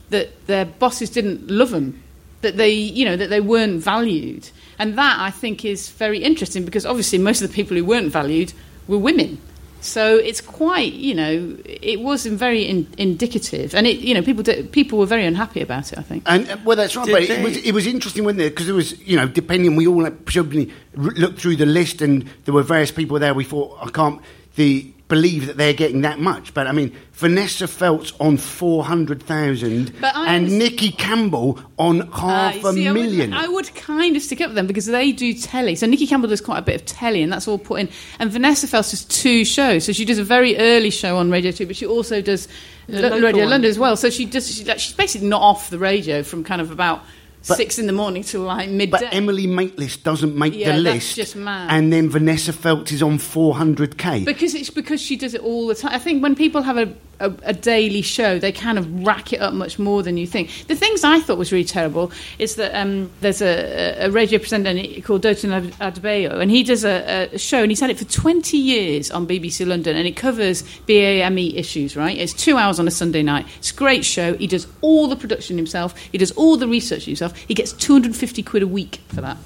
that 0.08 0.46
their 0.46 0.64
bosses 0.64 1.10
didn't 1.10 1.50
love 1.50 1.70
them, 1.70 2.02
that 2.40 2.56
they 2.56 2.72
you 2.72 3.04
know 3.04 3.16
that 3.16 3.28
they 3.28 3.40
weren't 3.40 3.82
valued, 3.82 4.48
and 4.78 4.96
that 4.96 5.20
I 5.20 5.30
think 5.30 5.64
is 5.64 5.90
very 5.90 6.20
interesting 6.20 6.64
because 6.64 6.86
obviously 6.86 7.18
most 7.18 7.42
of 7.42 7.48
the 7.50 7.54
people 7.54 7.76
who 7.76 7.84
weren't 7.84 8.10
valued 8.10 8.54
were 8.88 8.98
women. 8.98 9.38
So 9.80 10.16
it's 10.16 10.40
quite, 10.40 10.94
you 10.94 11.14
know, 11.14 11.56
it 11.64 12.00
was 12.00 12.26
very 12.26 12.62
in, 12.62 12.88
indicative, 12.98 13.74
and 13.74 13.86
it, 13.86 13.98
you 13.98 14.14
know, 14.14 14.22
people 14.22 14.42
did, 14.42 14.72
people 14.72 14.98
were 14.98 15.06
very 15.06 15.24
unhappy 15.24 15.60
about 15.60 15.92
it. 15.92 15.98
I 15.98 16.02
think. 16.02 16.24
And 16.26 16.48
uh, 16.48 16.56
well, 16.64 16.76
that's 16.76 16.96
right. 16.96 17.06
Did 17.06 17.12
But 17.12 17.22
it 17.22 17.42
was, 17.42 17.56
it 17.58 17.72
was 17.72 17.86
interesting, 17.86 18.24
wasn't 18.24 18.42
it? 18.42 18.50
Because 18.50 18.68
it 18.68 18.72
was, 18.72 18.98
you 19.06 19.16
know, 19.16 19.28
depending, 19.28 19.76
we 19.76 19.86
all 19.86 20.10
presumably 20.10 20.72
looked 20.94 21.40
through 21.40 21.56
the 21.56 21.66
list, 21.66 22.02
and 22.02 22.28
there 22.44 22.54
were 22.54 22.64
various 22.64 22.90
people 22.90 23.18
there. 23.18 23.32
We 23.34 23.44
thought, 23.44 23.78
I 23.80 23.90
can't 23.90 24.20
the 24.56 24.92
believe 25.08 25.46
that 25.46 25.56
they're 25.56 25.72
getting 25.72 26.00
that 26.02 26.18
much. 26.18 26.52
But 26.52 26.66
I 26.66 26.72
mean, 26.72 26.92
Vanessa 27.12 27.68
Feltz 27.68 28.12
on 28.18 28.36
four 28.36 28.84
hundred 28.84 29.22
thousand, 29.22 29.92
and 30.02 30.44
was- 30.44 30.52
Nicky 30.52 30.90
Campbell 30.90 31.60
on 31.78 32.02
Uh, 32.02 32.10
half 32.16 32.64
a 32.64 32.72
see, 32.72 32.86
I 32.88 32.92
would- 32.92 33.00
million. 33.00 33.32
I 33.32 33.46
would, 33.48 33.72
kind 33.74 34.16
of 34.16 34.22
stick 34.22 34.40
up 34.40 34.48
with 34.48 34.56
them 34.56 34.66
because 34.66 34.86
they 34.86 35.12
do 35.12 35.32
telly. 35.34 35.74
So 35.76 35.86
Nicky 35.86 36.06
Campbell 36.06 36.28
does 36.28 36.40
quite 36.40 36.58
a 36.58 36.62
bit 36.62 36.74
of 36.74 36.84
telly, 36.86 37.22
and 37.22 37.32
that's 37.32 37.46
all 37.46 37.58
put 37.58 37.80
in. 37.80 37.88
And 38.18 38.30
Vanessa 38.30 38.66
Feltz 38.66 38.90
does 38.90 39.04
two 39.04 39.44
shows. 39.44 39.84
So 39.84 39.92
she 39.92 40.04
does 40.04 40.18
a 40.18 40.24
very 40.24 40.56
early 40.58 40.90
show 40.90 41.16
on 41.18 41.30
Radio 41.30 41.52
Two, 41.52 41.66
but 41.66 41.76
she 41.76 41.86
also 41.86 42.20
does 42.20 42.48
The 42.88 43.02
Lo- 43.02 43.08
local 43.08 43.20
Radio 43.20 43.42
one. 43.42 43.50
London 43.50 43.70
as 43.70 43.78
well. 43.78 43.96
So 43.96 44.10
she 44.10 44.24
does. 44.26 44.46
She, 44.52 44.64
she's 44.64 44.92
basically 44.94 45.28
not 45.28 45.40
off 45.42 45.70
the 45.70 45.78
radio 45.78 46.22
from 46.22 46.42
kind 46.44 46.60
of 46.60 46.70
about 46.70 47.04
But- 47.48 47.56
six 47.56 47.78
in 47.78 47.86
the 47.86 47.92
morning 47.92 48.22
till 48.24 48.42
like 48.42 48.68
midday. 48.68 48.90
but 49.00 49.14
Emily 49.14 49.46
Maitlis 49.46 50.02
doesn't 50.02 50.34
make 50.36 50.54
Yeah, 50.54 50.76
the 50.76 50.82
that's 50.82 50.94
list, 50.94 51.16
just 51.16 51.36
mad. 51.36 51.68
and 51.70 51.92
then 51.92 52.08
Vanessa 52.10 52.52
Feltz 52.52 52.92
is 52.92 53.02
on 53.02 53.18
four 53.18 53.54
hundred 53.54 53.96
k. 53.98 54.24
Because 54.24 54.54
it's 54.54 54.70
because 54.70 55.00
she 55.00 55.16
does 55.16 55.34
it 55.34 55.40
all 55.42 55.66
the 55.66 55.74
time. 55.74 55.92
I 55.92 55.98
think 55.98 56.22
when 56.22 56.34
people 56.34 56.62
have 56.62 56.76
a, 56.76 56.92
a, 57.20 57.32
a 57.44 57.52
daily 57.54 58.02
show, 58.02 58.38
they 58.38 58.52
kind 58.52 58.78
of 58.78 59.06
rack 59.06 59.32
it 59.32 59.40
up 59.40 59.54
much 59.54 59.78
more 59.78 60.02
than 60.02 60.16
you 60.16 60.26
think. 60.26 60.50
The 60.66 60.74
things 60.76 61.02
I 61.04 61.20
thought 61.20 61.38
was 61.38 61.52
really 61.52 61.64
terrible 61.64 62.10
is 62.38 62.56
that 62.56 62.74
um, 62.78 63.10
there's 63.20 63.40
a, 63.40 64.06
a 64.06 64.10
radio 64.10 64.38
presenter 64.38 64.74
called 65.02 65.22
Dotun 65.22 65.70
Adebayo, 65.78 66.40
and 66.40 66.50
he 66.50 66.62
does 66.62 66.84
a, 66.84 67.30
a 67.32 67.38
show, 67.38 67.62
and 67.62 67.70
he's 67.70 67.80
had 67.80 67.90
it 67.90 67.98
for 67.98 68.04
20 68.04 68.56
years 68.58 69.10
on 69.10 69.26
BBC 69.26 69.66
London, 69.66 69.96
and 69.96 70.06
it 70.06 70.16
covers 70.16 70.62
BAME 70.86 71.54
issues, 71.56 71.96
right? 71.96 72.16
It's 72.16 72.32
two 72.34 72.56
hours 72.56 72.78
on 72.78 72.86
a 72.86 72.90
Sunday 72.90 73.22
night. 73.22 73.46
It's 73.58 73.70
a 73.70 73.74
great 73.74 74.04
show. 74.04 74.34
He 74.34 74.46
does 74.46 74.66
all 74.82 75.08
the 75.08 75.16
production 75.16 75.56
himself, 75.56 75.96
he 76.12 76.18
does 76.18 76.32
all 76.32 76.56
the 76.56 76.68
research 76.68 77.04
himself. 77.06 77.32
He 77.48 77.54
gets 77.54 77.72
250 77.72 78.42
quid 78.42 78.62
a 78.62 78.66
week 78.68 79.00
for 79.08 79.20
that. 79.20 79.36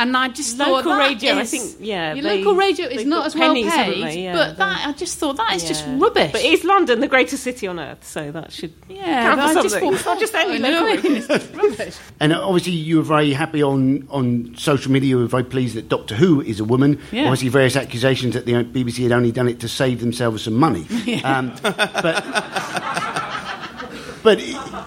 And 0.00 0.16
I 0.16 0.28
just 0.28 0.56
thought 0.56 0.68
Local 0.70 0.92
that 0.92 1.08
radio, 1.08 1.34
I 1.34 1.44
think, 1.44 1.74
yeah, 1.80 2.14
your 2.14 2.22
they- 2.22 2.38
local 2.38 2.54
radio 2.54 2.86
is 2.86 3.04
not 3.04 3.26
as 3.26 3.34
well 3.34 3.48
pennies, 3.48 3.66
haven't 3.66 3.94
paid. 4.00 4.22
Yeah, 4.22 4.32
but 4.32 4.50
they- 4.50 4.54
that 4.58 4.86
I 4.86 4.92
just 4.92 5.18
thought 5.18 5.36
that 5.38 5.56
is 5.56 5.64
just 5.66 5.84
rubbish. 5.88 6.30
But 6.30 6.44
is 6.44 6.62
London 6.62 7.00
the 7.00 7.08
greatest 7.08 7.42
city 7.42 7.66
on 7.66 7.80
earth? 7.80 8.06
So 8.06 8.30
that 8.30 8.52
should 8.52 8.72
yeah, 8.88 9.22
count 9.22 9.40
but 9.40 9.52
for 9.54 9.58
I 9.58 9.62
just 9.62 9.72
something. 9.74 9.90
thought 9.90 9.96
It's 9.96 10.06
not 10.06 10.20
just 10.20 10.34
any 10.36 10.58
local 10.60 10.86
radio. 10.86 11.38
rubbish. 11.52 11.96
And 12.20 12.32
uh, 12.32 12.40
obviously, 12.46 12.74
you 12.74 12.98
were 12.98 13.02
very 13.02 13.32
happy 13.32 13.60
on, 13.60 14.06
on 14.08 14.54
social 14.56 14.92
media. 14.92 15.08
You 15.08 15.18
were 15.18 15.26
very 15.26 15.42
pleased 15.42 15.74
that 15.74 15.88
Doctor 15.88 16.14
Who 16.14 16.42
is 16.42 16.60
a 16.60 16.64
woman. 16.64 17.00
Yeah. 17.10 17.22
Obviously, 17.24 17.48
various 17.48 17.74
accusations 17.74 18.34
that 18.34 18.46
the 18.46 18.52
BBC 18.52 19.02
had 19.02 19.10
only 19.10 19.32
done 19.32 19.48
it 19.48 19.58
to 19.60 19.68
save 19.68 19.98
themselves 19.98 20.44
some 20.44 20.54
money. 20.54 20.86
Um, 21.24 21.52
but 21.62 22.04
but 24.22 24.38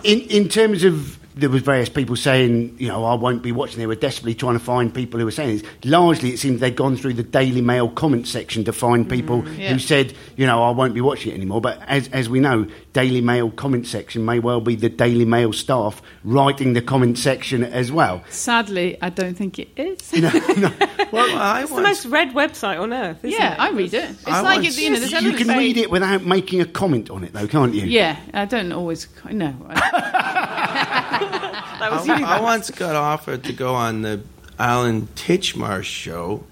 in, 0.05 0.21
in 0.29 0.47
terms 0.47 0.85
of 0.85 1.17
there 1.41 1.49
was 1.49 1.63
various 1.63 1.89
people 1.89 2.15
saying, 2.15 2.75
you 2.77 2.87
know, 2.87 3.03
I 3.03 3.15
won't 3.15 3.41
be 3.41 3.51
watching. 3.51 3.79
They 3.79 3.87
were 3.87 3.95
desperately 3.95 4.35
trying 4.35 4.53
to 4.53 4.63
find 4.63 4.93
people 4.93 5.19
who 5.19 5.25
were 5.25 5.31
saying 5.31 5.57
this. 5.57 5.69
Largely, 5.83 6.29
it 6.29 6.37
seems 6.37 6.61
they'd 6.61 6.75
gone 6.75 6.95
through 6.95 7.15
the 7.15 7.23
Daily 7.23 7.61
Mail 7.61 7.89
comment 7.89 8.27
section 8.27 8.63
to 8.65 8.71
find 8.71 9.05
mm, 9.05 9.09
people 9.09 9.47
yeah. 9.49 9.73
who 9.73 9.79
said, 9.79 10.13
you 10.37 10.45
know, 10.45 10.63
I 10.63 10.69
won't 10.69 10.93
be 10.93 11.01
watching 11.01 11.31
it 11.31 11.35
anymore. 11.35 11.59
But 11.59 11.81
as, 11.87 12.07
as 12.09 12.29
we 12.29 12.39
know, 12.39 12.67
Daily 12.93 13.21
Mail 13.21 13.49
comment 13.49 13.87
section 13.87 14.23
may 14.23 14.39
well 14.39 14.61
be 14.61 14.75
the 14.75 14.89
Daily 14.89 15.25
Mail 15.25 15.51
staff 15.51 16.01
writing 16.23 16.73
the 16.73 16.81
comment 16.81 17.17
section 17.17 17.63
as 17.63 17.91
well. 17.91 18.23
Sadly, 18.29 18.97
I 19.01 19.09
don't 19.09 19.35
think 19.35 19.59
it 19.59 19.69
is. 19.75 20.13
Well, 21.11 21.37
I 21.37 21.61
It's 21.63 21.71
the 21.71 21.81
most 21.81 22.05
read 22.05 22.33
website 22.33 22.79
on 22.79 22.93
earth, 22.93 23.17
isn't 23.25 23.37
yeah, 23.37 23.53
it? 23.53 23.59
I 23.59 23.71
read 23.71 23.93
it. 23.93 24.09
It's 24.11 24.27
I 24.27 24.41
like 24.41 24.61
once- 24.63 24.77
it, 24.77 24.81
you 24.81 24.89
know, 24.91 24.99
there's 24.99 25.11
You 25.11 25.33
can 25.33 25.49
read 25.49 25.75
it 25.77 25.91
without 25.91 26.23
making 26.23 26.61
a 26.61 26.65
comment 26.65 27.09
on 27.09 27.25
it, 27.25 27.33
though, 27.33 27.47
can't 27.47 27.73
you? 27.73 27.85
Yeah, 27.85 28.17
I 28.33 28.45
don't 28.45 28.71
always. 28.71 29.07
No, 29.29 29.53
That 31.81 31.91
was 31.91 32.07
I, 32.09 32.17
you. 32.19 32.25
I 32.25 32.39
once 32.39 32.69
got 32.71 32.95
offered 32.95 33.43
to 33.45 33.53
go 33.53 33.75
on 33.75 34.01
the 34.03 34.21
Alan 34.57 35.07
Titchmarsh 35.15 35.83
show 35.83 36.43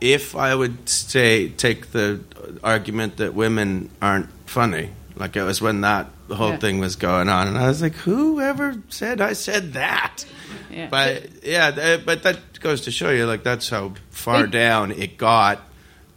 if 0.00 0.36
I 0.36 0.54
would 0.54 0.88
say 0.88 1.48
take 1.48 1.92
the 1.92 2.20
argument 2.62 3.16
that 3.16 3.34
women 3.34 3.90
aren't 4.00 4.28
funny. 4.48 4.90
Like 5.16 5.34
it 5.36 5.42
was 5.42 5.60
when 5.62 5.80
that 5.80 6.10
the 6.28 6.36
whole 6.36 6.50
Yeah. 6.50 6.58
thing 6.58 6.78
was 6.80 6.96
going 6.96 7.28
on, 7.28 7.46
and 7.48 7.56
I 7.56 7.68
was 7.68 7.80
like, 7.80 7.94
"Whoever 7.94 8.74
said 8.90 9.20
I 9.20 9.32
said 9.32 9.72
that?" 9.74 10.24
Yeah. 10.70 10.88
But 10.90 11.42
yeah, 11.42 11.70
th- 11.70 12.04
but 12.04 12.22
that 12.24 12.60
goes 12.60 12.82
to 12.82 12.90
show 12.90 13.10
you, 13.10 13.24
like 13.26 13.42
that's 13.42 13.68
how 13.70 13.94
far 14.10 14.44
It- 14.44 14.50
down 14.50 14.90
it 14.92 15.16
got. 15.16 15.62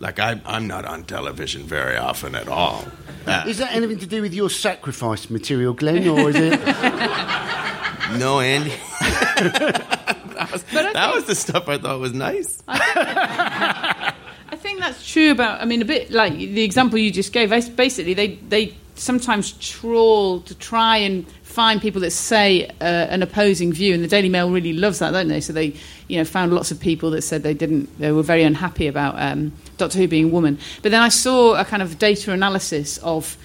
Like 0.01 0.19
I, 0.19 0.39
I'm 0.45 0.65
not 0.67 0.85
on 0.85 1.03
television 1.03 1.63
very 1.63 1.97
often 1.97 2.33
at 2.35 2.47
all. 2.47 2.85
Uh, 3.27 3.43
Is 3.47 3.57
that 3.59 3.73
anything 3.75 3.99
to 3.99 4.07
do 4.07 4.21
with 4.21 4.33
your 4.33 4.49
sacrifice 4.49 5.29
material, 5.29 5.73
Glenn, 5.73 6.07
or 6.07 6.29
is 6.29 6.35
it? 6.37 6.59
no, 8.17 8.39
Andy. 8.39 8.69
that 8.99 10.49
was, 10.51 10.63
But 10.73 10.93
that 10.93 10.93
think- 10.93 11.15
was 11.15 11.25
the 11.25 11.35
stuff 11.35 11.67
I 11.69 11.77
thought 11.77 11.99
was 11.99 12.13
nice. 12.13 12.61
I 12.67 14.55
think 14.55 14.79
that's 14.79 15.09
true 15.09 15.31
about. 15.31 15.61
I 15.61 15.65
mean, 15.65 15.81
a 15.81 15.85
bit 15.85 16.11
like 16.11 16.33
the 16.33 16.63
example 16.63 16.97
you 16.99 17.11
just 17.11 17.31
gave. 17.33 17.49
Basically, 17.49 18.13
they 18.13 18.35
they 18.35 18.75
sometimes 18.95 19.53
trawl 19.53 20.41
to 20.41 20.55
try 20.55 20.97
and 20.97 21.25
find 21.43 21.81
people 21.81 22.01
that 22.01 22.11
say 22.11 22.65
uh, 22.81 22.83
an 22.83 23.21
opposing 23.23 23.71
view, 23.73 23.93
and 23.93 24.03
the 24.03 24.07
Daily 24.07 24.29
Mail 24.29 24.49
really 24.51 24.73
loves 24.73 24.99
that, 24.99 25.11
don't 25.11 25.27
they? 25.27 25.41
So 25.41 25.53
they, 25.53 25.73
you 26.07 26.17
know, 26.17 26.25
found 26.25 26.53
lots 26.53 26.71
of 26.71 26.79
people 26.79 27.11
that 27.11 27.21
said 27.21 27.43
they 27.43 27.53
didn't. 27.53 27.97
They 27.99 28.11
were 28.11 28.23
very 28.23 28.43
unhappy 28.43 28.87
about 28.87 29.15
um, 29.21 29.53
Doctor 29.77 29.97
Who 29.99 30.07
being 30.07 30.25
a 30.25 30.29
woman. 30.29 30.57
But 30.81 30.91
then 30.91 31.01
I 31.01 31.09
saw 31.09 31.55
a 31.59 31.65
kind 31.65 31.81
of 31.83 31.97
data 31.99 32.31
analysis 32.31 32.97
of. 32.99 33.37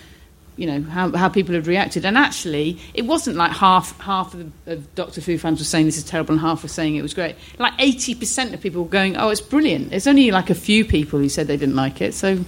You 0.57 0.67
know 0.67 0.83
how, 0.83 1.11
how 1.17 1.29
people 1.29 1.55
had 1.55 1.67
reacted, 1.67 2.05
and 2.05 2.17
actually, 2.17 2.79
it 2.95 3.07
wasn't 3.07 3.37
like 3.37 3.53
half 3.53 3.99
half 4.01 4.35
of, 4.35 4.53
the, 4.65 4.73
of 4.73 4.95
Doctor 4.95 5.21
Who 5.21 5.37
fans 5.37 5.59
were 5.59 5.65
saying 5.65 5.87
this 5.87 5.97
is 5.97 6.05
terrible, 6.05 6.33
and 6.33 6.41
half 6.41 6.63
were 6.63 6.69
saying 6.69 6.97
it 6.97 7.03
was 7.03 7.15
great. 7.15 7.37
Like 7.59 7.75
eighty 7.79 8.15
percent 8.15 8.55
of 8.55 8.61
people 8.61 8.85
were 8.85 8.89
going, 8.89 9.17
"Oh, 9.17 9.31
it's 9.31 9.41
brilliant." 9.41 9.91
There's 9.91 10.07
only 10.07 10.31
like 10.31 10.51
a 10.51 10.55
few 10.55 10.85
people 10.85 11.19
who 11.19 11.29
said 11.29 11.49
they 11.49 11.57
didn't 11.57 11.77
like 11.77 12.01
it, 12.01 12.15
so 12.15 12.45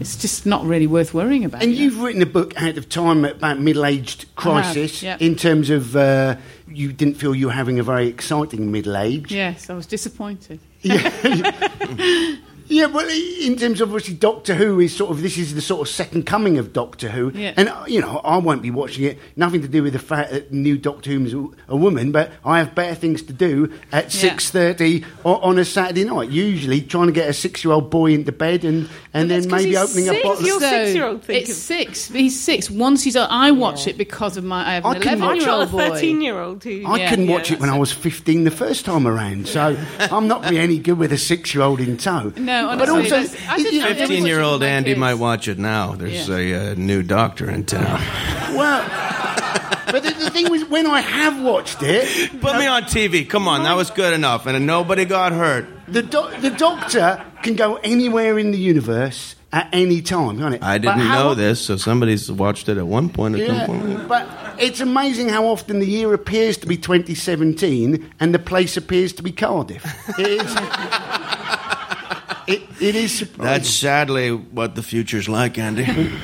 it's 0.00 0.16
just 0.16 0.46
not 0.46 0.64
really 0.64 0.86
worth 0.86 1.12
worrying 1.12 1.44
about. 1.44 1.62
And 1.62 1.72
know? 1.72 1.78
you've 1.78 2.00
written 2.00 2.22
a 2.22 2.26
book 2.26 2.60
out 2.60 2.78
of 2.78 2.88
time 2.88 3.26
about 3.26 3.60
middle-aged 3.60 4.34
crisis. 4.34 5.02
yeah. 5.02 5.18
In 5.20 5.36
terms 5.36 5.68
of, 5.68 5.94
uh, 5.94 6.36
you 6.66 6.90
didn't 6.92 7.14
feel 7.14 7.34
you 7.34 7.46
were 7.46 7.52
having 7.52 7.78
a 7.78 7.82
very 7.82 8.08
exciting 8.08 8.72
middle 8.72 8.96
age. 8.96 9.30
yes, 9.30 9.68
I 9.68 9.74
was 9.74 9.86
disappointed. 9.86 10.58
Yeah, 10.80 11.10
well, 12.70 13.08
in 13.08 13.56
terms 13.56 13.80
of 13.80 13.88
obviously 13.92 14.14
Doctor 14.14 14.54
Who 14.54 14.78
is 14.80 14.94
sort 14.94 15.10
of 15.10 15.22
this 15.22 15.36
is 15.36 15.54
the 15.54 15.60
sort 15.60 15.80
of 15.80 15.88
second 15.92 16.24
coming 16.26 16.56
of 16.58 16.72
Doctor 16.72 17.08
Who, 17.08 17.30
Yeah. 17.34 17.52
and 17.56 17.68
uh, 17.68 17.84
you 17.88 18.00
know 18.00 18.20
I 18.24 18.36
won't 18.38 18.62
be 18.62 18.70
watching 18.70 19.04
it. 19.04 19.18
Nothing 19.36 19.62
to 19.62 19.68
do 19.68 19.82
with 19.82 19.92
the 19.92 19.98
fact 19.98 20.30
that 20.30 20.52
new 20.52 20.78
Doctor 20.78 21.10
Who 21.10 21.24
is 21.24 21.34
a, 21.34 21.72
a 21.72 21.76
woman, 21.76 22.12
but 22.12 22.30
I 22.44 22.58
have 22.58 22.74
better 22.74 22.94
things 22.94 23.22
to 23.22 23.32
do 23.32 23.72
at 23.92 24.04
Yeah. 24.14 24.20
six 24.20 24.50
thirty 24.50 25.04
on 25.24 25.58
a 25.58 25.64
Saturday 25.64 26.04
night. 26.04 26.30
Usually, 26.30 26.80
trying 26.80 27.06
to 27.06 27.12
get 27.12 27.28
a 27.28 27.32
six-year-old 27.32 27.90
boy 27.90 28.12
into 28.12 28.32
bed 28.32 28.64
and 28.64 28.88
and 29.12 29.28
That's 29.30 29.46
then 29.46 29.50
'cause 29.50 29.62
maybe 29.64 29.70
he's 29.70 29.78
opening 29.78 30.04
six, 30.06 30.20
a 30.20 30.22
bottle. 30.22 30.46
Your 30.46 30.60
so 30.60 30.68
six-year-old 30.70 31.24
think 31.24 31.42
It's 31.48 31.56
six. 31.58 32.08
He's 32.08 32.40
six. 32.40 32.70
Once 32.70 33.02
he's, 33.02 33.16
I 33.16 33.50
watch 33.50 33.86
it 33.88 33.98
because 33.98 34.36
of 34.36 34.44
my. 34.44 34.60
I 34.68 34.74
have 34.74 34.84
an 34.84 34.90
I've 34.96 35.02
got 35.02 35.12
a 35.12 35.16
eleven-year-old 35.16 35.70
boy. 35.72 35.88
13 35.90 36.20
year 36.22 36.38
old 36.40 36.62
who. 36.62 36.84
I 36.86 36.98
Yeah, 36.98 37.10
couldn't 37.10 37.26
yeah, 37.26 37.32
watch 37.34 37.50
it 37.50 37.58
when 37.60 37.68
I 37.70 37.76
was 37.78 37.90
15 37.92 38.44
the 38.44 38.50
first 38.50 38.84
time 38.84 39.06
around, 39.06 39.48
so 39.48 39.76
I'm 39.98 40.28
not 40.28 40.44
really 40.44 40.58
any 40.58 40.78
good 40.78 40.98
with 40.98 41.12
a 41.12 41.18
six-year-old 41.18 41.80
in 41.80 41.96
tow. 41.96 42.32
No, 42.36 42.59
but 42.78 42.88
honestly, 42.88 43.16
also, 43.18 43.38
I 43.48 43.56
did 43.56 43.72
you 43.74 43.80
know. 43.80 43.94
Fifteen 43.94 44.26
year 44.26 44.40
old 44.40 44.62
Andy 44.62 44.90
kids. 44.90 45.00
might 45.00 45.14
watch 45.14 45.48
it 45.48 45.58
now. 45.58 45.92
There's 45.94 46.28
Yeah. 46.28 46.36
a 46.36 46.72
uh, 46.72 46.74
new 46.76 47.02
doctor 47.02 47.50
in 47.50 47.64
town. 47.64 48.00
well, 48.56 48.82
but 49.86 50.02
the, 50.02 50.10
the 50.10 50.30
thing 50.30 50.50
was, 50.50 50.64
when 50.66 50.86
I 50.86 51.00
have 51.00 51.42
watched 51.42 51.82
it, 51.82 52.30
Put 52.40 52.56
me 52.56 52.66
on 52.66 52.82
TV. 52.84 53.28
Come 53.28 53.48
on, 53.48 53.64
that 53.64 53.74
was 53.76 53.90
good 53.90 54.12
enough, 54.14 54.46
and 54.46 54.66
nobody 54.66 55.04
got 55.04 55.32
hurt. 55.32 55.66
the 55.88 56.02
doc 56.02 56.40
the 56.40 56.50
Doctor 56.50 57.24
can 57.42 57.56
go 57.56 57.76
anywhere 57.76 58.38
in 58.38 58.50
the 58.52 58.58
universe 58.58 59.34
at 59.52 59.68
any 59.72 60.00
time, 60.00 60.38
can't 60.38 60.54
it? 60.54 60.62
I 60.62 60.78
didn't 60.78 61.00
how- 61.00 61.22
know 61.30 61.34
this, 61.34 61.60
so 61.60 61.76
somebody's 61.76 62.30
watched 62.30 62.68
it 62.68 62.78
at 62.78 62.86
one 62.86 63.08
point 63.08 63.34
or 63.34 63.38
Yeah, 63.38 63.66
some 63.66 63.80
point. 63.80 64.06
but 64.08 64.28
it's 64.58 64.78
amazing 64.80 65.28
how 65.28 65.46
often 65.46 65.80
the 65.80 65.86
year 65.86 66.14
appears 66.14 66.56
to 66.58 66.68
be 66.68 66.76
2017 66.76 68.12
and 68.20 68.32
the 68.32 68.38
place 68.38 68.76
appears 68.76 69.12
to 69.14 69.24
be 69.24 69.32
Cardiff. 69.32 69.84
It 70.20 70.26
is. 70.28 70.54
It, 72.50 72.62
it 72.80 72.94
is 72.94 73.18
surprising. 73.18 73.44
That's 73.44 73.70
sadly 73.70 74.30
what 74.32 74.74
the 74.74 74.82
future's 74.82 75.28
like, 75.28 75.58
Andy. 75.58 76.10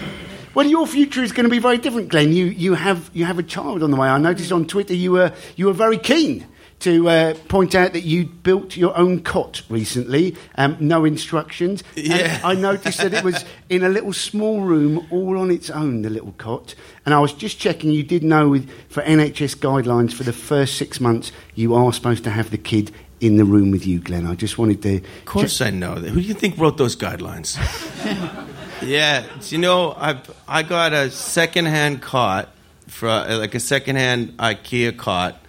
Well, 0.57 0.67
your 0.67 0.87
future 0.87 1.23
is 1.23 1.33
going 1.33 1.45
to 1.45 1.51
be 1.51 1.59
very 1.59 1.77
different, 1.77 2.09
Glenn. 2.09 2.33
You 2.33 2.47
you 2.47 2.73
have 2.73 3.11
you 3.13 3.27
have 3.27 3.39
a 3.39 3.43
child 3.43 3.83
on 3.83 3.91
the 3.91 3.99
way. 3.99 4.09
I 4.09 4.17
noticed 4.17 4.53
on 4.53 4.67
Twitter 4.67 4.95
you 4.95 5.13
were 5.13 5.35
you 5.55 5.67
were 5.67 5.75
very 5.75 5.99
keen 5.99 6.47
to 6.79 7.09
uh, 7.11 7.35
point 7.49 7.75
out 7.75 7.93
that 7.93 8.05
you 8.05 8.25
built 8.25 8.75
your 8.75 8.97
own 8.97 9.21
cot 9.23 9.61
recently. 9.69 10.35
Um, 10.57 10.79
no 10.81 11.05
instructions. 11.05 11.85
Yeah. 11.95 12.41
I 12.43 12.55
noticed 12.55 12.99
that 12.99 13.13
it 13.13 13.23
was 13.23 13.45
in 13.69 13.83
a 13.83 13.91
little 13.91 14.15
small 14.15 14.63
room, 14.63 15.07
all 15.11 15.39
on 15.39 15.51
its 15.51 15.69
own. 15.69 16.01
The 16.01 16.09
little 16.11 16.33
cot. 16.33 16.75
And 17.05 17.15
I 17.15 17.21
was 17.21 17.35
just 17.35 17.59
checking. 17.59 17.91
You 17.91 18.03
did 18.03 18.23
know 18.23 18.49
with 18.49 18.71
for 18.89 19.03
NHS 19.03 19.57
guidelines 19.57 20.15
for 20.15 20.23
the 20.23 20.33
first 20.33 20.79
six 20.79 21.01
months, 21.01 21.33
you 21.55 21.75
are 21.75 21.93
supposed 21.93 22.25
to 22.25 22.31
have 22.31 22.51
the 22.51 22.59
kid. 22.59 22.93
In 23.19 23.37
the 23.37 23.45
room 23.45 23.71
with 23.71 23.87
you, 23.87 23.99
Glenn. 23.99 24.27
I 24.27 24.35
just 24.35 24.59
wanted 24.59 24.83
to. 24.83 24.97
Of 24.97 25.25
course, 25.25 25.61
I 25.63 25.71
know. 25.71 25.95
Who 25.95 26.21
do 26.21 26.27
you 26.27 26.35
think 26.35 26.59
wrote 26.59 26.77
those 26.77 26.97
guidelines? 26.97 27.57
Yeah, 28.83 29.25
you 29.49 29.59
know, 29.59 29.93
I 29.93 30.21
I 30.47 30.63
got 30.63 30.93
a 30.93 31.11
secondhand 31.11 32.03
cot 32.03 32.51
for 32.89 33.09
like 33.09 33.55
a 33.55 33.61
secondhand 33.61 34.37
IKEA 34.37 34.97
cot, 34.97 35.41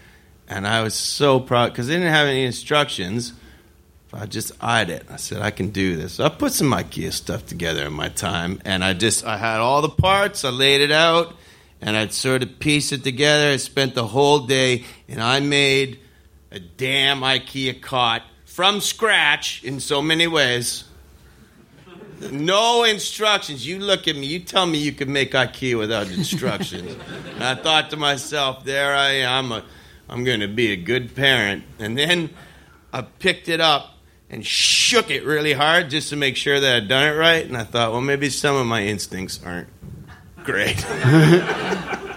and 0.48 0.66
I 0.66 0.82
was 0.82 0.94
so 0.96 1.40
proud 1.40 1.72
because 1.72 1.88
they 1.88 1.96
didn't 1.96 2.14
have 2.14 2.28
any 2.28 2.46
instructions. 2.46 3.34
I 4.14 4.26
just 4.26 4.54
eyed 4.62 4.90
it. 4.90 5.06
I 5.12 5.18
said, 5.18 5.42
I 5.42 5.52
can 5.52 5.72
do 5.72 5.98
this. 5.98 6.14
So 6.14 6.24
I 6.24 6.30
put 6.30 6.54
some 6.54 6.72
IKEA 6.72 7.12
stuff 7.12 7.46
together 7.46 7.86
in 7.86 7.94
my 7.94 8.08
time, 8.08 8.62
and 8.64 8.84
I 8.84 8.94
just 8.94 9.26
I 9.26 9.38
had 9.38 9.60
all 9.60 9.82
the 9.82 9.90
parts. 9.90 10.46
I 10.46 10.50
laid 10.50 10.80
it 10.80 10.92
out, 10.92 11.36
and 11.82 11.98
I'd 11.98 12.14
sort 12.14 12.44
of 12.44 12.60
piece 12.60 12.94
it 12.94 13.04
together. 13.04 13.52
I 13.52 13.58
spent 13.58 13.94
the 13.94 14.08
whole 14.08 14.48
day, 14.48 14.86
and 15.10 15.22
I 15.22 15.42
made 15.42 16.00
a 16.52 16.60
damn 16.60 17.22
IKEA 17.22 17.82
cot 17.82 18.24
from 18.46 18.82
scratch 18.82 19.64
in 19.64 19.80
so 19.80 20.02
many 20.02 20.28
ways. 20.28 20.84
No 22.32 22.84
instructions. 22.84 23.68
You 23.68 23.80
look 23.80 24.08
at 24.08 24.16
me, 24.16 24.26
you 24.26 24.40
tell 24.40 24.66
me 24.66 24.80
you 24.80 24.92
could 24.92 25.10
make 25.10 25.34
IKEA 25.34 25.78
without 25.78 26.10
instructions. 26.10 26.96
and 27.36 27.44
I 27.44 27.56
thought 27.56 27.92
to 27.92 27.98
myself, 27.98 28.64
there 28.64 28.96
I 28.96 29.10
am, 29.12 29.52
a, 29.52 29.64
I'm 30.10 30.24
going 30.24 30.40
to 30.40 30.48
be 30.48 30.72
a 30.72 30.76
good 30.76 31.16
parent. 31.16 31.64
And 31.80 31.98
then 31.98 32.32
I 32.92 33.02
picked 33.04 33.50
it 33.50 33.62
up 33.62 33.94
and 34.30 34.46
shook 34.46 35.12
it 35.12 35.26
really 35.26 35.54
hard 35.54 35.90
just 35.90 36.10
to 36.10 36.16
make 36.16 36.36
sure 36.36 36.60
that 36.60 36.76
I'd 36.76 36.88
done 36.88 37.08
it 37.08 37.18
right. 37.18 37.46
And 37.46 37.56
I 37.56 37.64
thought, 37.64 37.92
well, 37.92 38.02
maybe 38.02 38.30
some 38.30 38.56
of 38.56 38.66
my 38.66 38.84
instincts 38.84 39.40
aren't 39.46 39.70
great. 40.44 40.84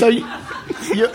So 0.00 0.08
you, 0.08 0.26
you, 0.94 1.08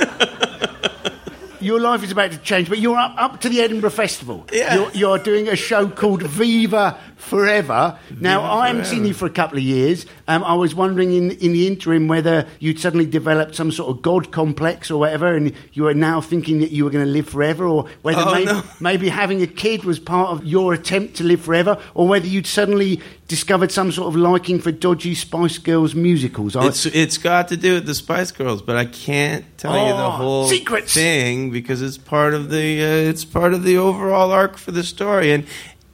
your 1.66 1.80
life 1.80 2.04
is 2.04 2.12
about 2.12 2.32
to 2.32 2.38
change, 2.38 2.70
but 2.70 2.80
you're 2.80 2.98
up, 2.98 3.16
up 3.18 3.42
to 3.42 3.50
the 3.50 3.62
Edinburgh 3.62 3.90
Festival. 3.90 4.46
Yeah. 4.54 4.76
You're, 4.76 4.92
you're 4.92 5.20
doing 5.20 5.48
a 5.48 5.56
show 5.56 5.90
called 5.90 6.22
Viva 6.22 7.00
Forever. 7.26 7.98
Now, 8.20 8.44
I 8.44 8.68
haven't 8.68 8.86
seen 8.86 9.06
you 9.06 9.14
for 9.14 9.26
a 9.26 9.30
couple 9.32 9.58
of 9.58 9.64
years. 9.64 10.06
Um, 10.28 10.44
I 10.44 10.54
was 10.54 10.76
wondering 10.76 11.12
in, 11.14 11.32
in 11.32 11.54
the 11.54 11.68
interim 11.68 12.08
whether 12.08 12.48
you'd 12.60 12.80
suddenly 12.80 13.06
developed 13.06 13.56
some 13.56 13.72
sort 13.72 13.90
of 13.96 14.02
God 14.02 14.32
complex 14.32 14.90
or 14.92 15.00
whatever, 15.00 15.36
and 15.36 15.52
you 15.74 15.88
are 15.88 15.94
now 15.94 16.22
thinking 16.22 16.60
that 16.60 16.72
you 16.72 16.84
were 16.84 16.90
going 16.92 17.06
to 17.06 17.12
live 17.12 17.28
forever, 17.28 17.66
or 17.66 17.88
whether 18.04 18.22
Oh, 18.22 18.32
maybe, 18.34 18.46
no. 18.46 18.64
maybe 18.80 19.10
having 19.10 19.42
a 19.42 19.48
kid 19.48 19.84
was 19.84 20.00
part 20.00 20.30
of 20.30 20.46
your 20.46 20.74
attempt 20.74 21.16
to 21.16 21.24
live 21.24 21.42
forever, 21.42 21.78
or 21.94 22.08
whether 22.08 22.28
you'd 22.28 22.48
suddenly 22.48 23.02
discovered 23.28 23.72
some 23.72 23.92
sort 23.92 24.08
of 24.08 24.16
liking 24.16 24.60
for 24.60 24.72
dodgy 24.72 25.16
Spice 25.16 25.58
Girls 25.58 25.96
musicals. 25.96 26.56
It's 26.56 26.86
it's 26.86 27.18
got 27.18 27.48
to 27.48 27.58
do 27.58 27.74
with 27.76 27.86
the 27.88 27.96
Spice 27.96 28.32
Girls, 28.32 28.62
but 28.62 28.76
I 28.78 28.86
can't 28.86 29.46
tell 29.58 29.74
you 29.74 29.94
the 29.94 30.06
Oh, 30.06 30.10
whole 30.12 30.48
secrets. 30.48 30.94
thing 30.94 31.50
because 31.50 31.82
it's 31.82 31.98
part 31.98 32.34
of 32.36 32.50
the 32.52 32.84
uh, 32.84 33.10
it's 33.10 33.26
part 33.26 33.54
of 33.56 33.64
the 33.64 33.78
overall 33.78 34.32
arc 34.32 34.58
for 34.58 34.72
the 34.72 34.84
story. 34.84 35.32
And 35.32 35.46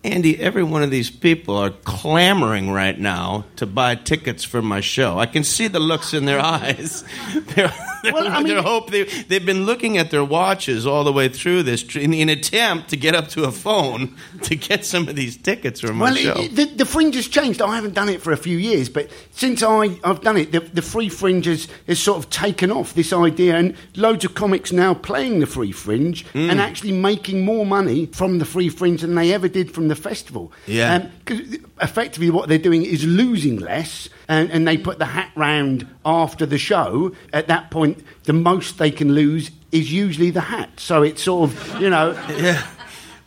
Andy, 0.04 0.40
every 0.40 0.64
one 0.64 0.82
of 0.82 0.90
these 0.90 1.12
people 1.12 1.56
are 1.58 1.70
clamoring 1.70 2.72
right 2.72 2.98
now 3.00 3.46
to 3.58 3.68
buy 3.68 3.94
tickets 3.94 4.44
for 4.44 4.60
my 4.60 4.82
show. 4.82 5.20
I 5.20 5.28
can 5.28 5.44
see 5.44 5.68
the 5.68 5.80
looks 5.80 6.16
in 6.16 6.26
their 6.26 6.40
eyes. 6.44 7.04
they're, 7.34 7.72
they're, 8.02 8.12
Well, 8.12 8.28
I 8.28 8.38
mean- 8.40 8.48
they're 8.48 8.64
hope 8.64 8.90
they, 8.90 9.04
they've 9.04 9.46
been 9.46 9.68
looking 9.68 10.00
at 10.00 10.10
their 10.10 10.24
watches 10.26 10.88
all 10.88 11.04
the 11.04 11.12
way 11.14 11.30
through 11.30 11.62
this 11.64 11.96
in 11.96 12.16
an 12.16 12.30
attempt 12.30 12.90
to 12.90 12.98
get 12.98 13.14
up 13.14 13.28
to 13.30 13.44
a 13.44 13.52
phone 13.52 14.16
to 14.42 14.56
get 14.56 14.86
some 14.86 15.08
of 15.08 15.16
these 15.16 15.38
tickets 15.38 15.82
for 15.82 15.94
my 15.94 16.06
Well, 16.06 16.16
show. 16.16 16.34
it, 16.42 16.56
the, 16.56 16.66
the 16.66 16.86
fringe 16.86 17.14
has 17.14 17.28
changed. 17.28 17.62
I 17.62 17.76
haven't 17.76 17.94
done 17.94 18.10
it 18.10 18.24
for 18.24 18.32
a 18.34 18.38
few 18.38 18.58
years, 18.58 18.90
but 18.90 19.08
since 19.30 19.62
I, 19.62 20.00
I've 20.04 20.22
done 20.22 20.38
it, 20.38 20.52
the, 20.52 20.62
the 20.62 20.82
free 20.82 21.10
fringe 21.10 21.46
has, 21.46 21.68
has 21.86 22.00
sort 22.00 22.18
of 22.18 22.32
taken 22.32 22.72
off 22.72 22.96
this 22.96 23.14
idea, 23.14 23.56
and 23.56 23.76
loads 23.96 24.26
of 24.26 24.34
comics 24.34 24.72
now 24.72 24.96
playing 24.96 25.42
the 25.42 25.46
free 25.48 25.72
fringe 25.72 26.26
Hmm. 26.32 26.50
and 26.50 26.60
actually 26.60 26.94
making 26.94 27.46
more 27.46 27.68
money 27.68 28.08
from 28.08 28.40
the 28.40 28.46
free 28.46 28.70
fringe 28.70 29.02
than 29.02 29.14
they 29.14 29.32
ever 29.32 29.48
did 29.48 29.72
from 29.72 29.91
the 29.92 30.02
festival. 30.10 30.52
Yeah. 30.68 30.96
Um, 30.96 31.10
'cause 31.26 31.40
effectively, 31.82 32.30
what 32.30 32.48
they're 32.50 32.58
doing 32.70 32.84
is 32.84 33.04
losing 33.04 33.58
less, 33.60 34.08
and, 34.28 34.50
and 34.52 34.66
they 34.68 34.78
put 34.78 34.98
the 35.00 35.06
hat 35.06 35.32
round 35.36 35.86
after 36.06 36.46
the 36.46 36.58
show. 36.58 37.14
At 37.34 37.48
that 37.50 37.70
point, 37.72 38.04
the 38.24 38.34
most 38.34 38.78
they 38.78 38.92
can 38.92 39.14
lose 39.14 39.52
is 39.72 39.92
usually 39.92 40.32
the 40.32 40.42
hat. 40.42 40.70
So 40.78 41.04
it's 41.04 41.24
sort 41.24 41.52
of, 41.52 41.82
you 41.82 41.90
know. 41.90 42.18
Yeah. 42.38 42.62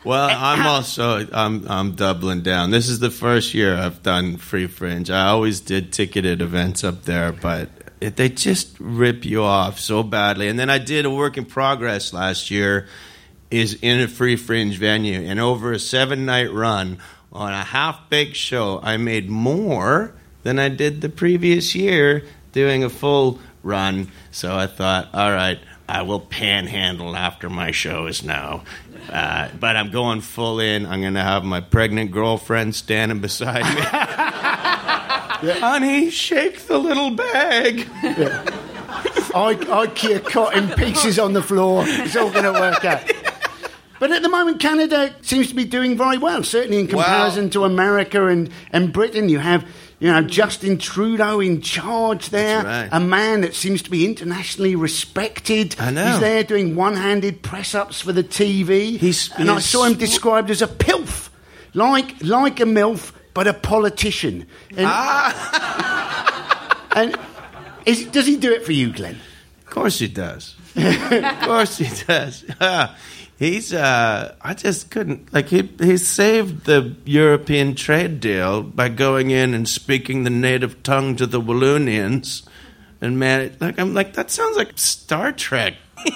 Well, 0.04 0.28
I'm 0.30 0.66
also 0.74 1.26
I'm 1.32 1.66
I'm 1.68 1.92
doubling 1.92 2.42
down. 2.42 2.70
This 2.70 2.88
is 2.88 2.98
the 2.98 3.10
first 3.10 3.54
year 3.54 3.74
I've 3.76 4.02
done 4.02 4.36
free 4.36 4.66
fringe. 4.66 5.10
I 5.10 5.28
always 5.28 5.60
did 5.60 5.92
ticketed 5.92 6.42
events 6.42 6.84
up 6.84 7.04
there, 7.04 7.32
but 7.32 7.68
it, 8.00 8.16
they 8.16 8.28
just 8.28 8.76
rip 8.78 9.24
you 9.24 9.42
off 9.42 9.80
so 9.80 10.02
badly. 10.02 10.48
And 10.48 10.58
then 10.58 10.68
I 10.68 10.78
did 10.78 11.06
a 11.06 11.10
work 11.10 11.38
in 11.38 11.46
progress 11.46 12.12
last 12.12 12.50
year, 12.50 12.86
is 13.54 13.78
in 13.80 14.00
a 14.00 14.08
free 14.08 14.36
fringe 14.36 14.78
venue, 14.78 15.20
and 15.20 15.38
over 15.38 15.72
a 15.72 15.78
seven 15.78 16.26
night 16.26 16.52
run 16.52 16.98
on 17.32 17.52
a 17.52 17.64
half 17.64 18.08
baked 18.10 18.36
show, 18.36 18.80
I 18.82 18.96
made 18.96 19.30
more 19.30 20.12
than 20.42 20.58
I 20.58 20.68
did 20.68 21.00
the 21.00 21.08
previous 21.08 21.74
year 21.74 22.24
doing 22.52 22.82
a 22.82 22.90
full 22.90 23.38
run. 23.62 24.08
So 24.30 24.56
I 24.56 24.66
thought, 24.66 25.08
all 25.14 25.30
right, 25.30 25.58
I 25.88 26.02
will 26.02 26.20
panhandle 26.20 27.16
after 27.16 27.48
my 27.48 27.70
shows 27.70 28.22
now. 28.22 28.64
Uh, 29.08 29.48
but 29.60 29.76
I'm 29.76 29.90
going 29.90 30.20
full 30.20 30.60
in. 30.60 30.86
I'm 30.86 31.00
going 31.00 31.14
to 31.14 31.22
have 31.22 31.44
my 31.44 31.60
pregnant 31.60 32.10
girlfriend 32.10 32.74
standing 32.74 33.20
beside 33.20 33.64
me. 33.64 33.80
Honey, 35.60 36.10
shake 36.10 36.60
the 36.66 36.78
little 36.78 37.10
bag. 37.10 37.86
I, 39.34 39.54
IKEA 39.54 40.24
cot 40.24 40.56
in 40.56 40.68
pieces 40.70 41.18
on 41.18 41.32
the 41.32 41.42
floor. 41.42 41.84
It's 41.86 42.16
all 42.16 42.30
going 42.30 42.44
to 42.44 42.52
work 42.52 42.84
out. 42.84 43.23
But 44.04 44.12
at 44.12 44.20
the 44.20 44.28
moment, 44.28 44.60
Canada 44.60 45.14
seems 45.22 45.48
to 45.48 45.54
be 45.54 45.64
doing 45.64 45.96
very 45.96 46.18
well, 46.18 46.42
certainly 46.42 46.78
in 46.78 46.88
comparison 46.88 47.44
Wow. 47.44 47.50
to 47.52 47.64
America 47.64 48.26
and, 48.26 48.50
and 48.70 48.92
Britain. 48.92 49.30
You 49.30 49.38
have, 49.38 49.66
you 49.98 50.12
know, 50.12 50.20
Justin 50.20 50.76
Trudeau 50.76 51.40
in 51.40 51.62
charge 51.62 52.28
there, 52.28 52.62
right. 52.62 52.86
a 52.92 53.00
man 53.00 53.40
that 53.40 53.54
seems 53.54 53.80
to 53.80 53.90
be 53.90 54.04
internationally 54.04 54.76
respected. 54.76 55.74
I 55.78 55.90
know. 55.90 56.04
He's 56.06 56.20
there 56.20 56.44
doing 56.44 56.76
one-handed 56.76 57.42
press-ups 57.42 58.02
for 58.02 58.12
the 58.12 58.22
TV. 58.22 58.98
He's- 58.98 59.30
and 59.38 59.50
I 59.50 59.58
saw 59.60 59.84
him 59.84 59.94
described 59.94 60.50
as 60.50 60.60
a 60.60 60.68
pilf, 60.68 61.30
like 61.72 62.22
like 62.22 62.60
a 62.60 62.64
milf, 62.66 63.10
but 63.32 63.46
a 63.46 63.54
politician. 63.54 64.44
And, 64.76 64.86
Ah. 64.86 66.84
and 66.94 67.16
is, 67.86 68.04
does 68.04 68.26
he 68.26 68.36
do 68.36 68.52
it 68.52 68.66
for 68.66 68.72
you, 68.72 68.92
Glenn? 68.92 69.16
Course 69.74 69.98
he 69.98 70.06
does. 70.06 70.54
of 70.76 71.40
course 71.40 71.78
he 71.78 72.04
does. 72.06 72.44
He's 73.36 73.74
uh 73.74 74.36
I 74.40 74.54
just 74.54 74.92
couldn't 74.92 75.32
like 75.32 75.48
he 75.48 75.68
he 75.80 75.96
saved 75.96 76.64
the 76.64 76.94
European 77.04 77.74
trade 77.74 78.20
deal 78.20 78.62
by 78.62 78.88
going 78.88 79.30
in 79.30 79.52
and 79.52 79.68
speaking 79.68 80.22
the 80.22 80.30
native 80.30 80.84
tongue 80.84 81.16
to 81.16 81.26
the 81.26 81.40
Walloonians 81.40 82.46
and 83.00 83.18
man 83.18 83.56
like 83.58 83.80
I'm 83.80 83.94
like 83.94 84.12
that 84.12 84.30
sounds 84.30 84.56
like 84.56 84.78
Star 84.78 85.32
Trek. 85.32 85.74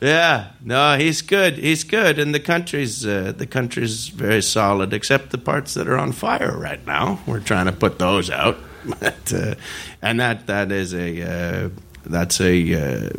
yeah, 0.00 0.50
no, 0.60 0.96
he's 0.98 1.22
good. 1.22 1.58
He's 1.58 1.84
good, 1.84 2.18
and 2.18 2.34
the 2.34 2.40
country's 2.40 3.06
uh, 3.06 3.32
the 3.36 3.46
country's 3.46 4.08
very 4.08 4.42
solid, 4.42 4.92
except 4.92 5.30
the 5.30 5.38
parts 5.38 5.74
that 5.74 5.86
are 5.86 5.98
on 5.98 6.10
fire 6.10 6.56
right 6.58 6.84
now. 6.84 7.20
We're 7.26 7.38
trying 7.38 7.66
to 7.66 7.72
put 7.72 8.00
those 8.00 8.30
out, 8.30 8.58
but, 9.00 9.32
uh, 9.32 9.54
and 10.02 10.20
that 10.20 10.46
that 10.46 10.70
is 10.72 10.94
a 10.94 11.22
uh, 11.22 11.68
that's 12.04 12.40
a 12.40 12.74
uh, 12.74 13.10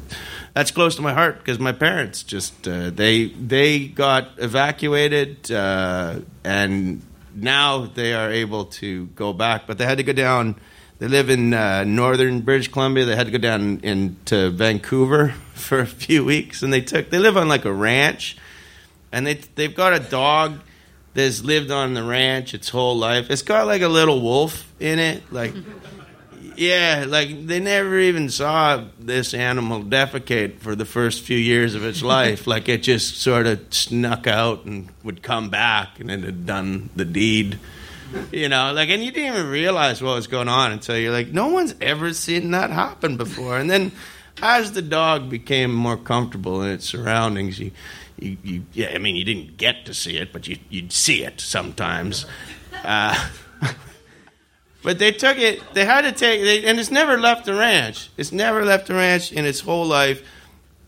that's 0.53 0.71
close 0.71 0.95
to 0.95 1.01
my 1.01 1.13
heart 1.13 1.39
because 1.39 1.59
my 1.59 1.71
parents 1.71 2.23
just 2.23 2.67
uh, 2.67 2.89
they 2.89 3.25
they 3.25 3.87
got 3.87 4.29
evacuated 4.37 5.51
uh, 5.51 6.19
and 6.43 7.01
now 7.35 7.85
they 7.85 8.13
are 8.13 8.31
able 8.31 8.65
to 8.65 9.07
go 9.07 9.33
back, 9.33 9.67
but 9.67 9.77
they 9.77 9.85
had 9.85 9.97
to 9.97 10.03
go 10.03 10.13
down. 10.13 10.55
They 10.99 11.07
live 11.07 11.29
in 11.29 11.53
uh, 11.53 11.83
northern 11.83 12.41
British 12.41 12.69
Columbia. 12.69 13.03
They 13.03 13.15
had 13.15 13.25
to 13.25 13.31
go 13.31 13.37
down 13.37 13.81
into 13.83 14.49
Vancouver 14.51 15.29
for 15.53 15.79
a 15.79 15.85
few 15.85 16.23
weeks, 16.23 16.63
and 16.63 16.71
they 16.71 16.81
took. 16.81 17.09
They 17.09 17.19
live 17.19 17.37
on 17.37 17.47
like 17.47 17.65
a 17.65 17.73
ranch, 17.73 18.37
and 19.11 19.27
they 19.27 19.35
they've 19.55 19.75
got 19.75 19.93
a 19.93 19.99
dog 19.99 20.59
that's 21.15 21.43
lived 21.43 21.71
on 21.71 21.95
the 21.95 22.03
ranch 22.03 22.53
its 22.53 22.69
whole 22.69 22.97
life. 22.97 23.31
It's 23.31 23.41
got 23.41 23.65
like 23.65 23.81
a 23.81 23.87
little 23.87 24.21
wolf 24.21 24.71
in 24.79 24.99
it, 24.99 25.23
like. 25.33 25.53
Yeah, 26.57 27.03
like 27.05 27.47
they 27.47 27.59
never 27.59 27.99
even 27.99 28.29
saw 28.29 28.85
this 28.97 29.33
animal 29.33 29.83
defecate 29.83 30.59
for 30.59 30.73
the 30.73 30.85
first 30.85 31.23
few 31.23 31.37
years 31.37 31.75
of 31.75 31.83
its 31.83 32.01
life. 32.01 32.47
like 32.47 32.69
it 32.69 32.81
just 32.81 33.17
sort 33.17 33.45
of 33.45 33.73
snuck 33.73 34.25
out 34.25 34.63
and 34.63 34.87
would 35.03 35.21
come 35.21 35.49
back, 35.49 35.99
and 35.99 36.09
it 36.09 36.21
had 36.21 36.45
done 36.45 36.91
the 36.95 37.03
deed. 37.03 37.59
You 38.31 38.47
know, 38.47 38.71
like, 38.71 38.87
and 38.87 39.03
you 39.03 39.11
didn't 39.11 39.35
even 39.35 39.49
realize 39.49 40.01
what 40.01 40.15
was 40.15 40.27
going 40.27 40.47
on 40.47 40.71
until 40.71 40.97
you're 40.97 41.11
like, 41.11 41.33
no 41.33 41.49
one's 41.49 41.75
ever 41.81 42.13
seen 42.13 42.51
that 42.51 42.69
happen 42.69 43.17
before. 43.17 43.57
And 43.57 43.69
then, 43.69 43.91
as 44.41 44.71
the 44.71 44.81
dog 44.81 45.29
became 45.29 45.73
more 45.73 45.97
comfortable 45.97 46.61
in 46.61 46.69
its 46.69 46.85
surroundings, 46.85 47.59
you, 47.59 47.71
you, 48.19 48.37
you 48.43 48.65
yeah, 48.73 48.91
I 48.93 48.97
mean, 48.97 49.15
you 49.15 49.23
didn't 49.23 49.57
get 49.57 49.85
to 49.85 49.93
see 49.93 50.17
it, 50.17 50.31
but 50.31 50.47
you, 50.47 50.57
you'd 50.69 50.91
see 50.91 51.23
it 51.23 51.41
sometimes. 51.41 52.25
Uh, 52.83 53.29
but 54.83 54.99
they 54.99 55.11
took 55.11 55.37
it. 55.37 55.61
They 55.73 55.85
had 55.85 56.01
to 56.01 56.11
take, 56.11 56.41
they, 56.41 56.65
and 56.65 56.79
it's 56.79 56.91
never 56.91 57.17
left 57.17 57.45
the 57.45 57.53
ranch. 57.53 58.09
It's 58.17 58.31
never 58.31 58.63
left 58.63 58.87
the 58.87 58.93
ranch 58.95 59.31
in 59.31 59.45
its 59.45 59.59
whole 59.59 59.85
life. 59.85 60.23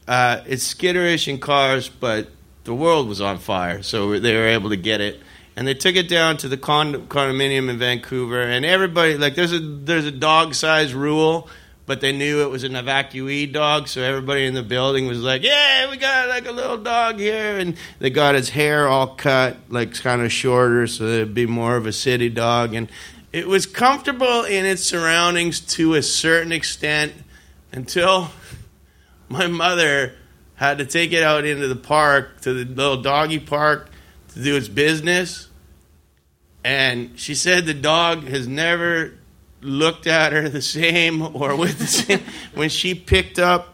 Uh, 0.08 0.42
it's 0.48 0.74
skitterish 0.74 1.28
in 1.28 1.40
cars, 1.40 1.90
but 1.90 2.30
the 2.64 2.74
world 2.74 3.08
was 3.08 3.20
on 3.22 3.40
fire, 3.40 3.84
so 3.84 4.20
they 4.20 4.36
were 4.36 4.48
able 4.48 4.70
to 4.70 4.78
get 4.78 5.02
it. 5.02 5.22
and 5.58 5.68
they 5.68 5.74
took 5.74 5.96
it 5.96 6.08
down 6.08 6.38
to 6.38 6.48
the 6.48 6.58
con- 6.58 7.08
condominium 7.08 7.68
in 7.70 7.78
Vancouver, 7.80 8.42
and 8.42 8.64
everybody 8.64 9.18
like 9.18 9.34
there's 9.36 9.54
a 9.54 9.60
there's 9.60 10.06
a 10.06 10.12
dog 10.12 10.54
size 10.54 10.94
rule, 10.94 11.50
but 11.88 12.02
they 12.02 12.12
knew 12.12 12.42
it 12.42 12.52
was 12.52 12.64
an 12.64 12.74
evacuee 12.74 13.52
dog, 13.52 13.88
so 13.88 14.04
everybody 14.04 14.46
in 14.46 14.54
the 14.54 14.62
building 14.62 15.08
was 15.08 15.20
like, 15.20 15.42
"Yeah, 15.42 15.90
we 15.90 15.98
got 15.98 16.30
like 16.30 16.46
a 16.46 16.52
little 16.52 16.78
dog 16.78 17.18
here," 17.18 17.58
and 17.58 17.76
they 17.98 18.12
got 18.12 18.36
his 18.36 18.50
hair 18.50 18.88
all 18.88 19.08
cut 19.08 19.58
like 19.70 19.96
kind 19.96 20.22
of 20.22 20.32
shorter, 20.32 20.86
so 20.86 21.06
it'd 21.06 21.34
be 21.34 21.48
more 21.48 21.76
of 21.76 21.88
a 21.88 21.94
city 21.94 22.30
dog, 22.30 22.76
and 22.76 22.90
it 23.34 23.48
was 23.48 23.66
comfortable 23.66 24.44
in 24.44 24.66
its 24.66 24.84
surroundings 24.84 25.60
to 25.62 25.96
a 25.96 26.04
certain 26.04 26.52
extent 26.52 27.14
until 27.72 28.30
my 29.30 29.48
mother 29.48 30.14
had 30.56 30.78
to 30.80 30.86
take 30.86 31.14
it 31.14 31.24
out 31.24 31.46
into 31.46 31.68
the 31.68 31.76
park 31.76 32.42
to 32.42 32.54
the 32.54 32.66
little 32.66 33.02
doggy 33.02 33.40
park 33.40 33.90
to 34.34 34.44
do 34.44 34.56
its 34.56 34.68
business 34.68 35.48
and 36.68 37.18
she 37.18 37.34
said 37.34 37.66
the 37.66 37.74
dog 37.74 38.26
has 38.26 38.46
never 38.46 39.14
looked 39.62 40.08
at 40.08 40.34
her 40.34 40.49
the 40.49 40.62
same 40.62 41.22
or 41.36 41.55
with 41.55 41.80
the 41.80 41.88
same 41.88 42.22
when 42.53 42.70
she 42.70 42.93
picked 42.93 43.39
up 43.39 43.74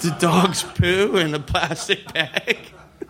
the 0.00 0.10
dog's 0.20 0.62
poo 0.62 1.16
in 1.16 1.34
a 1.34 1.40
plastic 1.40 2.12
bag. 2.12 2.58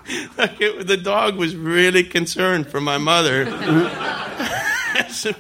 like 0.38 0.61
it, 0.61 0.86
the 0.86 0.96
dog 0.96 1.36
was 1.36 1.54
really 1.54 2.04
concerned 2.04 2.68
for 2.68 2.80
my 2.80 2.98
mother. 2.98 3.46
I 3.48 5.06
said, 5.11 5.34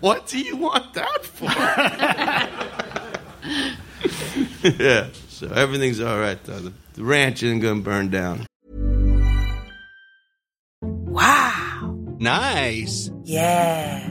"What 0.00 0.26
do 0.26 0.40
you 0.40 0.56
want 0.56 0.94
that 0.94 1.24
for?" 1.24 1.46
yeah. 4.82 5.08
So 5.28 5.48
everything's 5.48 6.00
all 6.00 6.18
right 6.18 6.42
though. 6.44 6.58
The, 6.58 6.72
the 6.94 7.04
ranch 7.04 7.42
isn't 7.42 7.60
going 7.60 7.78
to 7.78 7.84
burn 7.84 8.10
down. 8.10 8.46
Wow. 10.80 11.96
Nice. 12.18 13.10
Yeah. 13.24 14.10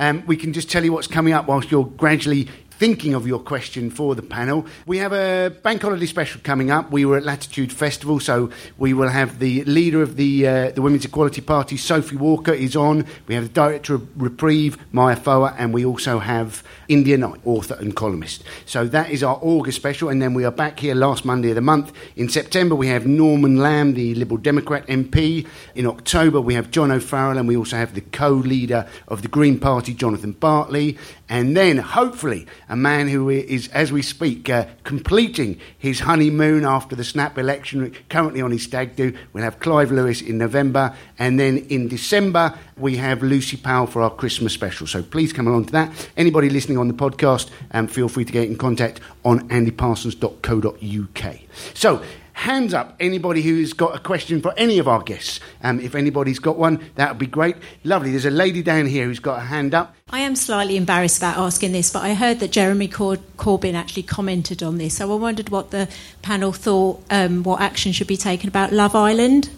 Um, 0.00 0.24
we 0.26 0.36
can 0.36 0.54
just 0.54 0.70
tell 0.70 0.82
you 0.82 0.94
what's 0.94 1.06
coming 1.06 1.34
up 1.34 1.46
whilst 1.46 1.70
you're 1.70 1.84
gradually 1.84 2.48
thinking 2.80 3.12
of 3.12 3.26
your 3.26 3.38
question 3.38 3.90
for 3.90 4.14
the 4.14 4.22
panel. 4.22 4.64
We 4.86 4.96
have 4.98 5.12
a 5.12 5.50
bank 5.50 5.82
holiday 5.82 6.06
special 6.06 6.40
coming 6.42 6.70
up. 6.70 6.90
We 6.90 7.04
were 7.04 7.18
at 7.18 7.24
Latitude 7.24 7.70
Festival, 7.70 8.20
so 8.20 8.48
we 8.78 8.94
will 8.94 9.10
have 9.10 9.38
the 9.38 9.64
leader 9.64 10.00
of 10.00 10.16
the 10.16 10.48
uh, 10.48 10.70
the 10.70 10.80
Women's 10.80 11.04
Equality 11.04 11.42
Party, 11.42 11.76
Sophie 11.76 12.16
Walker, 12.16 12.54
is 12.54 12.74
on. 12.74 13.04
We 13.26 13.34
have 13.34 13.44
the 13.44 13.52
director 13.52 13.96
of 13.96 14.08
Reprieve, 14.16 14.78
Maya 14.92 15.16
Foa, 15.16 15.54
and 15.58 15.74
we 15.74 15.84
also 15.84 16.20
have 16.20 16.64
India 16.88 17.18
Knight, 17.18 17.40
author 17.44 17.76
and 17.78 17.94
columnist. 17.94 18.44
So 18.64 18.86
that 18.86 19.10
is 19.10 19.22
our 19.22 19.38
August 19.42 19.76
special, 19.76 20.08
and 20.08 20.22
then 20.22 20.32
we 20.32 20.46
are 20.46 20.50
back 20.50 20.80
here 20.80 20.94
last 20.94 21.26
Monday 21.26 21.50
of 21.50 21.56
the 21.56 21.60
month. 21.60 21.92
In 22.16 22.30
September, 22.30 22.74
we 22.74 22.86
have 22.86 23.06
Norman 23.06 23.58
Lamb, 23.58 23.92
the 23.92 24.14
Liberal 24.14 24.38
Democrat 24.38 24.86
MP. 24.86 25.46
In 25.74 25.86
October, 25.86 26.40
we 26.40 26.54
have 26.54 26.70
John 26.70 26.90
O'Farrell, 26.90 27.36
and 27.36 27.46
we 27.46 27.58
also 27.58 27.76
have 27.76 27.94
the 27.94 28.00
co-leader 28.00 28.88
of 29.06 29.20
the 29.20 29.28
Green 29.28 29.60
Party, 29.60 29.92
Jonathan 29.92 30.32
Bartley. 30.32 30.96
And 31.28 31.54
then, 31.54 31.76
hopefully, 31.76 32.46
a 32.70 32.76
man 32.76 33.08
who 33.08 33.28
is, 33.28 33.68
as 33.68 33.90
we 33.92 34.00
speak, 34.00 34.48
uh, 34.48 34.64
completing 34.84 35.60
his 35.76 36.00
honeymoon 36.00 36.64
after 36.64 36.94
the 36.94 37.02
snap 37.02 37.36
election, 37.36 37.92
currently 38.08 38.40
on 38.40 38.52
his 38.52 38.62
stag 38.62 38.94
do. 38.94 39.12
We'll 39.32 39.42
have 39.42 39.58
Clive 39.58 39.90
Lewis 39.90 40.22
in 40.22 40.38
November. 40.38 40.96
And 41.18 41.38
then 41.38 41.58
in 41.68 41.88
December, 41.88 42.56
we 42.76 42.96
have 42.96 43.24
Lucy 43.24 43.56
Powell 43.56 43.88
for 43.88 44.02
our 44.02 44.10
Christmas 44.10 44.54
special. 44.54 44.86
So 44.86 45.02
please 45.02 45.32
come 45.32 45.48
along 45.48 45.66
to 45.66 45.72
that. 45.72 46.08
Anybody 46.16 46.48
listening 46.48 46.78
on 46.78 46.86
the 46.86 46.94
podcast, 46.94 47.50
um, 47.72 47.88
feel 47.88 48.08
free 48.08 48.24
to 48.24 48.32
get 48.32 48.44
in 48.48 48.56
contact 48.56 49.00
on 49.24 49.48
andyparsons.co.uk. 49.48 51.36
So, 51.74 52.02
hands 52.40 52.72
up 52.72 52.96
anybody 52.98 53.42
who's 53.42 53.74
got 53.74 53.94
a 53.94 53.98
question 53.98 54.40
for 54.40 54.54
any 54.56 54.78
of 54.78 54.88
our 54.88 55.02
guests. 55.02 55.40
Um, 55.62 55.78
if 55.78 55.94
anybody's 55.94 56.38
got 56.38 56.56
one, 56.56 56.82
that 56.94 57.10
would 57.10 57.18
be 57.18 57.26
great. 57.26 57.54
Lovely. 57.84 58.12
There's 58.12 58.24
a 58.24 58.30
lady 58.30 58.62
down 58.62 58.86
here 58.86 59.04
who's 59.04 59.18
got 59.18 59.40
a 59.40 59.44
hand 59.44 59.74
up. 59.74 59.94
I 60.08 60.20
am 60.20 60.34
slightly 60.34 60.78
embarrassed 60.78 61.18
about 61.18 61.36
asking 61.36 61.72
this, 61.72 61.92
but 61.92 62.02
I 62.02 62.14
heard 62.14 62.40
that 62.40 62.50
Jeremy 62.50 62.88
Cor- 62.88 63.18
Corbyn 63.36 63.74
actually 63.74 64.04
commented 64.04 64.62
on 64.62 64.78
this. 64.78 64.96
So 64.96 65.12
I 65.12 65.16
wondered 65.16 65.50
what 65.50 65.70
the 65.70 65.86
panel 66.22 66.52
thought, 66.52 67.04
um, 67.10 67.42
what 67.42 67.60
action 67.60 67.92
should 67.92 68.06
be 68.06 68.16
taken 68.16 68.48
about 68.48 68.72
Love 68.72 68.94
Island. 68.94 69.50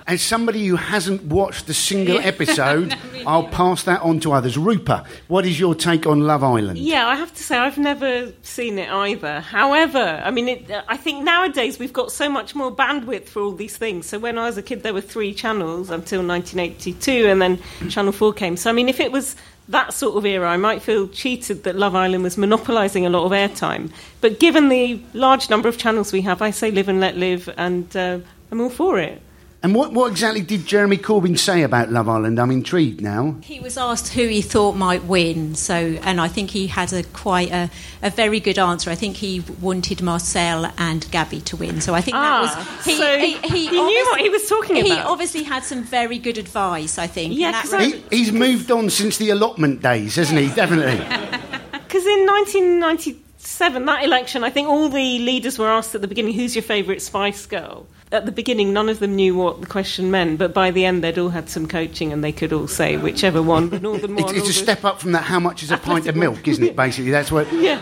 As 0.06 0.22
somebody 0.22 0.68
who 0.68 0.76
hasn't 0.76 1.24
watched 1.24 1.70
a 1.70 1.74
single 1.74 2.20
episode, 2.24 2.96
really. 3.14 3.26
I'll 3.26 3.48
pass 3.48 3.84
that 3.84 4.02
on 4.02 4.20
to 4.22 4.34
others. 4.34 4.58
Rupa, 4.58 5.06
what 5.28 5.46
is 5.46 5.60
your 5.60 5.76
take 5.76 6.06
on 6.06 6.22
Love 6.22 6.44
Island? 6.44 6.78
Yeah, 6.78 7.08
I 7.08 7.16
have 7.16 7.34
to 7.34 7.44
say 7.44 7.58
I've 7.58 7.78
never 7.78 8.34
seen 8.42 8.80
it 8.80 8.90
either. 8.90 9.40
However, 9.40 10.22
I 10.24 10.32
mean, 10.32 10.50
it, 10.50 10.72
I 10.88 10.98
think 10.98 11.24
nowadays 11.24 11.80
we've 11.80 11.94
got 11.94 12.12
so 12.12 12.30
much 12.30 12.54
more 12.54 12.72
bandwidth 12.76 13.28
for 13.28 13.42
all 13.42 13.54
these 13.54 13.78
things. 13.78 14.06
So 14.08 14.20
when 14.20 14.38
I 14.38 14.46
was 14.46 14.58
a 14.58 14.62
kid, 14.62 14.84
there 14.84 14.94
were 14.94 15.02
three 15.02 15.34
channels 15.34 15.90
until 15.90 16.26
1982, 16.26 17.28
and 17.28 17.42
then 17.42 17.60
Channel 17.90 18.12
Four 18.12 18.34
came. 18.34 18.58
So 18.58 18.70
I 18.70 18.74
mean, 18.74 18.90
if 18.90 19.00
it 19.00 19.12
was 19.12 19.36
that 19.70 19.94
sort 19.94 20.18
of 20.18 20.26
era, 20.26 20.50
I 20.50 20.58
might 20.58 20.82
feel 20.82 21.08
cheated 21.08 21.64
that 21.64 21.76
Love 21.76 21.96
Island 21.96 22.24
was 22.24 22.38
monopolising 22.38 23.06
a 23.06 23.10
lot 23.10 23.26
of 23.26 23.32
airtime. 23.32 23.92
But 24.20 24.40
given 24.40 24.70
the 24.70 25.02
large 25.14 25.50
number 25.50 25.70
of 25.70 25.78
channels 25.78 26.12
we 26.12 26.22
have, 26.22 26.42
I 26.42 26.52
say 26.52 26.72
live 26.72 26.90
and 26.90 27.00
let 27.00 27.16
live, 27.18 27.50
and 27.58 27.96
uh, 27.96 28.20
I'm 28.52 28.62
all 28.62 28.70
for 28.70 29.00
it. 29.00 29.22
And 29.64 29.74
what, 29.74 29.94
what 29.94 30.12
exactly 30.12 30.42
did 30.42 30.66
Jeremy 30.66 30.98
Corbyn 30.98 31.40
say 31.40 31.64
about 31.64 31.90
Love 31.90 32.10
Island? 32.10 32.38
I'm 32.38 32.52
intrigued 32.52 33.00
now. 33.00 33.38
He 33.42 33.62
was 33.62 33.78
asked 33.78 34.10
who 34.10 34.28
he 34.28 34.42
thought 34.42 34.74
might 34.76 35.06
win, 35.06 35.56
so 35.56 35.74
and 36.02 36.20
I 36.20 36.28
think 36.28 36.50
he 36.50 36.68
had 36.68 36.92
a 36.92 37.02
quite 37.04 37.50
a, 37.50 37.70
a 38.02 38.10
very 38.10 38.42
good 38.42 38.60
answer. 38.60 38.90
I 38.92 38.96
think 38.96 39.16
he 39.16 39.42
wanted 39.62 40.02
Marcel 40.02 40.70
and 40.78 41.10
Gabby 41.12 41.40
to 41.42 41.56
win. 41.56 41.80
So 41.80 41.94
I 41.94 42.02
think 42.02 42.18
Ah, 42.18 42.54
that 42.54 42.58
was 42.78 42.86
he. 42.86 42.98
so 42.98 43.18
he, 43.18 43.38
he 43.38 43.70
knew 43.70 44.06
what 44.12 44.20
he 44.20 44.28
was 44.30 44.50
talking 44.50 44.80
about. 44.80 44.86
He 44.98 45.00
obviously 45.00 45.44
had 45.44 45.64
some 45.64 45.84
very 45.84 46.18
good 46.18 46.38
advice. 46.38 46.98
I 46.98 47.08
think. 47.08 47.34
Yeah, 47.34 47.48
and 47.48 47.56
that 47.56 47.64
'cause 47.64 47.74
I- 47.74 47.84
He, 47.86 48.04
he's 48.18 48.32
moved 48.34 48.70
on 48.70 48.90
since 48.90 49.18
the 49.18 49.30
allotment 49.30 49.82
days, 49.82 50.18
hasn't 50.18 50.40
he? 50.42 50.50
Definitely. 50.54 51.00
Because 51.94 52.08
in 52.08 52.26
1997, 52.26 53.86
that 53.86 54.04
election, 54.04 54.44
I 54.44 54.50
think 54.50 54.68
all 54.68 54.90
the 54.90 55.20
leaders 55.20 55.60
were 55.60 55.70
asked 55.70 55.94
at 55.94 56.02
the 56.02 56.08
beginning, 56.08 56.34
who's 56.34 56.56
your 56.56 56.64
favourite 56.64 57.04
Spice 57.04 57.46
Girl? 57.46 57.86
At 58.14 58.26
the 58.28 58.32
beginning, 58.32 58.72
none 58.74 58.90
of 58.90 59.00
them 59.00 59.16
knew 59.16 59.36
what 59.36 59.60
the 59.60 59.68
question 59.68 60.12
meant, 60.12 60.38
but 60.38 60.54
by 60.54 60.70
the 60.72 60.86
end, 60.86 61.04
they'd 61.04 61.18
all 61.18 61.30
had 61.30 61.50
some 61.50 61.68
coaching 61.68 62.14
and 62.14 62.24
they 62.24 62.32
could 62.32 62.54
all 62.54 62.68
say 62.68 62.96
whichever 62.96 63.42
one, 63.42 63.70
the 63.72 63.80
Northern 63.80 64.14
It's, 64.18 64.24
one. 64.26 64.36
it's 64.36 64.48
or 64.48 64.52
a 64.52 64.54
step 64.54 64.86
up 64.86 65.02
from 65.02 65.14
that. 65.14 65.24
How 65.24 65.40
much 65.40 65.64
is 65.64 65.72
a 65.72 65.78
pint 65.78 66.06
of 66.08 66.16
milk? 66.16 66.48
Isn't 66.48 66.64
it? 66.64 66.76
Basically, 66.86 67.12
that's 67.12 67.32
what. 67.32 67.52
Yeah. 67.70 67.82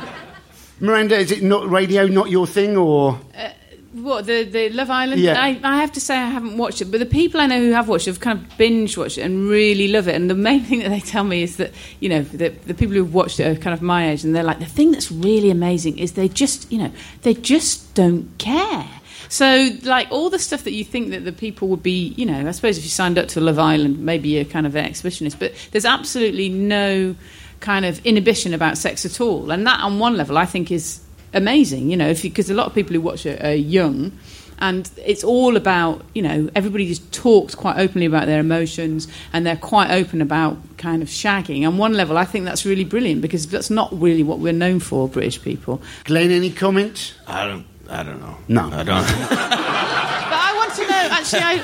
Miranda, 0.79 1.15
is 1.17 1.31
it 1.31 1.43
not 1.43 1.69
radio, 1.69 2.07
not 2.07 2.29
your 2.31 2.47
thing, 2.47 2.75
or 2.75 3.19
uh, 3.37 3.49
What 3.93 4.25
the 4.25 4.45
the 4.45 4.69
Love 4.69 4.89
Island? 4.89 5.21
Yeah. 5.21 5.39
I, 5.39 5.59
I 5.63 5.77
have 5.81 5.91
to 5.91 5.99
say 6.01 6.15
I 6.17 6.29
haven't 6.29 6.57
watched 6.57 6.81
it, 6.81 6.85
but 6.85 6.99
the 6.99 7.05
people 7.05 7.39
I 7.41 7.45
know 7.45 7.59
who 7.59 7.71
have 7.73 7.87
watched 7.87 8.07
it 8.07 8.11
have 8.11 8.19
kind 8.19 8.39
of 8.39 8.57
binge 8.57 8.97
watched 8.97 9.17
it 9.19 9.21
and 9.23 9.47
really 9.49 9.89
love 9.89 10.07
it. 10.07 10.15
And 10.15 10.27
the 10.29 10.33
main 10.35 10.63
thing 10.67 10.79
that 10.79 10.89
they 10.89 11.01
tell 11.01 11.23
me 11.23 11.43
is 11.43 11.57
that 11.57 11.71
you 11.99 12.09
know 12.09 12.21
the 12.23 12.49
the 12.65 12.73
people 12.73 12.95
who've 12.95 13.13
watched 13.13 13.39
it 13.39 13.43
are 13.45 13.59
kind 13.59 13.73
of 13.73 13.81
my 13.81 14.09
age, 14.09 14.23
and 14.23 14.33
they're 14.33 14.43
like 14.43 14.59
the 14.59 14.65
thing 14.65 14.91
that's 14.91 15.11
really 15.11 15.51
amazing 15.51 15.99
is 15.99 16.13
they 16.13 16.29
just 16.29 16.71
you 16.71 16.79
know 16.79 16.91
they 17.23 17.33
just 17.33 17.93
don't 17.93 18.35
care. 18.39 18.87
So 19.31 19.69
like 19.83 20.11
all 20.11 20.29
the 20.29 20.37
stuff 20.37 20.65
that 20.65 20.73
you 20.73 20.83
think 20.83 21.11
that 21.11 21.23
the 21.23 21.31
people 21.31 21.69
would 21.69 21.81
be, 21.81 22.09
you 22.17 22.25
know, 22.25 22.45
I 22.45 22.51
suppose 22.51 22.77
if 22.77 22.83
you 22.83 22.89
signed 22.89 23.17
up 23.17 23.29
to 23.29 23.39
Love 23.39 23.59
Island, 23.59 23.99
maybe 23.99 24.27
you're 24.27 24.43
kind 24.43 24.67
of 24.67 24.75
an 24.75 24.85
exhibitionist, 24.85 25.39
but 25.39 25.53
there's 25.71 25.85
absolutely 25.85 26.49
no 26.49 27.15
kind 27.61 27.85
of 27.85 28.05
inhibition 28.05 28.53
about 28.53 28.77
sex 28.77 29.05
at 29.05 29.21
all, 29.21 29.49
and 29.51 29.65
that 29.65 29.79
on 29.79 29.99
one 29.99 30.17
level 30.17 30.37
I 30.37 30.45
think 30.45 30.69
is 30.69 30.99
amazing. 31.33 31.89
You 31.89 31.95
know, 31.95 32.13
because 32.13 32.49
a 32.49 32.53
lot 32.53 32.67
of 32.67 32.75
people 32.75 32.93
who 32.93 32.99
watch 32.99 33.25
it 33.25 33.41
are 33.43 33.55
young. 33.55 34.11
And 34.59 34.87
it's 35.03 35.23
all 35.23 35.57
about, 35.57 36.05
you 36.13 36.21
know, 36.21 36.47
everybody 36.53 36.85
just 36.85 37.11
talks 37.11 37.55
quite 37.55 37.79
openly 37.79 38.05
about 38.05 38.27
their 38.27 38.39
emotions 38.39 39.07
and 39.33 39.43
they're 39.43 39.55
quite 39.55 39.89
open 39.89 40.21
about 40.21 40.55
kind 40.77 41.01
of 41.01 41.07
shagging. 41.07 41.65
On 41.65 41.79
one 41.79 41.93
level, 41.93 42.15
I 42.15 42.25
think 42.25 42.45
that's 42.45 42.63
really 42.63 42.83
brilliant 42.83 43.23
because 43.23 43.47
that's 43.47 43.71
not 43.71 43.89
really 43.99 44.21
what 44.21 44.37
we're 44.37 44.53
known 44.53 44.79
for, 44.79 45.09
British 45.09 45.41
people. 45.41 45.81
Glenn? 46.03 46.29
Any 46.29 46.51
comments? 46.51 47.15
I 47.25 47.47
don't. 47.47 47.70
I 47.91 48.03
don't 48.03 48.19
know. 48.21 48.37
No. 48.47 48.69
I 48.71 48.83
don't. 48.83 49.05
But 50.31 50.39
I 50.39 50.53
want 50.55 50.73
to 50.75 50.81
know, 50.87 51.07
actually, 51.11 51.41
I, 51.41 51.59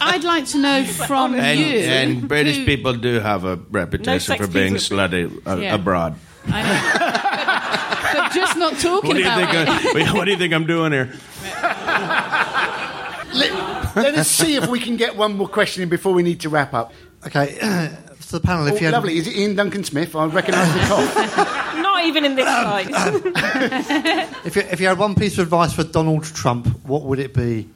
I, 0.00 0.14
I'd 0.14 0.22
like 0.24 0.46
to 0.46 0.58
know 0.58 0.84
from 0.84 1.34
and, 1.34 1.58
you. 1.58 1.66
and 1.66 2.28
British 2.28 2.58
who- 2.58 2.64
people 2.66 2.92
do 2.94 3.18
have 3.18 3.44
a 3.44 3.56
reputation 3.70 4.20
sex 4.20 4.46
for 4.46 4.52
being 4.52 4.74
peas 4.74 4.88
slutty 4.88 5.44
uh, 5.46 5.56
Yeah. 5.56 5.74
abroad. 5.74 6.14
I 6.46 6.62
know. 6.62 8.12
but, 8.12 8.12
but 8.28 8.32
just 8.32 8.56
not 8.56 8.74
talking 8.78 9.08
What 9.08 9.14
do 9.16 9.20
you 9.22 9.26
about 9.26 9.50
think? 9.52 9.96
it. 9.96 10.08
I, 10.08 10.12
what 10.14 10.24
do 10.26 10.30
you 10.30 10.36
think 10.36 10.54
I'm 10.54 10.66
doing 10.66 10.92
here? 10.92 11.12
Let, 13.34 13.96
let 13.96 14.14
us 14.16 14.28
see 14.28 14.56
if 14.56 14.68
we 14.68 14.78
can 14.78 14.96
get 14.96 15.16
one 15.16 15.36
more 15.36 15.48
question 15.48 15.82
in 15.82 15.88
before 15.88 16.12
we 16.12 16.22
need 16.22 16.40
to 16.40 16.48
wrap 16.50 16.74
up. 16.74 16.92
Okay, 17.26 17.56
so 18.20 18.38
the 18.38 18.44
panel, 18.46 18.66
if 18.66 18.74
Oh, 18.74 18.76
you 18.76 18.84
had... 18.86 18.92
lovely. 18.92 19.16
Is 19.16 19.26
it 19.26 19.36
Iain 19.36 19.54
Duncan 19.56 19.84
Smith? 19.84 20.14
I 20.14 20.26
recognise 20.26 20.72
the 20.74 20.80
cough. 20.80 21.74
Not 22.02 22.08
even 22.08 22.24
in 22.24 22.34
this 22.34 22.44
light. 22.46 22.88
If 24.44 24.56
you, 24.56 24.62
if 24.62 24.80
you 24.80 24.88
had 24.88 24.98
one 24.98 25.14
piece 25.14 25.38
of 25.38 25.44
advice 25.44 25.72
for 25.72 25.84
Donald 25.84 26.24
Trump, 26.24 26.66
what 26.84 27.02
would 27.02 27.20
it 27.20 27.32
be? 27.32 27.68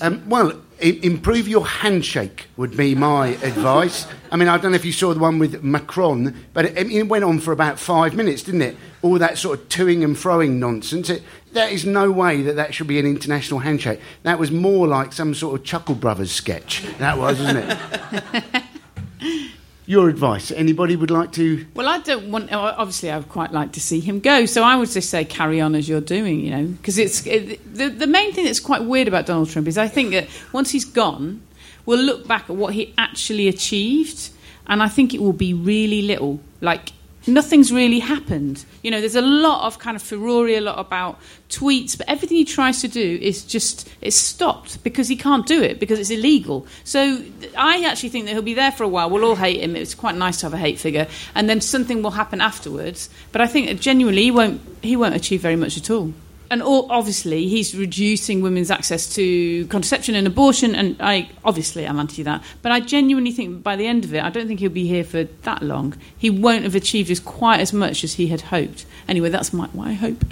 Um, 0.00 0.26
well, 0.26 0.58
I- 0.80 0.98
improve 1.02 1.48
your 1.48 1.66
handshake 1.66 2.46
would 2.56 2.74
be 2.78 2.94
my 2.94 3.28
advice. 3.42 4.06
I 4.30 4.36
mean, 4.36 4.48
I 4.48 4.56
don't 4.56 4.70
know 4.72 4.76
if 4.76 4.86
you 4.86 4.92
saw 4.92 5.12
the 5.12 5.20
one 5.20 5.38
with 5.38 5.62
Macron, 5.62 6.34
but 6.54 6.64
it, 6.64 6.90
it 6.90 7.08
went 7.08 7.24
on 7.24 7.40
for 7.40 7.52
about 7.52 7.78
five 7.78 8.14
minutes, 8.14 8.42
didn't 8.42 8.62
it? 8.62 8.76
All 9.02 9.18
that 9.18 9.36
sort 9.36 9.58
of 9.60 9.68
toing 9.68 10.02
and 10.02 10.16
froing 10.16 10.52
nonsense. 10.52 11.10
It, 11.10 11.22
that 11.52 11.72
is 11.72 11.84
no 11.84 12.10
way 12.10 12.40
that 12.42 12.56
that 12.56 12.72
should 12.72 12.86
be 12.86 12.98
an 12.98 13.04
international 13.04 13.60
handshake. 13.60 14.00
That 14.22 14.38
was 14.38 14.50
more 14.50 14.86
like 14.88 15.12
some 15.12 15.34
sort 15.34 15.60
of 15.60 15.66
Chuckle 15.66 15.94
Brothers 15.96 16.32
sketch. 16.32 16.82
That 16.98 17.18
was, 17.18 17.38
wasn't 17.38 17.70
it? 17.70 18.62
Your 19.84 20.08
advice. 20.08 20.52
Anybody 20.52 20.94
would 20.94 21.10
like 21.10 21.32
to? 21.32 21.66
Well, 21.74 21.88
I 21.88 21.98
don't 21.98 22.30
want. 22.30 22.52
Uh, 22.52 22.74
obviously, 22.78 23.10
I 23.10 23.18
would 23.18 23.28
quite 23.28 23.52
like 23.52 23.72
to 23.72 23.80
see 23.80 23.98
him 23.98 24.20
go. 24.20 24.46
So 24.46 24.62
I 24.62 24.76
would 24.76 24.88
just 24.88 25.10
say 25.10 25.24
carry 25.24 25.60
on 25.60 25.74
as 25.74 25.88
you're 25.88 26.00
doing. 26.00 26.40
You 26.40 26.50
know, 26.50 26.66
because 26.66 26.98
it's 26.98 27.26
it, 27.26 27.74
the 27.74 27.88
the 27.88 28.06
main 28.06 28.32
thing 28.32 28.44
that's 28.44 28.60
quite 28.60 28.84
weird 28.84 29.08
about 29.08 29.26
Donald 29.26 29.50
Trump 29.50 29.66
is 29.66 29.76
I 29.76 29.88
think 29.88 30.12
that 30.12 30.28
once 30.52 30.70
he's 30.70 30.84
gone, 30.84 31.42
we'll 31.84 31.98
look 31.98 32.28
back 32.28 32.48
at 32.48 32.54
what 32.54 32.74
he 32.74 32.94
actually 32.96 33.48
achieved, 33.48 34.30
and 34.68 34.82
I 34.82 34.88
think 34.88 35.14
it 35.14 35.20
will 35.20 35.32
be 35.32 35.52
really 35.52 36.02
little. 36.02 36.38
Like 36.60 36.92
nothing's 37.26 37.72
really 37.72 37.98
happened. 37.98 38.64
You 38.82 38.90
know, 38.90 39.00
there's 39.00 39.16
a 39.16 39.22
lot 39.22 39.66
of 39.66 39.78
kind 39.78 39.96
of 39.96 40.02
furore, 40.02 40.48
a 40.48 40.60
lot 40.60 40.78
about 40.78 41.20
tweets, 41.48 41.96
but 41.96 42.08
everything 42.08 42.36
he 42.36 42.44
tries 42.44 42.80
to 42.80 42.88
do 42.88 43.18
is 43.20 43.44
just 43.44 43.88
it's 44.00 44.16
stopped 44.16 44.82
because 44.82 45.08
he 45.08 45.16
can't 45.16 45.46
do 45.46 45.62
it 45.62 45.78
because 45.78 45.98
it's 45.98 46.10
illegal. 46.10 46.66
So 46.84 47.22
I 47.56 47.84
actually 47.84 48.08
think 48.08 48.26
that 48.26 48.32
he'll 48.32 48.42
be 48.42 48.54
there 48.54 48.72
for 48.72 48.84
a 48.84 48.88
while. 48.88 49.10
We'll 49.10 49.24
all 49.24 49.36
hate 49.36 49.60
him. 49.60 49.76
It's 49.76 49.94
quite 49.94 50.16
nice 50.16 50.38
to 50.40 50.46
have 50.46 50.54
a 50.54 50.58
hate 50.58 50.78
figure, 50.78 51.06
and 51.34 51.48
then 51.48 51.60
something 51.60 52.02
will 52.02 52.12
happen 52.12 52.40
afterwards. 52.40 53.08
But 53.30 53.40
I 53.40 53.46
think 53.46 53.80
genuinely 53.80 54.24
he 54.24 54.30
won't 54.30 54.60
he 54.82 54.96
won't 54.96 55.14
achieve 55.14 55.40
very 55.40 55.56
much 55.56 55.76
at 55.76 55.90
all. 55.90 56.12
And 56.52 56.62
all, 56.62 56.86
obviously, 56.90 57.48
he's 57.48 57.74
reducing 57.74 58.42
women's 58.42 58.70
access 58.70 59.14
to 59.14 59.66
contraception 59.68 60.14
and 60.14 60.26
abortion, 60.26 60.74
and 60.74 60.96
I 61.00 61.30
obviously 61.46 61.86
I'm 61.88 61.98
anti 61.98 62.22
that. 62.24 62.44
But 62.60 62.72
I 62.72 62.80
genuinely 62.80 63.32
think 63.32 63.62
by 63.62 63.74
the 63.74 63.86
end 63.86 64.04
of 64.04 64.12
it, 64.12 64.22
I 64.22 64.28
don't 64.28 64.46
think 64.48 64.60
he'll 64.60 64.68
be 64.68 64.86
here 64.86 65.02
for 65.02 65.24
that 65.24 65.62
long. 65.62 65.96
He 66.18 66.28
won't 66.28 66.64
have 66.64 66.74
achieved 66.74 67.10
as 67.10 67.20
quite 67.20 67.60
as 67.60 67.72
much 67.72 68.04
as 68.04 68.12
he 68.12 68.26
had 68.26 68.42
hoped. 68.42 68.84
Anyway, 69.08 69.30
that's 69.30 69.54
my, 69.54 69.66
my 69.72 69.94
hope. 69.94 70.22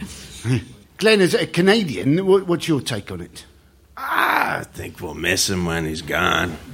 Glenn, 0.99 1.23
as 1.23 1.33
a 1.33 1.47
Canadian, 1.47 2.27
what, 2.27 2.47
what's 2.47 2.69
your 2.69 2.83
take 2.83 3.11
on 3.11 3.23
it? 3.23 3.47
I 3.97 4.65
think 4.75 5.01
we'll 5.01 5.15
miss 5.15 5.49
him 5.49 5.65
when 5.65 5.87
he's 5.87 6.03
gone. 6.03 6.59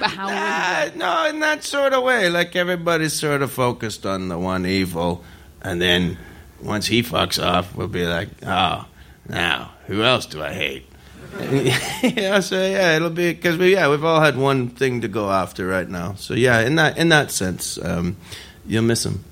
But 0.00 0.10
how? 0.10 0.28
Uh, 0.28 0.90
no, 0.96 1.28
in 1.28 1.40
that 1.40 1.62
sort 1.62 1.92
of 1.92 2.02
way. 2.04 2.28
Like 2.28 2.54
everybody's 2.54 3.14
sort 3.14 3.42
of 3.42 3.52
focused 3.52 4.06
on 4.06 4.28
the 4.28 4.38
one 4.38 4.64
evil, 4.64 5.24
and 5.60 5.82
then 5.82 6.18
once 6.62 6.86
he 6.86 7.02
fucks 7.02 7.42
off, 7.42 7.74
we'll 7.74 7.88
be 7.88 8.06
like, 8.06 8.28
oh, 8.44 8.86
now 9.28 9.72
who 9.86 10.02
else 10.02 10.26
do 10.26 10.42
I 10.42 10.52
hate? 10.52 10.84
yeah, 11.40 12.40
so 12.40 12.56
yeah, 12.56 12.96
it'll 12.96 13.10
be 13.10 13.32
because 13.32 13.58
we 13.58 13.72
yeah 13.72 13.88
we've 13.90 14.04
all 14.04 14.20
had 14.20 14.36
one 14.36 14.68
thing 14.68 15.02
to 15.02 15.08
go 15.08 15.30
after 15.30 15.66
right 15.66 15.88
now. 15.88 16.14
So 16.14 16.34
yeah, 16.34 16.60
in 16.60 16.76
that 16.76 16.96
in 16.96 17.10
that 17.10 17.30
sense, 17.30 17.78
um, 17.82 18.16
you'll 18.66 18.82
miss 18.82 19.04
him. 19.04 19.24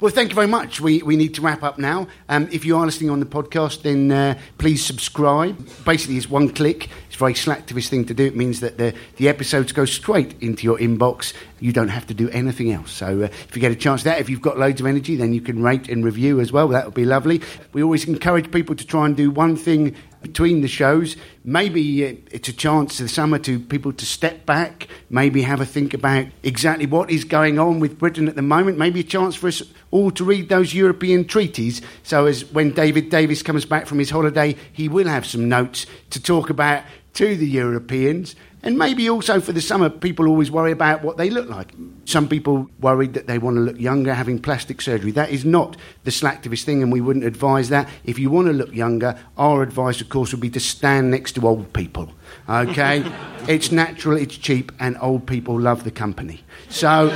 Well, 0.00 0.12
thank 0.12 0.28
you 0.28 0.36
very 0.36 0.46
much. 0.46 0.80
We, 0.80 1.02
we 1.02 1.16
need 1.16 1.34
to 1.34 1.42
wrap 1.42 1.64
up 1.64 1.76
now. 1.76 2.06
Um, 2.28 2.48
if 2.52 2.64
you 2.64 2.76
are 2.76 2.86
listening 2.86 3.10
on 3.10 3.18
the 3.18 3.26
podcast, 3.26 3.82
then 3.82 4.12
uh, 4.12 4.38
please 4.56 4.84
subscribe. 4.84 5.58
Basically, 5.84 6.16
it's 6.16 6.30
one 6.30 6.50
click. 6.50 6.88
Very 7.18 7.34
slacktivist 7.34 7.88
thing 7.88 8.04
to 8.04 8.14
do. 8.14 8.26
It 8.26 8.36
means 8.36 8.60
that 8.60 8.78
the, 8.78 8.94
the 9.16 9.28
episodes 9.28 9.72
go 9.72 9.84
straight 9.84 10.40
into 10.40 10.62
your 10.62 10.78
inbox. 10.78 11.34
You 11.58 11.72
don't 11.72 11.88
have 11.88 12.06
to 12.06 12.14
do 12.14 12.30
anything 12.30 12.70
else. 12.70 12.92
So 12.92 13.06
uh, 13.06 13.24
if 13.24 13.56
you 13.56 13.60
get 13.60 13.72
a 13.72 13.76
chance 13.76 14.04
that, 14.04 14.20
if 14.20 14.30
you've 14.30 14.40
got 14.40 14.56
loads 14.56 14.80
of 14.80 14.86
energy, 14.86 15.16
then 15.16 15.32
you 15.32 15.40
can 15.40 15.60
rate 15.60 15.88
and 15.88 16.04
review 16.04 16.38
as 16.38 16.52
well. 16.52 16.68
That 16.68 16.84
would 16.84 16.94
be 16.94 17.04
lovely. 17.04 17.42
We 17.72 17.82
always 17.82 18.06
encourage 18.06 18.52
people 18.52 18.76
to 18.76 18.86
try 18.86 19.04
and 19.04 19.16
do 19.16 19.32
one 19.32 19.56
thing 19.56 19.96
between 20.22 20.60
the 20.60 20.68
shows. 20.68 21.16
Maybe 21.44 22.06
uh, 22.06 22.14
it's 22.30 22.48
a 22.48 22.52
chance 22.52 22.98
this 22.98 23.12
summer 23.12 23.38
to 23.40 23.58
people 23.58 23.92
to 23.92 24.06
step 24.06 24.46
back, 24.46 24.88
maybe 25.10 25.42
have 25.42 25.60
a 25.60 25.66
think 25.66 25.94
about 25.94 26.26
exactly 26.42 26.86
what 26.86 27.10
is 27.10 27.24
going 27.24 27.58
on 27.58 27.80
with 27.80 27.98
Britain 27.98 28.28
at 28.28 28.36
the 28.36 28.42
moment. 28.42 28.78
Maybe 28.78 29.00
a 29.00 29.04
chance 29.04 29.34
for 29.34 29.48
us 29.48 29.62
all 29.90 30.10
to 30.12 30.24
read 30.24 30.48
those 30.48 30.74
European 30.74 31.24
treaties. 31.24 31.80
So 32.02 32.26
as 32.26 32.44
when 32.52 32.72
David 32.72 33.10
Davis 33.10 33.42
comes 33.42 33.64
back 33.64 33.86
from 33.86 33.98
his 33.98 34.10
holiday, 34.10 34.56
he 34.72 34.88
will 34.88 35.08
have 35.08 35.26
some 35.26 35.48
notes 35.48 35.86
to 36.10 36.22
talk 36.22 36.50
about 36.50 36.82
to 37.14 37.36
the 37.36 37.46
Europeans. 37.46 38.34
And 38.62 38.76
maybe 38.76 39.08
also 39.08 39.40
for 39.40 39.52
the 39.52 39.60
summer, 39.60 39.88
people 39.88 40.26
always 40.26 40.50
worry 40.50 40.72
about 40.72 41.02
what 41.02 41.16
they 41.16 41.30
look 41.30 41.48
like. 41.48 41.72
Some 42.06 42.28
people 42.28 42.68
worried 42.80 43.14
that 43.14 43.28
they 43.28 43.38
want 43.38 43.56
to 43.56 43.60
look 43.60 43.78
younger 43.78 44.12
having 44.14 44.40
plastic 44.40 44.80
surgery. 44.80 45.12
That 45.12 45.30
is 45.30 45.44
not 45.44 45.76
the 46.02 46.10
slacktivist 46.10 46.64
thing, 46.64 46.82
and 46.82 46.90
we 46.90 47.00
wouldn't 47.00 47.24
advise 47.24 47.68
that. 47.68 47.88
If 48.04 48.18
you 48.18 48.30
want 48.30 48.48
to 48.48 48.52
look 48.52 48.74
younger, 48.74 49.16
our 49.36 49.62
advice, 49.62 50.00
of 50.00 50.08
course, 50.08 50.32
would 50.32 50.40
be 50.40 50.50
to 50.50 50.60
stand 50.60 51.10
next 51.10 51.32
to 51.32 51.46
old 51.46 51.72
people. 51.72 52.10
Okay? 52.48 53.04
it's 53.48 53.70
natural, 53.70 54.16
it's 54.16 54.36
cheap, 54.36 54.72
and 54.80 54.96
old 55.00 55.26
people 55.26 55.58
love 55.58 55.84
the 55.84 55.92
company. 55.92 56.42
So. 56.68 57.10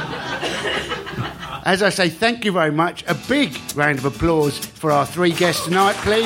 As 1.64 1.80
I 1.80 1.90
say, 1.90 2.08
thank 2.08 2.44
you 2.44 2.50
very 2.50 2.72
much. 2.72 3.04
A 3.06 3.14
big 3.28 3.56
round 3.76 3.98
of 3.98 4.04
applause 4.04 4.58
for 4.58 4.90
our 4.90 5.06
three 5.06 5.32
guests 5.32 5.64
tonight, 5.64 5.94
please. 5.96 6.24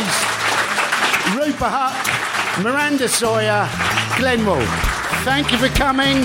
Rupa 1.35 1.69
Huq, 1.69 2.36
Miranda 2.63 3.07
Sawyer, 3.07 3.69
Glenn 4.17 4.45
Wool. 4.47 4.65
Thank 5.25 5.53
you 5.53 5.59
for 5.59 5.69
coming. 5.69 6.25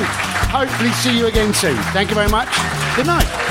Hopefully, 0.52 0.92
see 0.92 1.18
you 1.18 1.28
again 1.28 1.54
soon. 1.54 1.76
Thank 1.92 2.10
you 2.10 2.16
very 2.16 2.30
much. 2.30 2.50
Good 2.96 3.08
night. 3.08 3.51